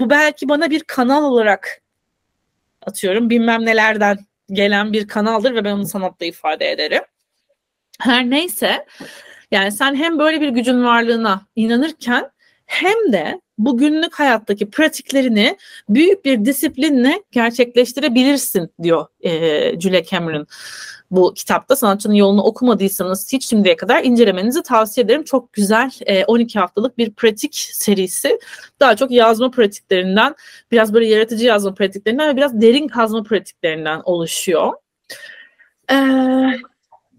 Bu 0.00 0.10
belki 0.10 0.48
bana 0.48 0.70
bir 0.70 0.80
kanal 0.80 1.24
olarak 1.24 1.82
atıyorum 2.86 3.30
bilmem 3.30 3.66
nelerden 3.66 4.18
gelen 4.52 4.92
bir 4.92 5.08
kanaldır 5.08 5.54
ve 5.54 5.64
ben 5.64 5.72
onu 5.72 5.86
sanatla 5.86 6.26
ifade 6.26 6.70
ederim. 6.70 7.02
Her 8.00 8.30
neyse 8.30 8.86
yani 9.50 9.72
sen 9.72 9.94
hem 9.94 10.18
böyle 10.18 10.40
bir 10.40 10.48
gücün 10.48 10.84
varlığına 10.84 11.46
inanırken 11.56 12.30
hem 12.66 13.12
de 13.12 13.40
bu 13.64 13.78
günlük 13.78 14.14
hayattaki 14.14 14.70
pratiklerini 14.70 15.56
büyük 15.88 16.24
bir 16.24 16.44
disiplinle 16.44 17.22
gerçekleştirebilirsin 17.30 18.70
diyor 18.82 19.06
e, 19.20 19.80
Julia 19.80 20.02
Cameron 20.02 20.46
bu 21.11 21.34
kitapta 21.34 21.76
sanatçının 21.76 22.14
yolunu 22.14 22.42
okumadıysanız 22.42 23.32
hiç 23.32 23.48
şimdiye 23.48 23.76
kadar 23.76 24.04
incelemenizi 24.04 24.62
tavsiye 24.62 25.04
ederim. 25.04 25.24
Çok 25.24 25.52
güzel 25.52 25.90
e, 26.06 26.24
12 26.24 26.58
haftalık 26.58 26.98
bir 26.98 27.11
pratik 27.11 27.54
serisi. 27.54 28.38
Daha 28.80 28.96
çok 28.96 29.11
yazma 29.11 29.50
pratiklerinden, 29.50 30.34
biraz 30.72 30.94
böyle 30.94 31.06
yaratıcı 31.06 31.46
yazma 31.46 31.74
pratiklerinden 31.74 32.28
ve 32.28 32.36
biraz 32.36 32.61
derin 32.61 32.88
kazma 32.88 33.22
pratiklerinden 33.22 34.00
oluşuyor. 34.04 34.72
Ee, 35.92 35.96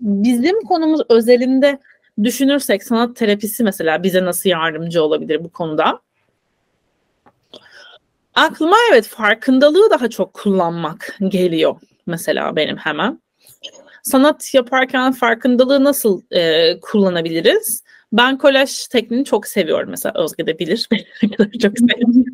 bizim 0.01 0.61
konumuz 0.61 1.01
özelinde 1.09 1.79
düşünürsek 2.23 2.83
sanat 2.83 3.15
terapisi 3.15 3.63
mesela 3.63 4.03
bize 4.03 4.25
nasıl 4.25 4.49
yardımcı 4.49 5.03
olabilir 5.03 5.43
bu 5.43 5.49
konuda? 5.49 6.01
Aklıma 8.35 8.75
evet 8.91 9.07
farkındalığı 9.07 9.89
daha 9.89 10.09
çok 10.09 10.33
kullanmak 10.33 11.17
geliyor 11.29 11.75
mesela 12.05 12.55
benim 12.55 12.77
hemen 12.77 13.19
sanat 14.03 14.53
yaparken 14.53 15.11
farkındalığı 15.11 15.83
nasıl 15.83 16.21
e, 16.31 16.79
kullanabiliriz? 16.79 17.83
Ben 18.13 18.37
kolaj 18.37 18.87
tekniğini 18.87 19.25
çok 19.25 19.47
seviyorum. 19.47 19.89
Mesela 19.89 20.23
Özge 20.23 20.45
de 20.45 20.59
bilir. 20.59 20.89
çok 21.61 21.73
seviyorum. 21.79 22.25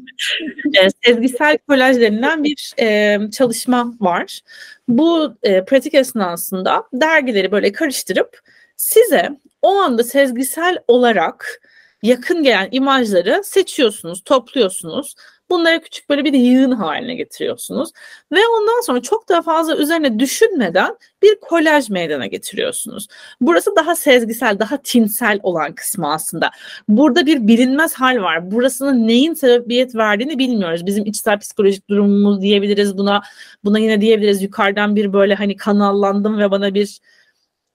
e, 0.73 0.87
sezgisel 1.05 1.57
kolaj 1.67 1.97
denilen 1.97 2.43
bir 2.43 2.73
e, 2.79 3.19
çalışma 3.31 3.93
var. 3.99 4.41
Bu 4.87 5.33
e, 5.43 5.65
pratik 5.65 5.93
esnasında 5.93 6.83
dergileri 6.93 7.51
böyle 7.51 7.71
karıştırıp 7.71 8.39
size 8.77 9.29
o 9.61 9.75
anda 9.75 10.03
sezgisel 10.03 10.77
olarak 10.87 11.61
yakın 12.03 12.43
gelen 12.43 12.67
imajları 12.71 13.41
seçiyorsunuz, 13.43 14.23
topluyorsunuz 14.23 15.15
Bunları 15.49 15.81
küçük 15.81 16.09
böyle 16.09 16.25
bir 16.25 16.33
yığın 16.33 16.71
haline 16.71 17.15
getiriyorsunuz. 17.15 17.91
Ve 18.31 18.39
ondan 18.47 18.81
sonra 18.81 19.01
çok 19.01 19.29
daha 19.29 19.41
fazla 19.41 19.77
üzerine 19.77 20.19
düşünmeden 20.19 20.97
bir 21.23 21.39
kolaj 21.41 21.89
meydana 21.89 22.25
getiriyorsunuz. 22.25 23.07
Burası 23.41 23.75
daha 23.75 23.95
sezgisel, 23.95 24.59
daha 24.59 24.77
tinsel 24.77 25.39
olan 25.43 25.75
kısmı 25.75 26.13
aslında. 26.13 26.51
Burada 26.87 27.25
bir 27.25 27.47
bilinmez 27.47 27.93
hal 27.93 28.21
var. 28.21 28.51
Burasının 28.51 29.07
neyin 29.07 29.33
sebebiyet 29.33 29.95
verdiğini 29.95 30.39
bilmiyoruz. 30.39 30.85
Bizim 30.85 31.05
içsel 31.05 31.39
psikolojik 31.39 31.89
durumumuz 31.89 32.41
diyebiliriz 32.41 32.97
buna. 32.97 33.21
Buna 33.63 33.79
yine 33.79 34.01
diyebiliriz 34.01 34.41
yukarıdan 34.41 34.95
bir 34.95 35.13
böyle 35.13 35.35
hani 35.35 35.55
kanallandım 35.55 36.39
ve 36.39 36.51
bana 36.51 36.73
bir 36.73 36.99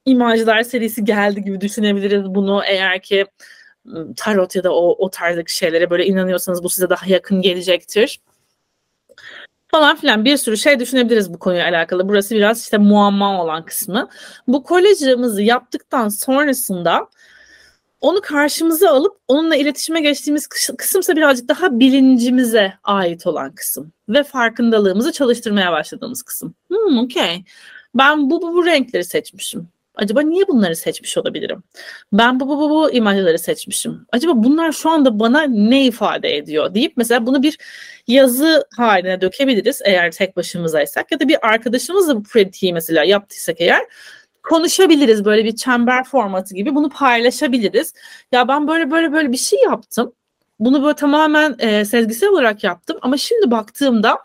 imajlar 0.06 0.62
serisi 0.62 1.04
geldi 1.04 1.44
gibi 1.44 1.60
düşünebiliriz 1.60 2.24
bunu 2.24 2.62
eğer 2.66 3.02
ki 3.02 3.26
tarot 4.16 4.56
ya 4.56 4.64
da 4.64 4.74
o, 4.74 4.96
o 5.06 5.10
tarzdaki 5.10 5.56
şeylere 5.56 5.90
böyle 5.90 6.06
inanıyorsanız 6.06 6.62
bu 6.64 6.68
size 6.70 6.90
daha 6.90 7.06
yakın 7.06 7.42
gelecektir. 7.42 8.20
falan 9.68 9.96
filan 9.96 10.24
bir 10.24 10.36
sürü 10.36 10.56
şey 10.56 10.80
düşünebiliriz 10.80 11.34
bu 11.34 11.38
konuyla 11.38 11.64
alakalı. 11.68 12.08
Burası 12.08 12.34
biraz 12.34 12.62
işte 12.62 12.78
muamma 12.78 13.42
olan 13.42 13.64
kısmı. 13.64 14.08
Bu 14.48 14.62
kolajımızı 14.62 15.42
yaptıktan 15.42 16.08
sonrasında 16.08 17.08
onu 18.00 18.20
karşımıza 18.20 18.90
alıp 18.90 19.18
onunla 19.28 19.56
iletişime 19.56 20.00
geçtiğimiz 20.00 20.46
kısımsa 20.78 21.16
birazcık 21.16 21.48
daha 21.48 21.80
bilincimize 21.80 22.72
ait 22.84 23.26
olan 23.26 23.54
kısım 23.54 23.92
ve 24.08 24.22
farkındalığımızı 24.22 25.12
çalıştırmaya 25.12 25.72
başladığımız 25.72 26.22
kısım. 26.22 26.54
Hmm, 26.68 26.98
okey. 26.98 27.44
Ben 27.94 28.30
bu, 28.30 28.42
bu 28.42 28.54
bu 28.54 28.66
renkleri 28.66 29.04
seçmişim. 29.04 29.68
Acaba 29.94 30.22
niye 30.22 30.48
bunları 30.48 30.76
seçmiş 30.76 31.18
olabilirim? 31.18 31.62
Ben 32.12 32.40
bu 32.40 32.48
bu 32.48 32.58
bu, 32.58 32.70
bu 32.70 32.90
imajları 32.90 33.38
seçmişim. 33.38 34.06
Acaba 34.12 34.32
bunlar 34.36 34.72
şu 34.72 34.90
anda 34.90 35.20
bana 35.20 35.42
ne 35.42 35.84
ifade 35.84 36.36
ediyor 36.36 36.74
deyip 36.74 36.92
mesela 36.96 37.26
bunu 37.26 37.42
bir 37.42 37.58
yazı 38.06 38.64
haline 38.76 39.20
dökebiliriz 39.20 39.80
eğer 39.84 40.10
tek 40.10 40.36
başımızaysak 40.36 41.12
ya 41.12 41.20
da 41.20 41.28
bir 41.28 41.46
arkadaşımızla 41.48 42.16
bu 42.16 42.22
pratiği 42.22 42.72
mesela 42.72 43.04
yaptıysak 43.04 43.60
eğer 43.60 43.82
konuşabiliriz 44.42 45.24
böyle 45.24 45.44
bir 45.44 45.56
çember 45.56 46.04
formatı 46.04 46.54
gibi 46.54 46.74
bunu 46.74 46.88
paylaşabiliriz. 46.88 47.94
Ya 48.32 48.48
ben 48.48 48.68
böyle 48.68 48.90
böyle 48.90 49.12
böyle 49.12 49.32
bir 49.32 49.36
şey 49.36 49.58
yaptım. 49.62 50.12
Bunu 50.60 50.82
böyle 50.82 50.94
tamamen 50.96 51.56
e, 51.58 51.84
sezgisel 51.84 52.28
olarak 52.28 52.64
yaptım 52.64 52.98
ama 53.02 53.16
şimdi 53.16 53.50
baktığımda 53.50 54.18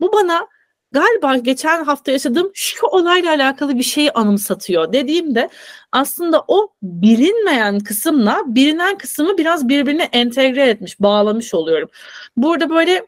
bu 0.00 0.12
bana 0.12 0.46
galiba 0.92 1.36
geçen 1.36 1.84
hafta 1.84 2.12
yaşadığım 2.12 2.50
şu 2.54 2.86
olayla 2.86 3.30
alakalı 3.30 3.78
bir 3.78 3.82
şeyi 3.82 4.12
anımsatıyor 4.12 4.92
dediğimde 4.92 5.48
aslında 5.92 6.44
o 6.48 6.68
bilinmeyen 6.82 7.80
kısımla 7.80 8.42
bilinen 8.46 8.98
kısmı 8.98 9.38
biraz 9.38 9.68
birbirine 9.68 10.08
entegre 10.12 10.68
etmiş, 10.68 11.00
bağlamış 11.00 11.54
oluyorum. 11.54 11.88
Burada 12.36 12.70
böyle 12.70 13.06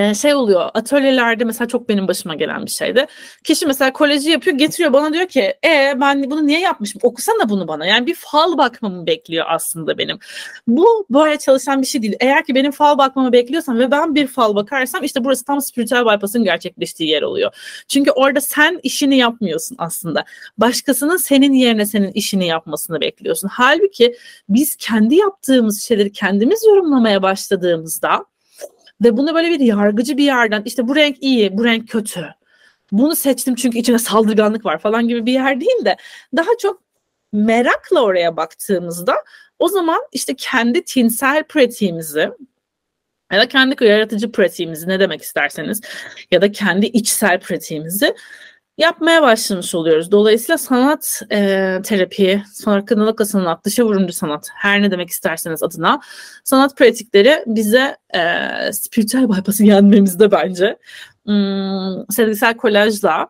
e, 0.00 0.14
şey 0.14 0.34
oluyor 0.34 0.70
atölyelerde 0.74 1.44
mesela 1.44 1.68
çok 1.68 1.88
benim 1.88 2.08
başıma 2.08 2.34
gelen 2.34 2.66
bir 2.66 2.70
şeydi. 2.70 3.06
Kişi 3.44 3.66
mesela 3.66 3.92
koleji 3.92 4.30
yapıyor 4.30 4.56
getiriyor 4.56 4.92
bana 4.92 5.12
diyor 5.12 5.26
ki 5.26 5.40
e 5.64 5.94
ben 6.00 6.30
bunu 6.30 6.46
niye 6.46 6.60
yapmışım 6.60 7.00
okusana 7.04 7.48
bunu 7.48 7.68
bana 7.68 7.86
yani 7.86 8.06
bir 8.06 8.14
fal 8.14 8.58
bakmamı 8.58 9.06
bekliyor 9.06 9.46
aslında 9.48 9.98
benim. 9.98 10.18
Bu 10.66 11.06
böyle 11.10 11.38
çalışan 11.38 11.82
bir 11.82 11.86
şey 11.86 12.02
değil. 12.02 12.16
Eğer 12.20 12.44
ki 12.44 12.54
benim 12.54 12.72
fal 12.72 12.98
bakmamı 12.98 13.32
bekliyorsam 13.32 13.78
ve 13.78 13.90
ben 13.90 14.14
bir 14.14 14.26
fal 14.26 14.54
bakarsam 14.54 15.04
işte 15.04 15.24
burası 15.24 15.44
tam 15.44 15.60
spiritüel 15.60 16.06
bypass'ın 16.06 16.44
gerçekleştiği 16.44 17.10
yer 17.10 17.22
oluyor. 17.22 17.82
Çünkü 17.88 18.10
orada 18.10 18.40
sen 18.40 18.80
işini 18.82 19.16
yapmıyorsun 19.16 19.76
aslında. 19.80 20.24
Başkasının 20.58 21.16
senin 21.16 21.52
yerine 21.52 21.86
senin 21.86 22.12
işini 22.12 22.46
yapmasını 22.46 23.00
bekliyorsun. 23.00 23.48
Halbuki 23.52 24.16
biz 24.48 24.76
kendi 24.76 25.14
yaptığımız 25.14 25.82
şeyleri 25.82 26.12
kendimiz 26.12 26.64
yorumlamaya 26.66 27.22
başladığımızda 27.22 28.24
ve 29.02 29.16
bunu 29.16 29.34
böyle 29.34 29.50
bir 29.50 29.60
yargıcı 29.60 30.16
bir 30.16 30.24
yerden 30.24 30.62
işte 30.64 30.88
bu 30.88 30.96
renk 30.96 31.16
iyi, 31.20 31.58
bu 31.58 31.64
renk 31.64 31.88
kötü. 31.88 32.34
Bunu 32.92 33.16
seçtim 33.16 33.54
çünkü 33.54 33.78
içine 33.78 33.98
saldırganlık 33.98 34.64
var 34.64 34.78
falan 34.78 35.08
gibi 35.08 35.26
bir 35.26 35.32
yer 35.32 35.60
değil 35.60 35.84
de 35.84 35.96
daha 36.36 36.50
çok 36.62 36.82
merakla 37.32 38.02
oraya 38.02 38.36
baktığımızda 38.36 39.14
o 39.58 39.68
zaman 39.68 40.00
işte 40.12 40.34
kendi 40.36 40.84
tinsel 40.84 41.44
pratiğimizi 41.44 42.30
ya 43.32 43.40
da 43.40 43.48
kendi 43.48 43.84
yaratıcı 43.84 44.32
pratiğimizi 44.32 44.88
ne 44.88 45.00
demek 45.00 45.22
isterseniz 45.22 45.80
ya 46.30 46.42
da 46.42 46.52
kendi 46.52 46.86
içsel 46.86 47.40
pratiğimizi 47.40 48.14
yapmaya 48.78 49.22
başlamış 49.22 49.74
oluyoruz. 49.74 50.10
Dolayısıyla 50.12 50.58
sanat 50.58 51.22
e, 51.32 51.38
terapi, 51.84 52.42
farkındalıkla 52.64 53.24
sanat, 53.24 53.64
dışa 53.64 53.84
vurumcu 53.84 54.12
sanat, 54.12 54.48
her 54.54 54.82
ne 54.82 54.90
demek 54.90 55.10
isterseniz 55.10 55.62
adına. 55.62 56.00
Sanat 56.44 56.76
pratikleri 56.76 57.44
bize 57.46 57.96
e, 58.14 58.72
spiritüel 58.72 59.28
bypass'ı 59.28 59.64
yenmemizde 59.64 60.30
bence. 60.30 60.78
Hmm, 61.26 62.10
sezgisel 62.10 62.56
kolajla 62.56 63.28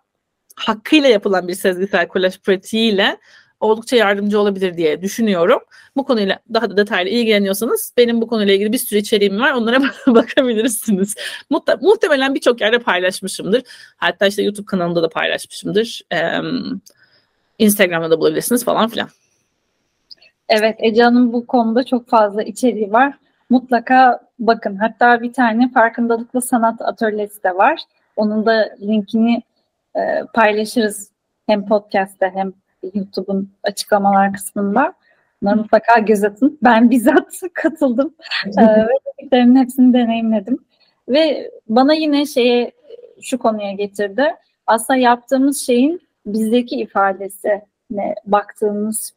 hakkıyla 0.56 1.08
yapılan 1.08 1.48
bir 1.48 1.54
sezgisel 1.54 2.08
kolaj 2.08 2.38
pratiğiyle 2.38 3.18
oldukça 3.60 3.96
yardımcı 3.96 4.40
olabilir 4.40 4.76
diye 4.76 5.02
düşünüyorum. 5.02 5.60
Bu 5.96 6.04
konuyla 6.04 6.38
daha 6.54 6.70
da 6.70 6.76
detaylı 6.76 7.08
ilgileniyorsanız 7.08 7.92
benim 7.96 8.20
bu 8.20 8.26
konuyla 8.26 8.54
ilgili 8.54 8.72
bir 8.72 8.78
sürü 8.78 8.98
içeriğim 8.98 9.40
var. 9.40 9.52
Onlara 9.52 9.80
bakabilirsiniz. 10.06 11.14
Muhte 11.50 11.76
muhtemelen 11.80 12.34
birçok 12.34 12.60
yerde 12.60 12.78
paylaşmışımdır. 12.78 13.62
Hatta 13.96 14.26
işte 14.26 14.42
YouTube 14.42 14.66
kanalımda 14.66 15.02
da 15.02 15.08
paylaşmışımdır. 15.08 16.02
Ee, 16.12 16.40
Instagram'da 17.58 18.10
da 18.10 18.20
bulabilirsiniz 18.20 18.64
falan 18.64 18.88
filan. 18.88 19.08
Evet 20.48 20.76
Ece 20.78 21.02
Hanım 21.02 21.32
bu 21.32 21.46
konuda 21.46 21.84
çok 21.84 22.08
fazla 22.08 22.42
içeriği 22.42 22.92
var. 22.92 23.14
Mutlaka 23.50 24.20
bakın. 24.38 24.76
Hatta 24.76 25.22
bir 25.22 25.32
tane 25.32 25.70
farkındalıklı 25.72 26.42
sanat 26.42 26.80
atölyesi 26.80 27.42
de 27.42 27.56
var. 27.56 27.80
Onun 28.16 28.46
da 28.46 28.76
linkini 28.80 29.42
e, 29.96 30.00
paylaşırız 30.34 31.10
hem 31.46 31.66
podcast'te 31.66 32.30
hem 32.34 32.52
YouTube'un 32.94 33.50
açıklamalar 33.62 34.32
kısmında. 34.32 34.94
Bunları 35.42 35.56
mutlaka 35.56 35.98
göz 35.98 36.24
atın. 36.24 36.58
Ben 36.62 36.90
bizzat 36.90 37.40
katıldım 37.54 38.14
ee, 38.58 38.66
ve 38.66 38.88
dediklerinin 39.18 39.56
hepsini 39.56 39.94
deneyimledim. 39.94 40.58
Ve 41.08 41.50
bana 41.68 41.94
yine 41.94 42.26
şeye 42.26 42.72
şu 43.22 43.38
konuya 43.38 43.72
getirdi. 43.72 44.34
Aslında 44.66 44.98
yaptığımız 44.98 45.66
şeyin 45.66 46.00
bizdeki 46.26 46.76
ifadesi 46.76 47.62
ne 47.90 48.14
baktığımız 48.26 49.14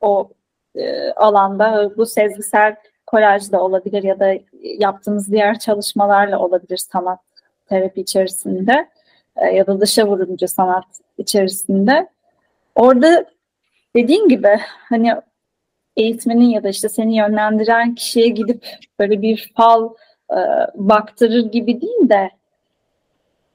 o 0.00 0.30
e, 0.74 1.10
alanda 1.10 1.92
bu 1.96 2.06
sezgisel 2.06 2.76
kolaj 3.06 3.52
da 3.52 3.62
olabilir 3.62 4.02
ya 4.02 4.20
da 4.20 4.34
yaptığımız 4.62 5.32
diğer 5.32 5.58
çalışmalarla 5.58 6.38
olabilir 6.38 6.76
sanat 6.76 7.20
terapi 7.68 8.00
içerisinde 8.00 8.88
e, 9.36 9.46
ya 9.46 9.66
da 9.66 9.80
dışa 9.80 10.06
vurumcu 10.06 10.48
sanat 10.48 10.84
içerisinde 11.18 12.08
Orada 12.78 13.24
dediğin 13.96 14.28
gibi 14.28 14.60
hani 14.88 15.14
eğitmenin 15.96 16.44
ya 16.44 16.64
da 16.64 16.68
işte 16.68 16.88
seni 16.88 17.16
yönlendiren 17.16 17.94
kişiye 17.94 18.28
gidip 18.28 18.66
böyle 18.98 19.22
bir 19.22 19.52
fal 19.56 19.90
e, 20.30 20.38
baktırır 20.74 21.52
gibi 21.52 21.80
değil 21.80 22.08
de 22.08 22.30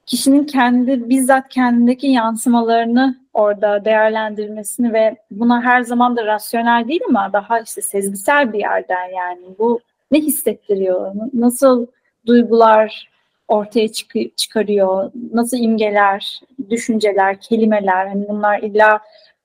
kişinin 0.06 0.44
kendi 0.44 1.08
bizzat 1.08 1.48
kendindeki 1.48 2.06
yansımalarını 2.06 3.18
orada 3.34 3.84
değerlendirmesini 3.84 4.92
ve 4.92 5.16
buna 5.30 5.62
her 5.62 5.82
zaman 5.82 6.16
da 6.16 6.26
rasyonel 6.26 6.88
değil 6.88 7.00
ama 7.08 7.32
daha 7.32 7.60
işte 7.60 7.82
sezgisel 7.82 8.52
bir 8.52 8.58
yerden 8.58 9.08
yani. 9.16 9.46
Bu 9.58 9.80
ne 10.10 10.18
hissettiriyor, 10.18 11.12
nasıl 11.32 11.86
duygular 12.26 13.13
ortaya 13.48 13.92
çık- 13.92 14.36
çıkarıyor, 14.36 15.10
nasıl 15.32 15.56
imgeler, 15.56 16.40
düşünceler, 16.70 17.40
kelimeler, 17.40 18.06
hani 18.06 18.28
bunlar 18.28 18.58
illa 18.58 19.00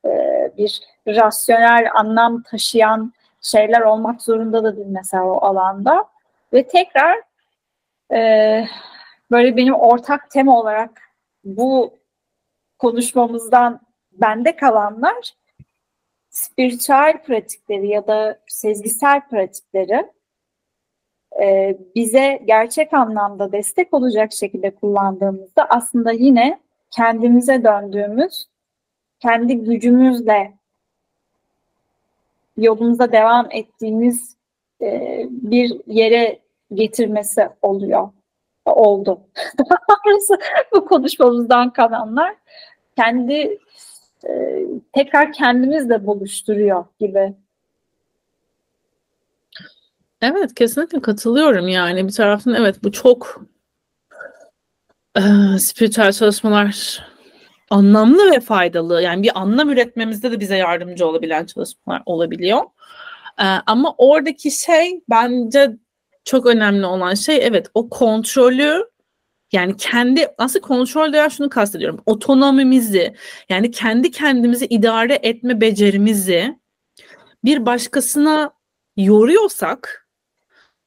e, 0.06 0.10
bir 0.58 0.82
rasyonel 1.08 1.90
anlam 1.94 2.44
taşıyan 2.44 3.14
şeyler 3.42 3.82
olmak 3.82 4.22
zorunda 4.22 4.64
da 4.64 4.78
değil 4.78 4.88
mesela 4.90 5.24
o 5.24 5.46
alanda. 5.46 6.06
Ve 6.54 6.68
tekrar 6.68 7.18
e, 8.14 8.20
böyle 9.32 9.58
benim 9.58 9.74
ortak 9.74 10.32
tema 10.32 10.60
olarak 10.60 11.02
bu 11.44 11.94
konuşmamızdan 12.78 13.80
bende 14.12 14.56
kalanlar 14.56 15.34
spiritüel 16.30 17.24
pratikleri 17.24 17.88
ya 17.88 18.08
da 18.08 18.40
sezgisel 18.48 19.22
pratikleri 19.30 20.12
e, 21.42 21.78
bize 21.96 22.42
gerçek 22.46 22.94
anlamda 22.94 23.52
destek 23.52 23.94
olacak 23.94 24.34
şekilde 24.34 24.76
kullandığımızda 24.76 25.66
aslında 25.70 26.12
yine 26.12 26.60
kendimize 26.92 27.64
döndüğümüz, 27.64 28.46
kendi 29.20 29.56
gücümüzle 29.56 30.54
yolumuza 32.58 33.12
devam 33.12 33.48
ettiğimiz 33.52 34.36
e, 34.82 35.26
bir 35.30 35.82
yere 35.88 36.40
getirmesi 36.74 37.50
oluyor. 37.62 38.10
Oldu. 38.66 39.22
bu 40.72 40.86
konuşmamızdan 40.86 41.74
kalanlar 41.74 42.36
kendi 42.96 43.58
e, 44.28 44.64
tekrar 44.94 45.34
kendimizle 45.34 46.06
buluşturuyor 46.06 46.86
gibi 47.00 47.34
Evet 50.22 50.56
kesinlikle 50.56 51.02
katılıyorum 51.02 51.68
yani 51.68 52.08
bir 52.08 52.12
taraftan 52.14 52.54
evet 52.54 52.84
bu 52.84 52.92
çok 52.92 53.42
e, 55.18 55.22
spiritüel 55.60 56.12
çalışmalar 56.12 57.04
anlamlı 57.70 58.32
ve 58.32 58.40
faydalı 58.40 59.02
yani 59.02 59.24
bir 59.24 59.40
anlam 59.40 59.70
üretmemizde 59.70 60.32
de 60.32 60.40
bize 60.40 60.58
yardımcı 60.58 61.08
olabilen 61.08 61.46
çalışmalar 61.46 62.04
olabiliyor. 62.06 62.62
E, 63.40 63.46
ama 63.46 63.96
oradaki 63.98 64.52
şey 64.52 65.02
bence 65.10 65.78
çok 66.26 66.46
önemli 66.46 66.86
olan 66.86 67.14
şey 67.14 67.40
evet 67.48 67.68
o 67.74 67.90
kontrolü 67.90 68.90
yani 69.52 69.78
kendi 69.78 70.28
aslında 70.38 70.68
kontrol 70.68 71.14
diyen 71.14 71.30
şunu 71.30 71.50
kastediyorum 71.50 72.04
otonomimizi 72.06 73.16
yani 73.50 73.72
kendi 73.72 74.12
kendimizi 74.12 74.66
idare 74.66 75.20
etme 75.24 75.62
becerimizi 75.62 76.60
bir 77.44 77.66
başkasına 77.66 78.52
yoruyorsak 78.98 80.09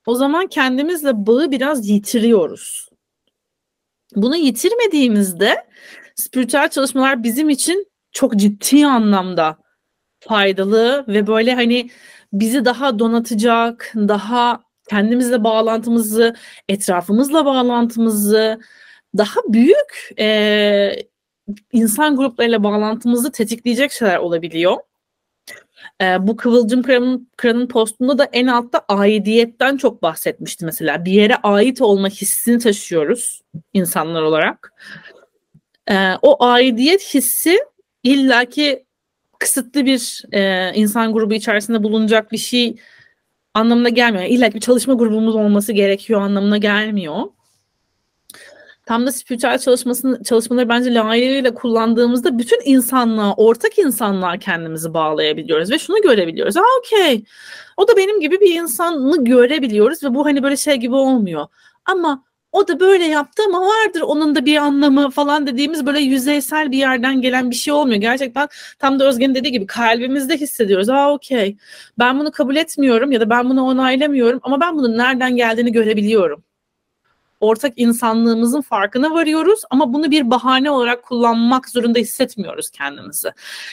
o 0.06 0.14
zaman 0.14 0.46
kendimizle 0.46 1.26
bağı 1.26 1.50
biraz 1.50 1.88
yitiriyoruz. 1.88 2.88
Bunu 4.16 4.36
yitirmediğimizde 4.36 5.66
spiritüel 6.14 6.68
çalışmalar 6.68 7.22
bizim 7.22 7.50
için 7.50 7.86
çok 8.12 8.36
ciddi 8.36 8.86
anlamda 8.86 9.56
faydalı 10.20 11.04
ve 11.08 11.26
böyle 11.26 11.54
hani 11.54 11.90
bizi 12.32 12.64
daha 12.64 12.98
donatacak, 12.98 13.92
daha 13.96 14.62
kendimizle 14.88 15.44
bağlantımızı, 15.44 16.34
etrafımızla 16.68 17.44
bağlantımızı, 17.44 18.60
daha 19.18 19.40
büyük 19.48 20.10
e, 20.18 20.96
insan 21.72 22.16
gruplarıyla 22.16 22.62
bağlantımızı 22.62 23.32
tetikleyecek 23.32 23.92
şeyler 23.92 24.18
olabiliyor. 24.18 24.76
E, 26.02 26.26
bu 26.26 26.36
Kıvılcım 26.36 26.82
Kıran'ın, 26.82 27.28
Kıran'ın 27.36 27.66
postunda 27.68 28.18
da 28.18 28.24
en 28.24 28.46
altta 28.46 28.84
aidiyetten 28.88 29.76
çok 29.76 30.02
bahsetmişti 30.02 30.64
mesela. 30.64 31.04
Bir 31.04 31.12
yere 31.12 31.36
ait 31.36 31.82
olma 31.82 32.08
hissini 32.08 32.58
taşıyoruz 32.58 33.42
insanlar 33.72 34.22
olarak. 34.22 34.72
E, 35.90 36.12
o 36.22 36.44
aidiyet 36.44 37.14
hissi 37.14 37.58
illaki 38.02 38.84
kısıtlı 39.38 39.86
bir 39.86 40.22
e, 40.32 40.72
insan 40.74 41.12
grubu 41.12 41.34
içerisinde 41.34 41.82
bulunacak 41.82 42.32
bir 42.32 42.38
şey 42.38 42.76
anlamına 43.54 43.88
gelmiyor. 43.88 44.24
İlla 44.24 44.48
ki 44.48 44.54
bir 44.54 44.60
çalışma 44.60 44.94
grubumuz 44.94 45.34
olması 45.34 45.72
gerekiyor 45.72 46.20
anlamına 46.20 46.58
gelmiyor. 46.58 47.22
Tam 48.86 49.06
da 49.06 49.12
spiritüel 49.12 49.58
çalışmasını, 49.58 50.24
çalışmaları 50.24 50.68
bence 50.68 50.94
layığıyla 50.94 51.54
kullandığımızda 51.54 52.38
bütün 52.38 52.60
insanlığa, 52.64 53.34
ortak 53.34 53.78
insanlığa 53.78 54.38
kendimizi 54.38 54.94
bağlayabiliyoruz 54.94 55.70
ve 55.70 55.78
şunu 55.78 56.02
görebiliyoruz. 56.02 56.56
Aa 56.56 56.62
okey. 56.78 57.24
O 57.76 57.88
da 57.88 57.96
benim 57.96 58.20
gibi 58.20 58.40
bir 58.40 58.54
insanı 58.54 59.24
görebiliyoruz 59.24 60.02
ve 60.04 60.14
bu 60.14 60.24
hani 60.26 60.42
böyle 60.42 60.56
şey 60.56 60.76
gibi 60.76 60.94
olmuyor. 60.94 61.46
Ama 61.84 62.24
o 62.52 62.68
da 62.68 62.80
böyle 62.80 63.04
yaptı 63.04 63.42
ama 63.48 63.60
vardır 63.60 64.00
onun 64.00 64.34
da 64.34 64.44
bir 64.46 64.56
anlamı 64.56 65.10
falan 65.10 65.46
dediğimiz 65.46 65.86
böyle 65.86 66.00
yüzeysel 66.00 66.72
bir 66.72 66.78
yerden 66.78 67.20
gelen 67.20 67.50
bir 67.50 67.56
şey 67.56 67.72
olmuyor. 67.74 68.00
Gerçekten 68.00 68.48
tam 68.78 68.98
da 69.00 69.08
Özge'nin 69.08 69.34
dediği 69.34 69.52
gibi 69.52 69.66
kalbimizde 69.66 70.36
hissediyoruz. 70.36 70.88
Aa 70.88 71.12
okey 71.12 71.56
ben 71.98 72.18
bunu 72.20 72.30
kabul 72.30 72.56
etmiyorum 72.56 73.12
ya 73.12 73.20
da 73.20 73.30
ben 73.30 73.50
bunu 73.50 73.62
onaylamıyorum 73.62 74.40
ama 74.42 74.60
ben 74.60 74.76
bunun 74.78 74.98
nereden 74.98 75.36
geldiğini 75.36 75.72
görebiliyorum. 75.72 76.44
Ortak 77.42 77.72
insanlığımızın 77.76 78.60
farkına 78.60 79.14
varıyoruz 79.14 79.60
ama 79.70 79.92
bunu 79.92 80.10
bir 80.10 80.30
bahane 80.30 80.70
olarak 80.70 81.02
kullanmak 81.02 81.68
zorunda 81.68 81.98
hissetmiyoruz 81.98 82.70
kendimizi. 82.70 83.28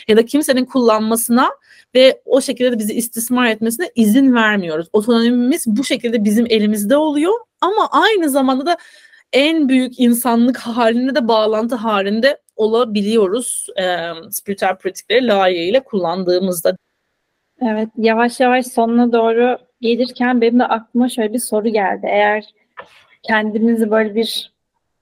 Ya 0.08 0.18
da 0.18 0.26
kimsenin 0.26 0.66
kullanmasına 0.66 1.50
ve 1.96 2.22
o 2.26 2.42
şekilde 2.42 2.72
de 2.72 2.80
bizi 2.80 2.94
istismar 2.94 3.46
etmesine 3.46 3.90
izin 3.96 4.36
vermiyoruz. 4.36 4.88
Otonomimiz 4.94 5.68
bu 5.68 5.84
şekilde 5.84 6.24
bizim 6.24 6.46
elimizde 6.50 6.98
oluyor 6.98 7.34
ama 7.62 7.90
aynı 7.92 8.30
zamanda 8.30 8.66
da 8.66 8.78
en 9.34 9.70
büyük 9.70 10.00
insanlık 10.00 10.58
halinde 10.58 11.16
de 11.16 11.28
bağlantı 11.28 11.76
halinde 11.76 12.38
olabiliyoruz 12.56 13.68
e, 13.82 13.98
spiritüel 14.32 14.76
pratikleri 14.76 15.28
layığıyla 15.28 15.84
kullandığımızda. 15.84 16.78
Evet 17.62 17.90
yavaş 17.98 18.40
yavaş 18.40 18.68
sonuna 18.68 19.12
doğru 19.12 19.58
gelirken 19.82 20.42
benim 20.42 20.60
de 20.60 20.66
aklıma 20.66 21.10
şöyle 21.10 21.34
bir 21.34 21.40
soru 21.40 21.70
geldi. 21.70 22.08
Eğer 22.10 22.59
kendimizi 23.22 23.92
böyle 23.92 24.16
bir 24.16 24.54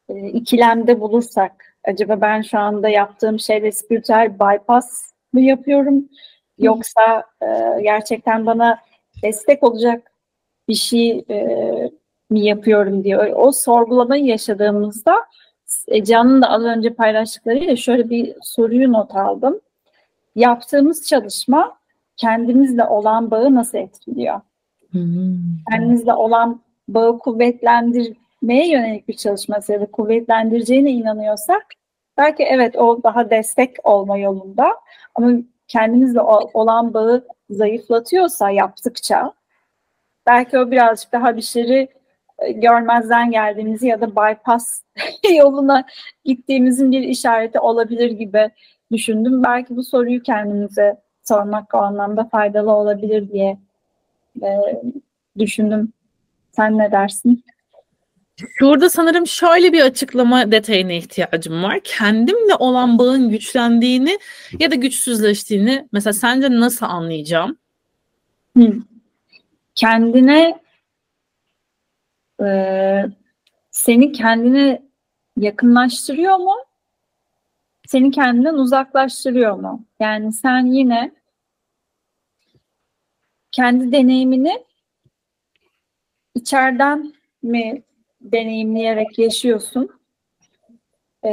e, 0.10 0.28
ikilemde 0.28 1.00
bulursak 1.00 1.76
acaba 1.84 2.22
ben 2.22 2.42
şu 2.42 2.60
anda 2.60 2.90
yaptığım 2.90 3.40
şeyle 3.40 3.72
spiritüel 3.72 4.34
bypass 4.40 5.12
mı 5.34 5.42
yapıyorum 5.42 6.10
yoksa 6.58 7.24
e, 7.42 7.82
gerçekten 7.82 8.46
bana 8.46 8.80
destek 9.24 9.64
olacak 9.64 10.12
bir 10.68 10.74
şey 10.74 11.26
e, 11.30 11.38
mi 12.30 12.46
yapıyorum 12.46 13.04
diye 13.04 13.18
o 13.18 13.52
sorgulamayı 13.52 14.26
yaşadığımızda 14.26 15.16
e, 15.88 16.04
Can'ın 16.04 16.42
da 16.42 16.50
az 16.50 16.64
önce 16.64 16.94
paylaştıklarıyla 16.94 17.76
şöyle 17.76 18.10
bir 18.10 18.36
soruyu 18.42 18.94
not 18.94 19.16
aldım. 19.16 19.60
Yaptığımız 20.36 21.08
çalışma 21.08 21.78
kendimizle 22.18 22.84
olan 22.84 23.32
bağı 23.32 23.56
nasıl 23.56 23.78
etkiliyor? 23.78 24.42
Hmm. 24.92 25.38
Kendimizle 25.72 26.14
olan 26.14 26.62
bağı 26.88 27.20
kuvvetlendirmeye 27.20 28.72
yönelik 28.72 29.08
bir 29.08 29.18
çalışması 29.18 29.74
ya 29.74 29.82
da 29.82 29.86
kuvvetlendireceğine 29.86 30.92
inanıyorsak 30.92 31.66
belki 32.18 32.44
evet 32.44 32.76
o 32.76 33.04
daha 33.04 33.30
destek 33.30 33.76
olma 33.84 34.18
yolunda 34.18 34.76
ama 35.16 35.32
kendimizle 35.68 36.22
olan 36.54 36.94
bağı 36.94 37.28
zayıflatıyorsa 37.50 38.50
yaptıkça 38.50 39.34
belki 40.28 40.60
o 40.60 40.72
birazcık 40.72 41.12
daha 41.12 41.38
bir 41.38 41.42
şeyi 41.42 41.90
e, 42.40 42.52
görmezden 42.52 43.32
geldiğimizi 43.32 43.88
ya 43.88 44.02
da 44.02 44.12
bypass 44.12 44.82
yoluna 45.38 45.86
gittiğimizin 46.26 46.92
bir 46.92 47.02
işareti 47.02 47.60
olabilir 47.60 48.12
gibi 48.12 48.50
düşündüm. 48.92 49.44
Belki 49.44 49.76
bu 49.76 49.84
soruyu 49.84 50.24
kendimize 50.24 50.98
sormak 51.24 51.76
o 51.76 51.78
anlamda 51.78 52.24
faydalı 52.24 52.72
olabilir 52.72 53.32
diye 53.32 53.58
e, 54.44 54.50
düşündüm. 55.40 55.94
Sen 56.58 56.78
ne 56.78 56.92
dersin? 56.92 57.44
Şurada 58.60 58.90
sanırım 58.90 59.28
şöyle 59.28 59.74
bir 59.74 59.82
açıklama 59.82 60.52
detayına 60.52 60.94
ihtiyacım 60.94 61.64
var. 61.64 61.80
Kendimle 61.84 62.56
olan 62.56 63.00
bağın 63.00 63.30
güçlendiğini 63.30 64.20
ya 64.60 64.72
da 64.72 64.76
güçsüzleştiğini 64.76 65.88
mesela 65.92 66.14
sence 66.14 66.50
nasıl 66.52 66.86
anlayacağım? 66.86 67.58
Hmm. 68.54 68.82
Kendine 69.76 70.60
e, 72.44 72.48
seni 73.72 74.12
kendine 74.12 74.82
yakınlaştırıyor 75.38 76.38
mu? 76.38 76.56
Seni 77.88 78.12
kendinden 78.12 78.54
uzaklaştırıyor 78.54 79.56
mu? 79.56 79.86
Yani 80.00 80.34
sen 80.34 80.66
yine 80.66 81.12
kendi 83.52 83.92
deneyimini 83.92 84.67
içeriden 86.38 87.14
mi 87.44 87.82
deneyimleyerek 88.22 89.20
yaşıyorsun? 89.20 89.90
Ee, 91.24 91.30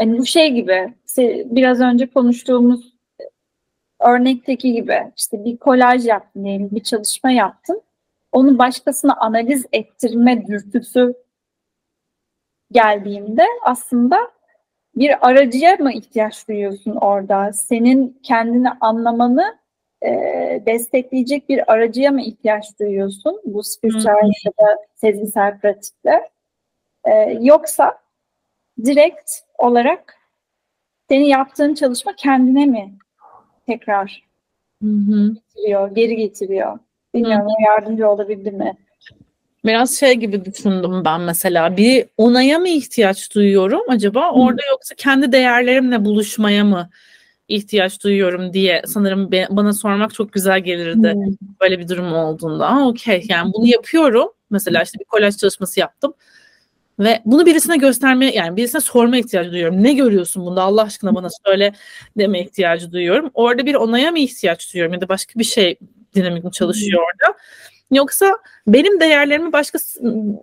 yani 0.00 0.18
bu 0.18 0.26
şey 0.26 0.50
gibi 0.52 0.94
biraz 1.44 1.80
önce 1.80 2.06
konuştuğumuz 2.06 2.96
örnekteki 4.00 4.72
gibi 4.72 5.12
işte 5.16 5.44
bir 5.44 5.56
kolaj 5.56 6.06
yaptın 6.06 6.44
diyelim 6.44 6.68
bir 6.72 6.82
çalışma 6.82 7.30
yaptın 7.30 7.82
onu 8.32 8.58
başkasına 8.58 9.16
analiz 9.16 9.66
ettirme 9.72 10.46
dürtüsü 10.46 11.14
geldiğinde 12.72 13.44
aslında 13.64 14.18
bir 14.96 15.28
aracıya 15.28 15.76
mı 15.76 15.92
ihtiyaç 15.92 16.48
duyuyorsun 16.48 16.96
orada? 16.96 17.52
Senin 17.52 18.20
kendini 18.22 18.70
anlamanı 18.70 19.58
e, 20.06 20.62
destekleyecek 20.66 21.48
bir 21.48 21.72
aracıya 21.72 22.10
mı 22.10 22.22
ihtiyaç 22.22 22.80
duyuyorsun 22.80 23.40
bu 23.44 23.62
spiritüel 23.64 24.30
ya 24.44 24.52
da 24.60 24.76
sezgisel 24.94 25.60
pratikle? 25.60 26.30
E, 27.04 27.38
yoksa 27.40 27.98
direkt 28.84 29.30
olarak 29.58 30.14
senin 31.08 31.24
yaptığın 31.24 31.74
çalışma 31.74 32.16
kendine 32.16 32.66
mi 32.66 32.94
tekrar 33.66 34.24
Hı-hı. 34.82 35.34
getiriyor, 35.34 35.94
geri 35.94 36.16
getiriyor? 36.16 36.78
Bilmiyorum 37.14 37.46
Hı. 37.46 37.64
yardımcı 37.66 38.08
olabildi 38.08 38.50
mi? 38.50 38.76
Biraz 39.64 39.98
şey 39.98 40.14
gibi 40.14 40.44
düşündüm 40.44 41.04
ben 41.04 41.20
mesela 41.20 41.76
bir 41.76 42.06
onaya 42.16 42.58
mı 42.58 42.68
ihtiyaç 42.68 43.34
duyuyorum 43.34 43.82
acaba 43.88 44.32
orada 44.32 44.62
yoksa 44.70 44.94
kendi 44.94 45.32
değerlerimle 45.32 46.04
buluşmaya 46.04 46.64
mı 46.64 46.90
ihtiyaç 47.48 48.04
duyuyorum 48.04 48.52
diye 48.52 48.82
sanırım 48.86 49.30
bana 49.32 49.72
sormak 49.72 50.14
çok 50.14 50.32
güzel 50.32 50.60
gelirdi 50.60 51.12
hmm. 51.12 51.36
böyle 51.60 51.78
bir 51.78 51.88
durum 51.88 52.12
olduğunda. 52.12 52.86
Okey 52.86 53.26
yani 53.28 53.52
bunu 53.54 53.66
yapıyorum. 53.66 54.28
Mesela 54.50 54.82
işte 54.82 54.98
bir 54.98 55.04
kolaj 55.04 55.36
çalışması 55.36 55.80
yaptım. 55.80 56.14
Ve 56.98 57.22
bunu 57.24 57.46
birisine 57.46 57.76
göstermeye 57.76 58.32
yani 58.32 58.56
birisine 58.56 58.80
sorma 58.80 59.16
ihtiyacı 59.16 59.52
duyuyorum. 59.52 59.82
Ne 59.82 59.92
görüyorsun 59.92 60.46
bunda 60.46 60.62
Allah 60.62 60.82
aşkına 60.82 61.14
bana 61.14 61.28
söyle 61.46 61.72
deme 62.18 62.40
ihtiyacı 62.40 62.92
duyuyorum. 62.92 63.30
Orada 63.34 63.66
bir 63.66 63.74
onaya 63.74 64.10
mı 64.10 64.18
ihtiyaç 64.18 64.74
duyuyorum 64.74 64.94
ya 64.94 65.00
da 65.00 65.08
başka 65.08 65.38
bir 65.38 65.44
şey 65.44 65.76
dinamik 66.14 66.44
mi 66.44 66.52
çalışıyor 66.52 67.02
orada? 67.02 67.38
Yoksa 67.90 68.38
benim 68.66 69.00
değerlerimi 69.00 69.52
başka 69.52 69.78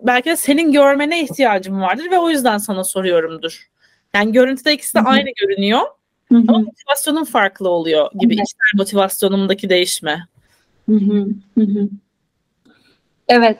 belki 0.02 0.30
de 0.30 0.36
senin 0.36 0.72
görmene 0.72 1.22
ihtiyacım 1.22 1.80
vardır 1.80 2.10
ve 2.10 2.18
o 2.18 2.30
yüzden 2.30 2.58
sana 2.58 2.84
soruyorumdur. 2.84 3.68
Yani 4.14 4.32
görüntüde 4.32 4.72
ikisi 4.72 4.94
de 4.94 5.00
aynı 5.00 5.28
görünüyor 5.40 5.80
Hı-hı. 6.32 6.44
ama 6.48 6.58
motivasyonun 6.58 7.24
farklı 7.24 7.68
oluyor 7.68 8.10
gibi 8.18 8.34
evet. 8.34 8.44
içsel 8.44 8.78
motivasyonumdaki 8.78 9.68
değişme. 9.68 10.26
Hı-hı. 10.88 11.28
Hı-hı. 11.58 11.88
Evet. 13.28 13.58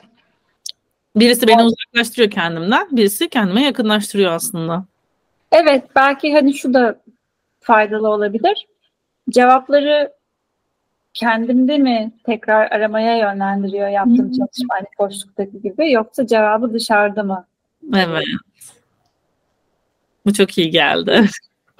Birisi 1.15 1.47
beni 1.47 1.61
evet. 1.61 1.71
uzaklaştırıyor 1.71 2.31
kendimden, 2.31 2.87
birisi 2.91 3.29
kendime 3.29 3.63
yakınlaştırıyor 3.63 4.31
aslında. 4.31 4.85
Evet, 5.51 5.83
belki 5.95 6.33
hani 6.33 6.53
şu 6.53 6.73
da 6.73 6.99
faydalı 7.59 8.09
olabilir. 8.09 8.67
Cevapları 9.29 10.13
kendimde 11.13 11.77
mi 11.77 12.11
tekrar 12.25 12.71
aramaya 12.71 13.17
yönlendiriyor 13.17 13.87
yaptığım 13.87 14.31
çalışma 14.31 14.75
hani 14.75 14.87
boşluktaki 14.99 15.61
gibi 15.61 15.91
yoksa 15.91 16.27
cevabı 16.27 16.73
dışarıda 16.73 17.23
mı? 17.23 17.45
Evet. 17.95 18.25
Bu 20.25 20.33
çok 20.33 20.57
iyi 20.57 20.69
geldi. 20.69 21.25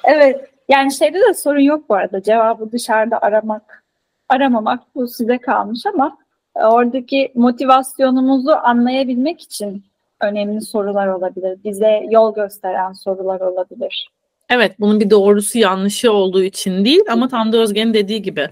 Evet. 0.03 0.54
Yani 0.70 0.93
şeyde 0.93 1.20
de 1.20 1.34
sorun 1.34 1.59
yok 1.59 1.89
bu 1.89 1.95
arada. 1.95 2.24
Cevabı 2.24 2.72
dışarıda 2.72 3.22
aramak, 3.22 3.84
aramamak 4.30 4.84
bu 4.95 5.07
size 5.07 5.38
kalmış 5.38 5.86
ama 5.86 6.18
e, 6.55 6.66
oradaki 6.66 7.32
motivasyonumuzu 7.36 8.51
anlayabilmek 8.51 9.41
için 9.41 9.86
önemli 10.22 10.61
sorular 10.61 11.07
olabilir. 11.07 11.59
Bize 11.63 12.03
yol 12.09 12.36
gösteren 12.36 12.93
sorular 12.93 13.39
olabilir. 13.39 14.09
Evet 14.49 14.80
bunun 14.80 14.99
bir 14.99 15.09
doğrusu 15.09 15.57
yanlışı 15.57 16.11
olduğu 16.11 16.43
için 16.43 16.86
değil 16.86 17.01
ama 17.09 17.28
tam 17.28 17.53
da 17.53 17.57
Özge'nin 17.57 17.93
dediği 17.93 18.22
gibi 18.22 18.49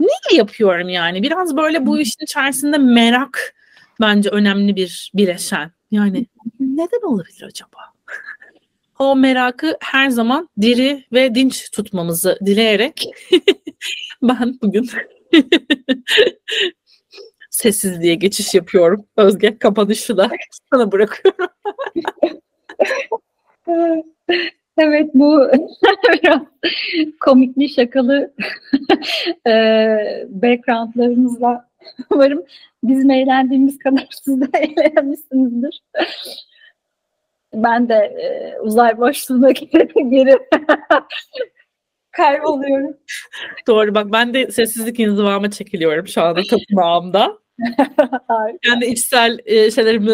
niye 0.00 0.38
yapıyorum 0.38 0.88
yani? 0.88 1.22
Biraz 1.22 1.56
böyle 1.56 1.86
bu 1.86 1.98
işin 1.98 2.24
içerisinde 2.24 2.78
merak 2.78 3.54
bence 4.00 4.28
önemli 4.30 4.76
bir 4.76 5.12
bileşen. 5.14 5.70
Yani 5.90 6.26
neden 6.60 7.06
olabilir 7.06 7.42
acaba? 7.42 7.79
O 9.00 9.16
merakı 9.16 9.76
her 9.80 10.10
zaman 10.10 10.48
diri 10.60 11.04
ve 11.12 11.34
dinç 11.34 11.70
tutmamızı 11.70 12.38
dileyerek 12.46 13.04
ben 14.22 14.58
bugün 14.62 14.88
sessizliğe 17.50 18.14
geçiş 18.14 18.54
yapıyorum. 18.54 19.06
Özge 19.16 19.58
kapanışı 19.58 20.16
da 20.16 20.30
sana 20.72 20.92
bırakıyorum. 20.92 21.46
evet 24.78 25.10
bu 25.14 25.50
biraz 26.12 26.42
komikli 27.20 27.68
şakalı 27.68 28.34
e, 29.46 29.52
backgroundlarımızla 30.28 31.68
umarım 32.10 32.44
bizim 32.82 33.10
eğlendiğimiz 33.10 33.78
kadar 33.78 34.06
siz 34.10 34.40
de 34.40 34.58
eğlenmişsinizdir. 34.58 35.82
Ben 37.54 37.88
de 37.88 37.94
e, 37.94 38.58
uzay 38.60 38.98
boşluğuna 38.98 39.50
geri, 39.50 40.10
geri 40.10 40.38
kayboluyorum. 42.10 42.96
Doğru 43.66 43.94
bak 43.94 44.12
ben 44.12 44.34
de 44.34 44.50
sessizlik 44.50 45.00
inzivama 45.00 45.50
çekiliyorum 45.50 46.08
şu 46.08 46.22
anda 46.22 46.40
tapınağımda. 46.50 47.38
yani 48.66 48.86
içsel 48.86 49.38
e, 49.44 49.70
şeylerimi 49.70 50.12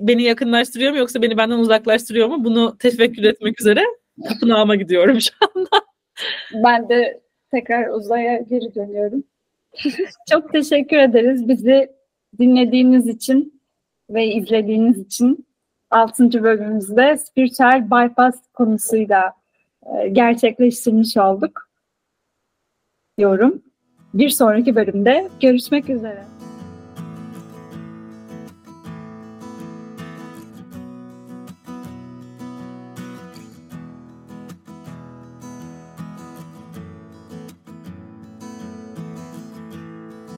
beni 0.00 0.22
yakınlaştırıyor 0.22 0.92
mu 0.92 0.98
yoksa 0.98 1.22
beni 1.22 1.36
benden 1.36 1.58
uzaklaştırıyor 1.58 2.28
mu? 2.28 2.44
Bunu 2.44 2.78
tefekkür 2.78 3.24
etmek 3.24 3.60
üzere 3.60 3.82
tapınağıma 4.28 4.74
gidiyorum 4.74 5.20
şu 5.20 5.30
anda. 5.54 5.68
Ben 6.64 6.88
de 6.88 7.20
tekrar 7.50 7.88
uzaya 7.88 8.36
geri 8.36 8.74
dönüyorum. 8.74 9.24
Çok 10.30 10.52
teşekkür 10.52 10.96
ederiz 10.96 11.48
bizi 11.48 11.88
dinlediğiniz 12.38 13.08
için 13.08 13.62
ve 14.10 14.26
izlediğiniz 14.26 14.98
için. 14.98 15.46
6. 15.90 16.42
bölümümüzde 16.42 17.16
spiritüel 17.16 17.90
bypass 17.90 18.38
konusuyla 18.54 19.32
e, 19.82 20.08
gerçekleştirmiş 20.08 21.16
olduk 21.16 21.68
diyorum. 23.18 23.62
Bir 24.14 24.28
sonraki 24.28 24.76
bölümde 24.76 25.28
görüşmek 25.40 25.90
üzere. 25.90 26.35